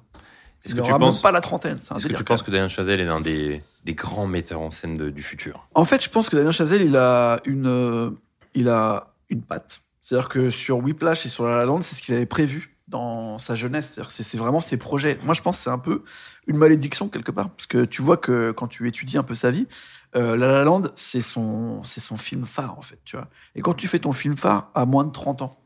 [0.67, 3.07] Est-ce que tu penses, pas la trentaine, est-ce que tu penses que Damien Chazelle est
[3.07, 5.67] un des, des grands metteurs en scène de- du futur?
[5.73, 8.09] En fait, je pense que Damien Chazelle, il a une, euh,
[8.53, 9.81] il a une patte.
[10.01, 13.37] C'est-à-dire que sur Whiplash et sur La La Land, c'est ce qu'il avait prévu dans
[13.37, 13.99] sa jeunesse.
[14.07, 15.19] C'est vraiment ses projets.
[15.23, 16.03] Moi, je pense que c'est un peu
[16.47, 19.51] une malédiction quelque part, parce que tu vois que quand tu étudies un peu sa
[19.51, 19.67] vie,
[20.15, 23.27] euh, La La Land, c'est son, c'est son film phare en fait, tu vois.
[23.55, 25.57] Et quand tu fais ton film phare à moins de 30 ans,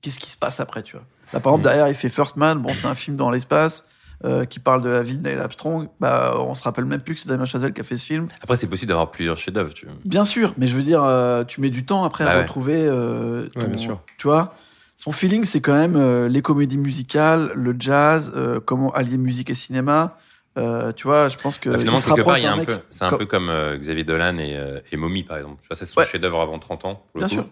[0.00, 1.04] qu'est-ce qui se passe après, tu vois?
[1.32, 1.70] Là, par exemple, Mm.
[1.70, 2.60] derrière, il fait First Man.
[2.62, 3.84] Bon, c'est un film dans l'espace.
[4.24, 7.14] Euh, qui parle de la vie de Neil Armstrong, bah, on se rappelle même plus
[7.14, 8.26] que c'est Damien Chazelle qui a fait ce film.
[8.42, 9.74] Après, c'est possible d'avoir plusieurs chefs-d'œuvre.
[9.74, 9.94] Tu vois.
[10.04, 12.42] Bien sûr, mais je veux dire, euh, tu mets du temps après Bah à ouais.
[12.42, 14.00] retrouver euh, Ouais, bien sûr.
[14.18, 14.54] Tu vois,
[14.96, 19.50] son feeling, c'est quand même euh, les comédies musicales, le jazz, euh, comment allier musique
[19.50, 20.16] et cinéma.
[20.58, 22.52] Euh, tu vois, je pense que Bah, finalement, il se quelque part, il y a
[22.54, 25.22] un mec peu, c'est un comme- peu comme euh, Xavier Dolan et, euh, et Mommy,
[25.22, 25.58] par exemple.
[25.60, 26.06] Tu vois, c'est son Ouais.
[26.06, 26.94] chef-d'œuvre avant 30 ans.
[27.12, 27.42] pour le Bien coup.
[27.42, 27.46] sûr.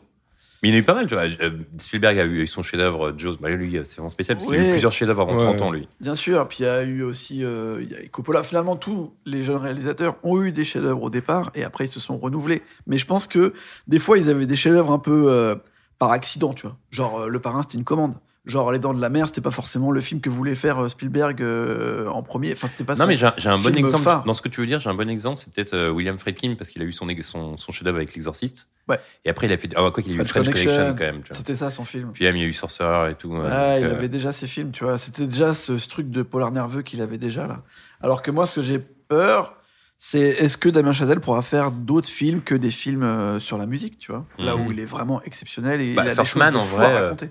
[0.65, 1.25] Mais il y en a eu pas mal, tu vois.
[1.25, 3.37] Euh, Spielberg a eu son chef-d'œuvre, Jaws.
[3.39, 5.45] Bah, lui, c'est vraiment spécial parce qu'il a eu plusieurs chefs-d'œuvre avant Ouais.
[5.45, 5.87] 30 ans, lui.
[6.01, 8.43] Bien sûr, puis il y a eu aussi euh, il y a Coppola.
[8.43, 12.01] Finalement, tous les jeunes réalisateurs ont eu des chefs-d'œuvre au départ et après ils se
[12.01, 12.63] sont renouvelés.
[12.87, 13.53] Mais je pense que
[13.89, 15.55] des fois ils avaient des chefs-d'œuvre un peu euh,
[15.99, 16.79] par accident, tu vois.
[16.91, 18.15] Genre euh, Le Parrain, c'était une commande.
[18.47, 20.89] Genre Les Dents de la Mer, c'était pas forcément le film que voulait faire euh,
[20.89, 22.53] Spielberg euh, en premier.
[22.53, 24.03] Enfin, c'était pas Non, son mais j'ai un- bon exemple.
[24.05, 24.25] phare.
[24.25, 25.39] Dans ce que tu veux dire, j'ai un bon exemple.
[25.43, 28.69] C'est peut-être euh, William Friedkin, parce qu'il a eu son, son, son chef-d'œuvre avec L'Exorciste.
[28.89, 28.99] Ouais.
[29.25, 29.71] Et après, il a fait.
[29.77, 31.23] Ah, quoi qu'il a eu French Connection, Connection, quand même.
[31.31, 32.11] C'était ça son film.
[32.13, 33.31] Puis, même, il y a eu Sorcerer et tout.
[33.31, 34.99] donc, il euh, avait déjà ses films, tu vois.
[34.99, 37.63] C'était déjà ce, ce truc de polar nerveux qu'il avait déjà là.
[38.03, 39.55] Alors que moi, ce que j'ai peur,
[39.97, 43.99] c'est est-ce que Damien Chazelle pourra faire d'autres films que des films sur la musique,
[43.99, 44.27] tu vois?
[44.39, 44.67] Là Mhm.
[44.67, 47.31] où il est vraiment exceptionnel et Bah, il a des choses en vrai, à raconter.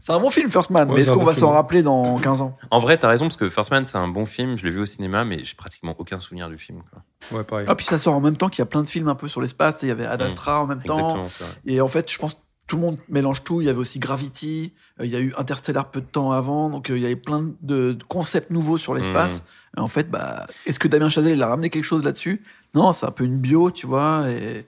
[0.00, 2.18] C'est un bon film, First Man, Ouais, mais est-ce qu'on bon va s'en rappeler dans
[2.18, 2.56] 15 ans?
[2.70, 4.56] En vrai, t'as raison, parce que First Man, c'est un bon film.
[4.56, 6.80] Je l'ai vu au cinéma, mais j'ai pratiquement aucun souvenir du film.
[6.90, 7.38] Quoi.
[7.38, 7.66] Ouais, pareil.
[7.68, 9.28] Ah, puis ça sort en même temps qu'il y a plein de films un peu
[9.28, 9.76] sur l'espace.
[9.82, 11.18] Il y avait Ad Astra en même temps.
[11.18, 11.24] Mm.
[11.24, 11.46] Vrai.
[11.66, 13.60] Et en fait, je pense que tout le monde mélange tout.
[13.60, 16.70] Il y avait aussi Gravity, euh, il y a eu Interstellar peu de temps avant,
[16.70, 19.44] donc euh, il y avait plein de, concepts nouveaux sur l'espace.
[19.76, 22.42] Et en fait, bah, est-ce que Damien Chazelle il a ramené quelque chose là-dessus?
[22.74, 24.30] Non, c'est un peu une bio, tu vois.
[24.30, 24.64] Et,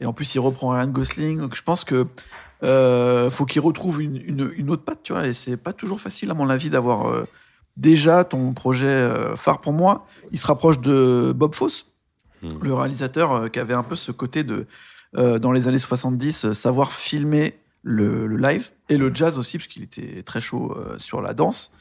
[0.00, 1.38] et en plus, il reprend Ryan Gosling.
[1.38, 2.06] Donc je pense que
[2.64, 5.26] euh, faut qu'il retrouve une, une, une autre patte, tu vois.
[5.26, 7.24] Et c'est pas toujours facile, à mon avis, d'avoir euh,
[7.76, 10.06] déjà ton projet euh, phare pour moi.
[10.32, 11.86] Il se rapproche de Bob Fosse,
[12.42, 12.58] Mm.
[12.62, 14.66] le réalisateur qui avait un peu ce côté de,
[15.14, 19.66] dans les années 70, euh, savoir filmer le, le live et le jazz aussi, parce
[19.68, 21.72] qu'il était très chaud sur la danse,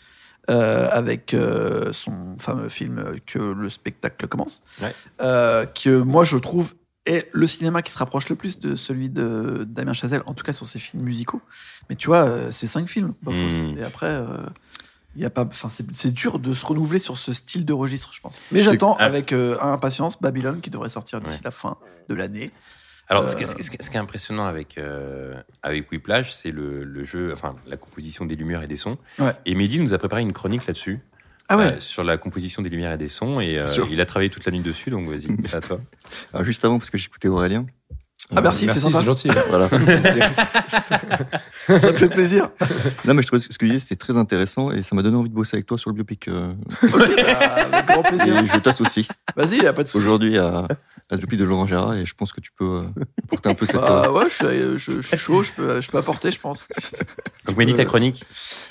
[0.50, 4.94] euh, avec euh, son fameux film Que le spectacle commence, Ouais.
[5.22, 6.74] euh, que moi je trouve
[7.06, 10.44] est le cinéma qui se rapproche le plus de celui de Damien Chazelle, en tout
[10.44, 11.42] cas sur ses films musicaux.
[11.90, 13.54] Mais tu vois, euh, c'est cinq films, Bob Fosse.
[13.54, 13.78] Mm.
[13.78, 14.08] et après.
[14.08, 14.38] euh,
[15.16, 18.10] il y a pas, enfin, c'est, dur de se renouveler sur ce style de registre,
[18.14, 18.42] je pense.
[18.52, 19.04] Mais j'attends Ah.
[19.06, 21.42] avec euh, impatience Babylone qui devrait sortir d'ici Ouais.
[21.44, 21.78] la fin
[22.10, 22.50] de l'année.
[23.10, 25.92] Alors, Euh, ce, qui est, ce qui est- ce qui est impressionnant avec, euh, avec
[25.92, 28.98] Whiplash, c'est le, le jeu, enfin, la composition des lumières et des sons.
[29.20, 29.34] Ouais.
[29.46, 31.00] Et Mehdi nous a préparé une chronique là-dessus.
[31.50, 31.72] Ah ouais.
[31.72, 33.40] euh, sur la composition des lumières et des sons.
[33.40, 35.80] Et euh, il a travaillé toute la nuit dessus, donc vas-y, c'est à toi.
[36.34, 37.66] Alors, juste avant, parce que j'écoutais Aurélien.
[38.34, 39.02] Ah, merci, c'est sympa.
[39.04, 39.30] gentil.
[39.50, 39.68] Voilà.
[41.68, 42.50] Ça me fait plaisir.
[43.06, 45.18] non, mais je trouvais ce que tu disais, c'était très intéressant et ça m'a donné
[45.18, 46.28] envie de bosser avec toi sur le biopic.
[46.30, 48.38] euh, Ah, avec grand plaisir.
[48.42, 50.04] et je teste aussi Vas-y, y a pas de souci.
[50.04, 50.68] aujourd'hui à, à
[51.12, 53.66] le biopic de Laurent Gérard et je pense que tu peux euh, porter un peu
[53.66, 53.76] cette.
[53.76, 54.46] Euh, ouais, je suis,
[54.78, 56.68] je, je suis chaud, je peux, je peux apporter, je pense.
[57.46, 58.24] Donc, Mehdi, ta chronique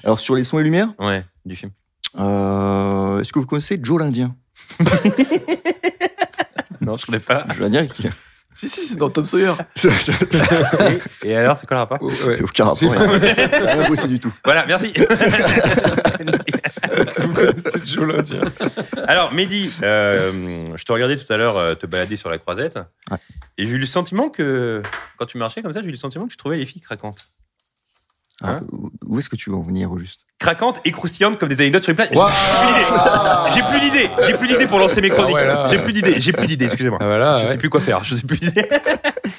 [0.04, 1.72] Alors, sur les sons et lumières, Ouais, du film.
[2.18, 4.36] Euh, est-ce que vous connaissez Joe l'Indien
[6.80, 7.46] Non, je connais pas.
[7.50, 8.08] Joe l'Indien qui.
[8.54, 9.54] Si, si, c'est dans Tom Sawyer.
[11.24, 12.42] Et, et alors, c'est quoi le rapport Ouais.
[12.42, 12.90] Aucun rapport.
[12.92, 14.32] Rien rien bossé du tout.
[14.44, 14.92] Voilà, merci.
[17.18, 18.42] Vous connaissez Joe l'Indien
[19.06, 22.78] Alors, Mehdi, euh, je te regardais tout à l'heure euh, te balader sur la croisette.
[23.10, 23.16] Ouais.
[23.56, 24.82] Et j'ai eu le sentiment que,
[25.16, 27.30] quand tu marchais comme ça, j'ai eu le sentiment que tu trouvais les filles craquantes.
[28.42, 28.76] Hein Ah,
[29.06, 30.26] où- est-ce que tu veux en venir au juste?
[30.38, 32.08] Craquantes et croustillantes comme des anecdotes sur les plages.
[32.14, 32.28] Waouh.
[33.54, 34.08] J'ai plus d'idées.
[34.26, 35.36] J'ai plus d'idées pour lancer mes chroniques.
[35.38, 35.70] Ah ouais.
[35.70, 36.14] J'ai plus d'idées.
[36.20, 36.64] J'ai plus d'idées.
[36.66, 36.98] Excusez-moi.
[37.00, 37.50] Ah voilà, Je ouais.
[37.52, 38.02] sais plus quoi faire.
[38.04, 38.40] Je sais plus.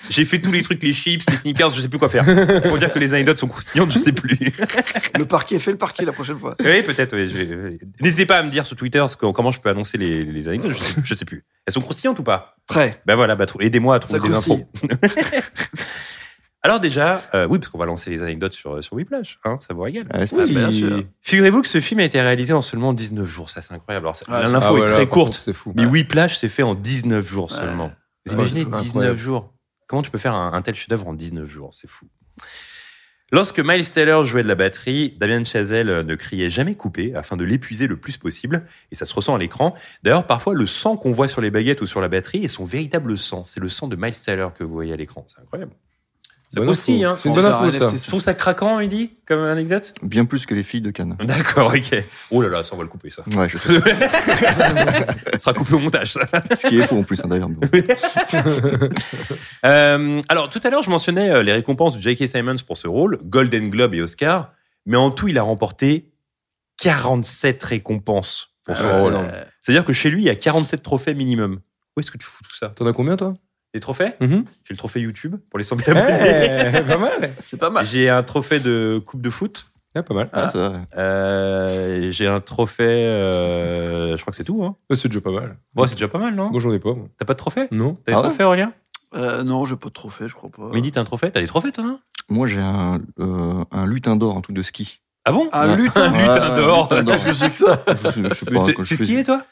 [0.10, 1.72] J'ai fait tous les trucs, les chips, les sneakers.
[1.72, 2.24] Je sais plus quoi faire.
[2.64, 4.38] Pour dire que les anecdotes sont croustillantes, je sais plus.
[5.18, 6.56] Le parquet, fais le parquet la prochaine fois.
[6.64, 7.16] Oui, peut-être.
[7.16, 9.98] Oui, vais- N'hésitez pas à me dire sur Twitter ce que- comment je peux annoncer
[9.98, 10.74] les, les anecdotes.
[10.78, 11.44] Je sais, je sais plus.
[11.66, 12.56] Elles sont croustillantes ou pas?
[12.68, 12.98] Très.
[13.06, 14.62] Ben voilà, bah, aidez-moi à trouver Ça des infos.
[16.66, 19.74] Alors déjà, euh, oui, parce qu'on va lancer les anecdotes sur, sur Whiplash, hein, ça
[19.74, 20.08] vous régale.
[20.12, 21.04] Ah, c'est Oui, sûr.
[21.22, 24.08] Figurez-vous que ce film a été réalisé en seulement 19 jours, ça c'est incroyable.
[24.08, 25.74] Alors, Ouais, L'info Ah ouais, est très courte, contre, C'est fou.
[25.76, 27.58] mais Whiplash c'est fait en 19 jours Ouais.
[27.58, 27.92] seulement.
[28.26, 29.18] Vous Ouais, imaginez c'est 19 incroyable.
[29.20, 29.54] jours
[29.88, 31.72] Comment tu peux faire un, un tel chef-d'œuvre en 19 jours?
[31.74, 32.08] C'est fou.
[33.32, 37.36] Lorsque Miles Taylor jouait de la batterie, Damien Chazelle euh, ne criait jamais coupé afin
[37.36, 39.76] de l'épuiser le plus possible, et ça se ressent à l'écran.
[40.04, 42.64] D'ailleurs, parfois, le sang qu'on voit sur les baguettes ou sur la batterie est son
[42.64, 43.44] véritable sang.
[43.44, 45.26] C'est le sang de Miles Taylor que vous voyez à l'écran.
[45.28, 45.74] C'est incroyable.
[46.54, 47.14] Ça Bonne croustille, info.
[47.14, 48.08] hein C'est une On bonne info, ça.
[48.08, 49.94] Trouve ça craquant, il dit, comme anecdote.
[50.04, 51.18] Bien plus que les filles de Cannes.
[51.24, 52.04] D'accord, ok.
[52.30, 53.24] Oh là là, ça on va le couper, ça.
[53.36, 53.74] Ouais, je sais.
[55.34, 56.22] Ça sera coupé au montage, ça.
[56.58, 57.50] Ce qui est faux en plus, hein, d'ailleurs.
[59.66, 62.28] Euh, alors, tout à l'heure, je mentionnais euh, les récompenses de J.K.
[62.28, 64.52] Simons pour ce rôle, Golden Globe et Oscar,
[64.86, 66.12] mais en tout, il a remporté
[66.82, 69.16] 47 récompenses pour Ah ce c'est rôle.
[69.62, 71.60] C'est-à-dire que chez lui, il y a 47 trophées minimum.
[71.96, 72.70] Où est-ce que tu fous tout ça?
[72.70, 73.34] T'en as combien, toi?
[73.74, 74.12] Des trophées?
[74.20, 74.46] Mhm.
[74.66, 76.72] J'ai le trophée YouTube pour les 100 000 abonnés.
[76.78, 77.32] Eh, Pas mal.
[77.42, 77.86] C'est pas mal.
[77.86, 79.68] J'ai un trophée de Coupe de foot.
[79.96, 80.30] Ah, pas mal.
[80.34, 80.52] Ah.
[80.98, 82.84] Euh, J'ai un trophée.
[82.84, 84.64] euh, je crois que c'est tout.
[84.64, 84.76] Hein.
[84.92, 85.58] Euh, C'est déjà pas mal.
[85.76, 86.50] Ouais, c'est déjà pas mal, non?
[86.50, 86.94] Moi, j'en ai pas.
[87.18, 87.68] T'as pas de trophée?
[87.72, 87.98] Non.
[88.06, 88.74] T'as des Ah trophées, Aurélien?
[89.16, 90.70] Euh, non, j'ai pas de trophée, je crois pas.
[90.74, 91.30] Mehdi, t'as un trophée?
[91.32, 92.00] T'as des trophées, toi, non?
[92.30, 95.00] Moi, j'ai un, euh, un lutin d'or, un truc de ski.
[95.26, 95.48] Ah bon?
[95.54, 95.78] Un Ouais.
[95.78, 96.12] lutin.
[96.12, 96.88] Lutin d'or.
[96.90, 97.16] d'or.
[97.28, 97.84] Je sais que ça?
[97.88, 98.62] Je sais, je sais pas.
[98.64, 99.44] C'est c'est skier, toi?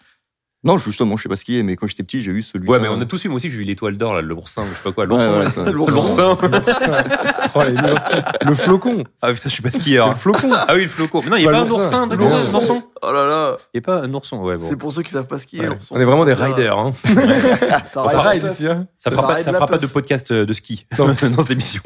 [0.64, 2.72] Non, justement, je sais pas skier, mais quand j'étais petit, j'ai eu ce lutin.
[2.72, 4.64] Ouais, mais on a tous eu, moi aussi, j'ai eu l'étoile d'or, là, le boursin,
[4.70, 5.09] je sais pas quoi, Ouais,
[5.43, 5.66] l'ourson.
[5.66, 6.38] ouais, L'ourson.
[6.41, 6.97] L'oursin.
[7.53, 9.03] Oh, le flocon.
[9.22, 10.05] Ah putain, je suis pas skieur.
[10.05, 10.51] C'est le flocon.
[10.53, 11.20] Ah oui, le flocon.
[11.26, 11.97] Mais non, il n'y a Pas pas un l'oursin.
[12.03, 12.36] oursin, de L'ourson.
[12.36, 12.84] un ourson.
[13.01, 13.57] Oh là là.
[13.74, 14.64] Il n'y a pas un ourson, ouais, bon.
[14.70, 15.59] C'est pour ceux qui savent pas skier.
[15.59, 15.68] Ouais.
[15.68, 15.95] l'ourson.
[15.97, 16.78] On est vraiment des riders.
[16.78, 16.93] Hein.
[17.86, 18.68] Ça ride ici.
[18.68, 18.88] Hein.
[18.97, 21.82] Ça Ça fera pas, ça fera pas de podcast euh, de ski dans cette émission.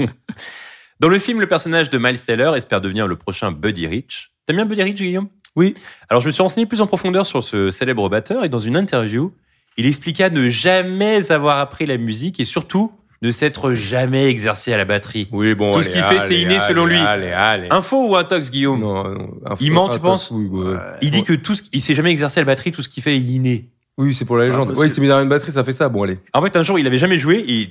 [0.99, 4.34] Dans le film, le personnage de Miles Taylor espère devenir le prochain Buddy Rich.
[4.45, 5.30] T'aimes bien Buddy Rich, Guillaume?
[5.56, 5.74] Oui.
[6.10, 8.76] Alors, je me suis renseigné plus en profondeur sur ce célèbre batteur et dans une
[8.76, 9.32] interview,
[9.78, 12.91] il expliqua ne jamais avoir appris la musique et surtout
[13.22, 15.28] ne s'être jamais exercé à la batterie.
[15.32, 15.72] Oui, bon.
[15.72, 16.99] Tout ce qu'il fait, c'est inné selon lui.
[16.99, 17.68] Allez, allez.
[17.72, 20.78] Info ou intox, Guillaume Non, non, un Il ment, un tu tox, penses Oui, ouais.
[21.01, 23.01] Il dit que tout ce il s'est jamais exercé à la batterie, tout ce qu'il
[23.01, 23.70] fait est inné.
[23.97, 24.78] Oui, c'est pour la légende.
[24.78, 25.88] Ouais, il s'est mis derrière une batterie, ça fait ça.
[25.88, 26.20] Bon, allez.
[26.34, 27.70] En fait, un jour, il avait jamais joué et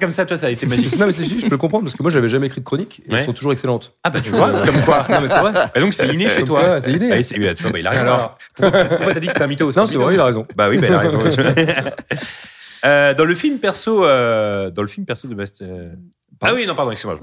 [0.00, 0.98] comme ça, tu vois, ça a été magique.
[0.98, 2.64] non, mais c'est juste, je peux le comprendre parce que moi, j'avais jamais écrit de
[2.64, 3.18] chronique et Ouais.
[3.20, 3.92] elles sont toujours excellentes.
[4.02, 5.06] Ah bah tu vois, comme quoi.
[5.08, 5.52] Non, mais c'est vrai.
[5.52, 6.60] Bah, donc c'est inné chez toi.
[6.64, 7.10] quoi, c'est inné.
[7.12, 8.02] Ah, c'est- oui, tu vois, bah, il a raison.
[8.02, 9.70] Alors Pourquoi pourquoi t'as dit que c'était un mytho?
[9.76, 10.46] Non, c'est vrai, il a raison.
[10.56, 11.22] Bah oui, bah, il a raison.
[12.84, 15.90] Euh, dans le film perso, euh, dans le film perso de Miles, euh,
[16.40, 17.20] ah oui, non, pardon, excuse-moi.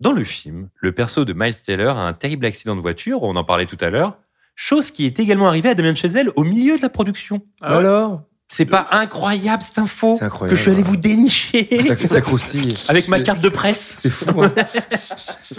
[0.00, 3.36] Dans le film, le perso de Miles Taylor a un terrible accident de voiture, on
[3.36, 4.18] en parlait tout à l'heure,
[4.56, 7.42] chose qui est également arrivée à Damien Chazelle au milieu de la production.
[7.62, 8.22] Ah Alors?
[8.48, 10.50] C'est pas incroyable cette info C'est incroyable.
[10.50, 12.74] que je suis allé vous dénicher Ça fait ça croustille.
[12.88, 13.98] avec ma carte de presse.
[14.02, 14.42] C'est fou.
[14.42, 14.52] hein.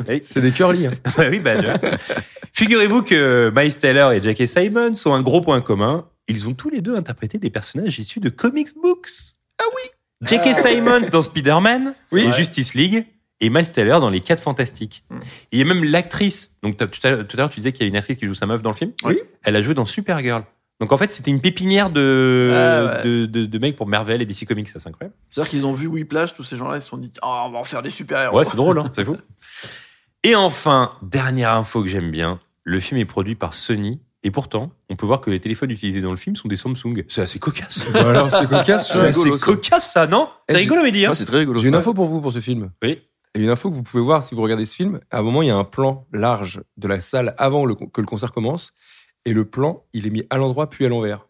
[0.08, 0.20] Oui.
[0.22, 0.88] C'est des curly.
[0.88, 0.92] hein.
[1.18, 1.56] Ouais, oui, bah.
[2.54, 4.48] Figurez-vous que Miles Taylor et J.K.
[4.48, 6.08] Simon ont un gros point commun.
[6.28, 9.10] Ils ont tous les deux interprété des personnages issus de comics books.
[9.60, 9.92] Ah oui
[10.28, 10.54] J.K.
[10.56, 13.06] Simons dans Spider-Man et Justice League
[13.42, 15.04] et Miles Taylor dans Les 4 Fantastiques.
[15.10, 15.20] Hmm.
[15.52, 16.52] Il y a même l'actrice.
[16.64, 18.16] Donc t'as- tout à l'heure, tout à l'heure, tu disais qu'il y a une actrice
[18.18, 18.92] qui joue sa meuf dans le film.
[19.04, 19.20] Oui.
[19.44, 20.44] Elle a joué dans Supergirl.
[20.82, 23.04] Donc en fait, c'était une pépinière de, Ah ouais.
[23.04, 24.68] de, de, de mecs pour Marvel et DC Comics.
[24.68, 25.16] Ça, c'est incroyable.
[25.30, 27.60] C'est-à-dire qu'ils ont vu Whiplash, tous ces gens-là, ils se sont dit, oh, on va
[27.60, 28.38] en faire des super-héros.
[28.38, 29.16] Ouais, c'est drôle, hein, c'est fou.
[30.24, 34.02] Et enfin, dernière info que j'aime bien, le film est produit par Sony.
[34.24, 37.04] Et pourtant, on peut voir que les téléphones utilisés dans le film sont des Samsung.
[37.08, 37.86] C'est assez cocasse.
[37.94, 38.88] Alors, c'est cocasse.
[38.92, 39.04] C'est ça.
[39.06, 40.30] assez rigolo, cocasse, ça, non?
[40.50, 41.06] C'est rigolo, Mehdi.
[41.06, 41.62] Hein Ouais, c'est très rigolo.
[41.62, 42.72] J'ai une info pour vous pour ce film.
[42.84, 43.02] oui.
[43.38, 45.00] Et une info que vous pouvez voir si vous regardez ce film.
[45.12, 48.00] À un moment, il y a un plan large de la salle avant le- que
[48.02, 48.72] le concert commence.
[49.26, 51.28] Et le plan, il est mis à l'endroit puis à l'envers.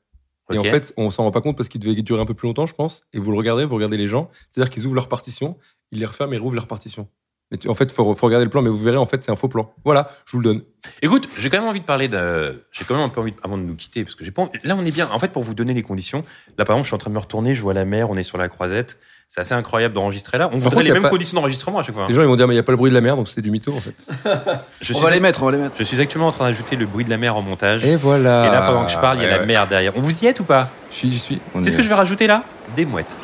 [0.52, 2.48] Et en fait, on s'en rend pas compte parce qu'il devait durer un peu plus
[2.48, 3.04] longtemps, je pense.
[3.14, 4.30] Et vous le regardez, vous regardez les gens.
[4.50, 5.58] C'est-à-dire qu'ils ouvrent leur partition,
[5.91, 7.08] ils les referment et rouvrent leur partition.
[7.52, 9.32] Mais tu- en fait, faut, faut regarder le plan, mais vous verrez, en fait, c'est
[9.32, 9.72] un faux plan.
[9.84, 10.62] Voilà, je vous le donne.
[11.04, 12.64] Écoute, j'ai quand même envie de parler de.
[12.72, 14.41] J'ai quand même un peu envie, de- avant de nous quitter, parce que j'ai pas.
[14.43, 15.08] envie- Là, on est bien.
[15.12, 16.24] En fait, pour vous donner les conditions,
[16.58, 18.18] là, par exemple, je suis en train de me retourner, je vois la mer, on
[18.18, 18.98] est sur la croisette.
[19.28, 20.50] C'est assez incroyable d'enregistrer là.
[20.54, 22.04] On voudrait contre, les mêmes pas- conditions d'enregistrement à chaque fois.
[22.04, 22.08] hein.
[22.10, 23.16] Les gens, ils vont dire, mais il n'y a pas le bruit de la mer,
[23.16, 23.96] donc c'est du mytho, en fait.
[24.82, 25.74] Je On suis, va les mettre, on va les mettre.
[25.78, 27.84] je suis actuellement en train d'ajouter le bruit de la mer en montage.
[27.86, 28.48] Et voilà.
[28.48, 29.93] Et là, pendant que je parle, il y a Ouais, la mer derrière.
[29.98, 30.70] On vous y êtes ou pas?
[30.91, 31.41] Je suis, j'y suis.
[31.62, 32.43] C'est est- ce que je vais rajouter là?
[32.76, 33.20] Des mouettes.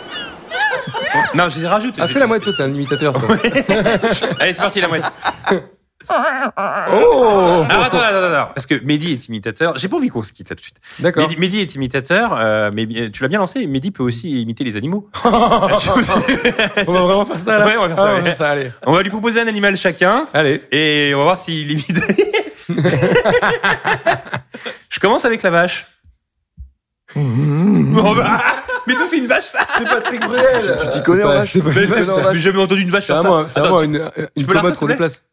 [1.35, 1.95] Non, je les rajoute.
[1.99, 3.37] Ah, fais la mouette, toi, t'es un imitateur, toi.
[4.39, 5.11] Allez, c'est parti, la mouette.
[6.09, 9.77] oh Alors, attends, attends, attends, parce que Mehdi est imitateur.
[9.77, 10.77] J'ai pas envie qu'on se quitte là tout de suite.
[10.99, 11.23] D'accord.
[11.23, 13.67] Mehdi, Mehdi est imitateur, euh, mais euh, tu l'as bien lancé.
[13.67, 15.09] Mehdi peut aussi imiter les animaux.
[15.23, 15.67] On va
[17.01, 18.71] vraiment faire ça, là Ouais, on va faire ça, Ah, on va ça, allez.
[18.85, 20.63] On va lui proposer un animal chacun Allez.
[20.71, 22.01] et on va voir s'il imite.
[24.89, 25.87] Je commence avec la vache.
[27.15, 28.37] Bon, bah,
[28.87, 29.59] mais tout c'est une vache ça.
[29.77, 30.77] C'est Patrick Bruel.
[30.83, 32.61] Tu t'y connais en pas- vache c'est pas Mais une c'est- vache, ça, J'ai jamais
[32.61, 33.45] entendu une vache C'est faire ça.
[33.47, 35.23] c'est à Attends, moi tu- une, une peux la commode faire, qu'on déplace.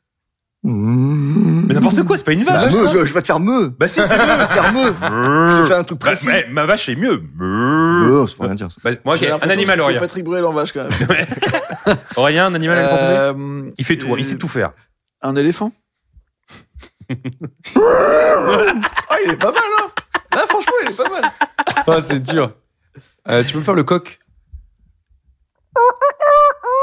[0.64, 2.72] Mais n'importe quoi, c'est pas une vache.
[2.72, 3.68] Bah, me, je, je vais te faire me.
[3.68, 4.86] Bah si, c'est Je vais te faire me.
[4.86, 6.26] Je vais faire un truc Bah, précis.
[6.26, 7.22] ouais, ma vache est mieux.
[7.40, 8.80] Oh, ça veut rien dire ça.
[8.82, 10.00] Bah, moi, ok, J'ai un animal, c'est Aurélien.
[10.00, 11.96] Patrick Bruel en vache, quand même.
[12.16, 14.48] Aurélien, un animal à lui proposer Euh, Il fait tout, hein, il euh, sait tout
[14.48, 14.72] faire.
[15.22, 15.70] Un éléphant
[17.76, 19.86] Ah, il est pas mal, hein
[20.32, 21.22] Ah, franchement, il est pas mal.
[21.86, 22.52] Ah, c'est dur.
[23.28, 24.18] Euh, tu peux me faire le coq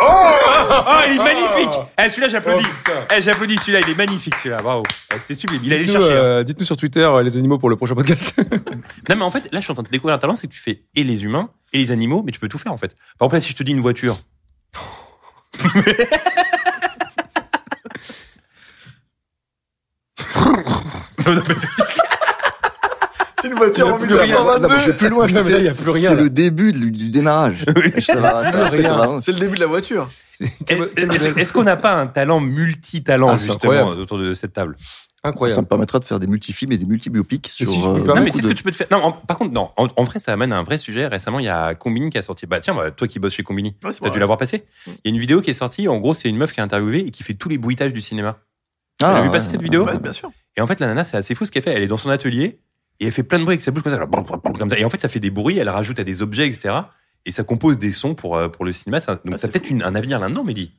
[0.02, 2.66] Oh, il est magnifique Eh, celui-là, j'applaudis.
[2.66, 3.06] Oh, putain.
[3.18, 4.84] Eh, j'applaudis celui-là, il est magnifique celui-là, bravo.
[5.14, 6.18] Eh, C'était sublime, il allait Dites-nous, chercher.
[6.18, 6.22] hein.
[6.22, 8.36] euh, Dites-nous sur Twitter euh, les animaux pour le prochain podcast.
[9.10, 10.54] Non, mais en fait, là, je suis en train de découvrir un talent, c'est que
[10.54, 12.96] tu fais et les humains et les animaux, mais tu peux tout faire en fait.
[13.20, 14.18] Par exemple, là, si je te dis une voiture.
[21.26, 21.56] Non, mais
[23.46, 24.92] c'est- C'est une voiture en Non, mais je 1922.
[24.92, 26.16] vais plus loin, je te Non, mais là, fais- il y a plus rien, C'est
[26.16, 26.22] là.
[26.24, 27.66] le début du, du démarrage.
[28.02, 28.14] Ça
[28.52, 29.18] ça ça.
[29.22, 30.10] C'est le début de la voiture.
[30.68, 34.02] Est-ce qu'on n'a pas un talent multi-talent, Ah, justement, incroyable.
[34.02, 34.76] autour de cette table?
[34.78, 35.62] Ça Incroyable.
[35.62, 37.68] me permettra de faire des multifilms et des multibiopics sur.
[37.68, 38.86] si euh, Non, mais c'est ce de- que tu peux te faire.
[38.92, 39.72] Non, en- par contre, non.
[39.76, 41.08] En, en vrai, ça amène à un vrai sujet.
[41.08, 42.46] Récemment, il y a Combini qui a sorti.
[42.46, 44.66] Bah, tiens, bah, toi qui bosses chez Combini, Ouais, t'as dû l'avoir passé.
[44.86, 45.88] Il y a une vidéo qui est sortie.
[45.88, 48.02] En gros, c'est une meuf qui est interviewée et qui fait tous les bruitages du
[48.02, 48.38] cinéma.
[49.02, 50.30] Ah, T'as vu passer cette vidéo Ouais, bien sûr.
[50.58, 51.72] Et en fait, la nana, c'est assez fou ce qu'elle fait.
[51.72, 52.60] Elle est dans son atelier
[53.00, 54.06] et elle fait plein de bruits avec sa bouche comme ça,
[54.58, 54.78] comme ça.
[54.80, 55.58] Et en fait, ça fait des bruits.
[55.58, 56.70] Elle rajoute à des objets, etc.
[57.26, 59.00] Et ça compose des sons pour, euh, pour le cinéma.
[59.00, 60.74] Ça- Donc, Ah, t'as peut-être un avenir là-dedans, Mehdi.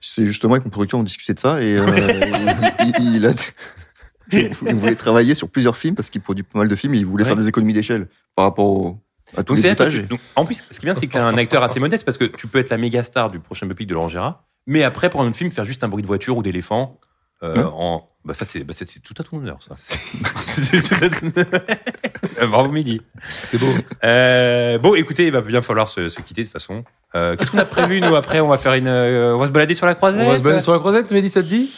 [0.00, 1.84] C'est justement avec mon producteur, on discutait de ça et euh,
[2.80, 3.32] il, il- il a.
[4.32, 7.04] Il voulait travailler sur plusieurs films parce qu'il produit pas mal de films et il
[7.04, 7.28] voulait Ouais.
[7.28, 8.98] faire des économies d'échelle par rapport au-
[9.36, 11.62] à tous Donc, les donc, en plus, ce qui est bien, c'est qu'un un acteur
[11.62, 14.44] assez modeste parce que tu peux être la méga star du prochain biopic de Gérard,
[14.66, 16.98] mais après, pour un autre film, faire juste un bruit de voiture ou d'éléphant.
[17.42, 17.62] Euh, Ouais.
[17.74, 18.08] en...
[18.24, 19.74] bah, ça, c'est bah, ça, c'est tout à ton honneur, ça.
[19.76, 23.00] C'est tout à ton- Bravo midi.
[23.20, 23.66] C'est beau.
[24.04, 26.84] Euh, bon, écoutez, il va bien falloir se, se quitter de toute façon.
[27.14, 28.40] Euh, Qu'est-ce qu'on a prévu nous après?
[28.40, 30.22] On va faire une, euh, on va se balader sur la croisette?
[30.26, 31.70] On va se balader sur la croisette, Mehdi, ça te dit?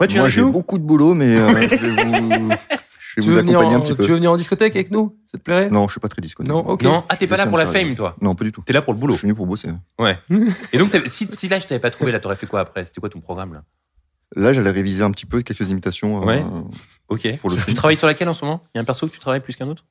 [0.00, 2.56] Ouais, tu viens Moi, j'ai beaucoup de boulot, mais euh, je vais vous, je vais
[3.14, 4.02] tu vous veux, venir accompagner en, un petit tu peu.
[4.06, 5.16] veux venir en discothèque avec nous?
[5.26, 5.70] Ça te plairait?
[5.70, 6.42] Non, je suis pas très disco.
[6.42, 6.82] Non, ok.
[6.82, 8.16] Non, ah t'es pas là pour la fame, toi?
[8.20, 8.62] Non, pas du tout.
[8.66, 9.14] T'es là pour le boulot?
[9.14, 9.68] Je suis venu pour bosser.
[9.98, 10.18] Ouais.
[10.72, 12.84] Et donc, si, si là je t'avais pas trouvé, là t'aurais fait quoi après?
[12.84, 13.62] C'était quoi ton programme là?
[14.36, 16.22] Là, j'allais réviser un petit peu quelques imitations.
[16.22, 16.44] euh, Ouais.
[17.08, 17.38] Ok.
[17.40, 18.62] Pour le tu travailles sur laquelle en ce moment?
[18.74, 19.84] Il y a un perso que tu travailles plus qu'un autre?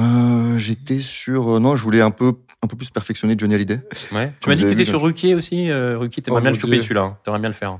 [0.00, 1.56] Euh, J'étais sur.
[1.56, 3.80] euh, non, je voulais un peu, un peu plus perfectionner Johnny Hallyday.
[4.12, 4.32] Ouais.
[4.40, 5.70] Tu m'as dit que t'étais vu, sur Ruquier aussi.
[5.70, 7.02] Euh, Ruquier, t'aimerais Oh, bien le choper celui-là.
[7.02, 7.18] hein.
[7.24, 7.78] T'aimerais bien le faire.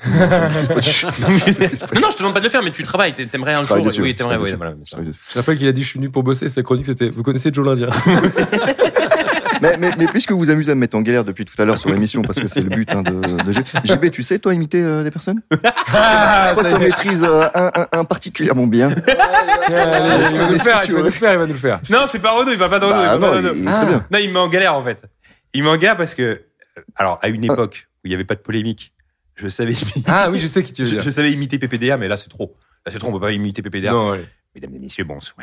[0.06, 0.18] non,
[2.00, 3.14] non, je te demande pas de le faire, mais tu travailles.
[3.14, 3.82] t'a- T'aimerais un Je jour.
[3.82, 4.36] dessus, Oui, je t'aimerais.
[4.38, 4.74] voilà.
[4.84, 4.98] sûr.
[5.02, 6.48] Je rappelle qu'il a dit je suis venu pour bosser.
[6.48, 7.88] Sa chronique c'était Vous connaissez Joe l'Indien
[9.62, 11.78] mais, mais, mais puisque vous amusez à me mettre en galère depuis tout à l'heure
[11.78, 13.12] sur l'émission, parce que c'est le but hein, de,
[13.44, 15.40] de G- GB, tu sais, toi, imiter euh, des personnes?
[15.92, 18.90] Ah, Toi, ça tu maîtrises euh, un, un, un particulièrement bien?
[19.68, 21.58] Il va nous le faire, il tu va nous le faire, il va nous le
[21.58, 21.80] faire.
[21.90, 22.52] Non, c'est pas Renaud.
[22.52, 23.18] Il va pas dans Renaud.
[23.20, 23.92] Bah, il va non, pas il.
[23.94, 25.02] Non, il me met en galère en fait.
[25.54, 27.52] Il me met en galère parce que, euh, alors, à une Ah.
[27.52, 28.92] époque où il n'y avait pas de polémique,
[29.34, 29.74] je savais,
[30.06, 31.02] Ah oui, je sais qui tu veux je, dire.
[31.02, 32.56] je savais imiter PPDA, mais là c'est trop.
[32.86, 33.92] Là c'est trop, on peut pas imiter PPDA.
[33.92, 34.24] Non, ouais.
[34.54, 35.36] Mesdames et messieurs, bonsoir.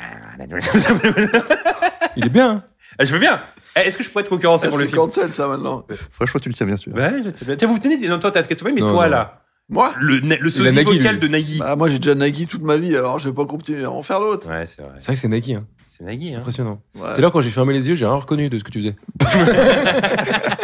[2.17, 2.63] Il est bien.
[2.99, 3.41] Ah, je veux bien.
[3.75, 5.85] Eh, Est-ce que je pourrais te concurrencer pour le C'est film cancel ça maintenant.
[6.11, 6.93] Franchement, tu le tiens bien sûr.
[6.93, 7.55] Ouais, je sais bien.
[7.55, 9.11] Tiens, vous tenez, non, toi, t'as de mais Non, toi, non.
[9.11, 11.19] là, Moi le, le Nagui, vocal lui.
[11.21, 11.59] de Nagui.
[11.59, 14.01] bah, Moi j'ai déjà Nagui toute ma vie alors je vais pas continuer à en
[14.03, 14.47] faire l'autre.
[14.47, 14.91] Ouais, c'est vrai.
[14.97, 15.49] C'est vrai que c'est Nike.
[15.51, 15.65] Hein.
[15.85, 16.39] C'est Nagui, C'est hein.
[16.39, 16.81] impressionnant.
[16.95, 17.09] Ouais.
[17.09, 18.95] C'était là quand j'ai fermé les yeux, j'ai rien reconnu de ce que tu faisais.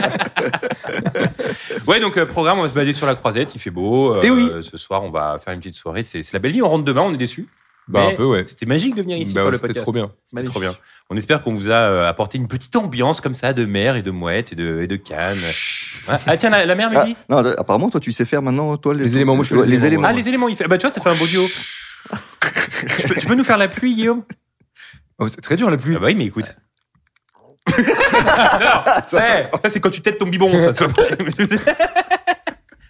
[1.88, 4.14] Ouais, donc, euh, programme, on va se baser sur la croisette, il fait beau.
[4.16, 4.50] Euh, Eh oui.
[4.62, 6.04] Ce soir, on va faire une petite soirée.
[6.04, 7.48] C'est c'est la belle vie, on rentre demain, on est déçus.
[7.88, 8.46] Bah, un peu, ouais.
[8.46, 9.84] C'était magique de venir ici Bah faire ouais, le C'était podcast.
[9.84, 10.12] trop bien.
[10.28, 10.74] C'était trop bien.
[11.10, 14.02] On espère qu'on vous a euh, apporté une petite ambiance comme ça de mer et
[14.02, 15.38] de mouette et de, et de canne.
[16.08, 18.42] Ah, ah, tiens, la, la mer, Ah, Mehdi non, d- apparemment, toi, tu sais faire
[18.42, 20.08] maintenant, toi, les, Les éléments, moi, je les les éléments, éléments.
[20.08, 20.68] Ah, les éléments, il fait.
[20.68, 21.44] Bah, tu vois, ça fait un beau duo.
[22.98, 24.24] tu, peux, tu peux nous faire la pluie, Guillaume?
[25.20, 25.96] Oh, c'est très dur la pluie.
[25.98, 26.56] Ah, bah oui, mais écoute.
[27.78, 27.84] non,
[29.08, 30.72] ça, ça, c'est quand tu têtes ton bibon, ça.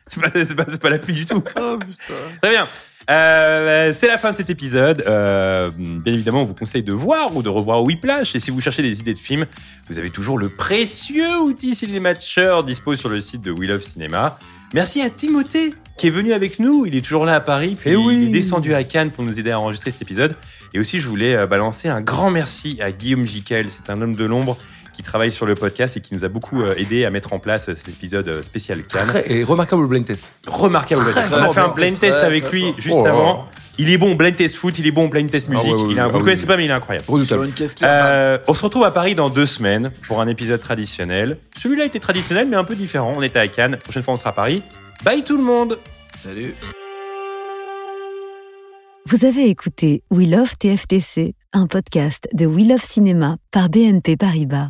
[0.07, 0.19] C'est
[0.55, 1.41] pas, c'est pas, la pluie du tout.
[1.55, 2.13] Oh putain.
[2.41, 2.67] Très bien.
[3.09, 5.03] Euh, c'est la fin de cet épisode.
[5.07, 8.35] Euh, bien évidemment, on vous conseille de voir ou de revoir Whiplash.
[8.35, 9.45] Et si vous cherchez des idées de films,
[9.89, 14.37] vous avez toujours le précieux outil Cinématcher dispo sur le site de We Love Cinéma.
[14.73, 16.85] Merci à Timothée qui est venu avec nous.
[16.85, 17.75] Il est toujours là à Paris.
[17.79, 18.17] Puis Eh oui.
[18.21, 20.35] il est descendu à Cannes pour nous aider à enregistrer cet épisode.
[20.73, 23.69] Et aussi, je voulais euh, balancer un grand merci à Guillaume Jiquel.
[23.69, 24.57] C'est un homme de l'ombre
[25.01, 27.39] qui travaille sur le podcast et qui nous a beaucoup euh, aidé à mettre en
[27.39, 29.23] place euh, cet épisode euh, spécial Cannes.
[29.25, 30.31] Et remarquable blind test.
[30.47, 31.03] Remarquable.
[31.11, 32.95] Très On a fait un blind test avec lui juste.
[32.99, 33.47] Oh avant.
[33.79, 35.73] Il est bon au blind test foot, il est bon au blind test Ah musique.
[35.75, 36.47] ouais, ouais, il a, ouais, vous ah le connaissez oui.
[36.47, 37.05] pas, mais il est incroyable.
[37.81, 41.37] Euh, on se retrouve à Paris dans deux semaines pour un épisode traditionnel.
[41.59, 43.13] Celui-là était traditionnel, mais un peu différent.
[43.17, 43.71] On était à Cannes.
[43.71, 44.61] La prochaine fois, on sera à Paris.
[45.03, 45.79] Bye tout le monde.
[46.23, 46.53] Salut.
[49.07, 54.69] Vous avez écouté We Love TFTC, un podcast de We Love Cinéma par BNP Paribas.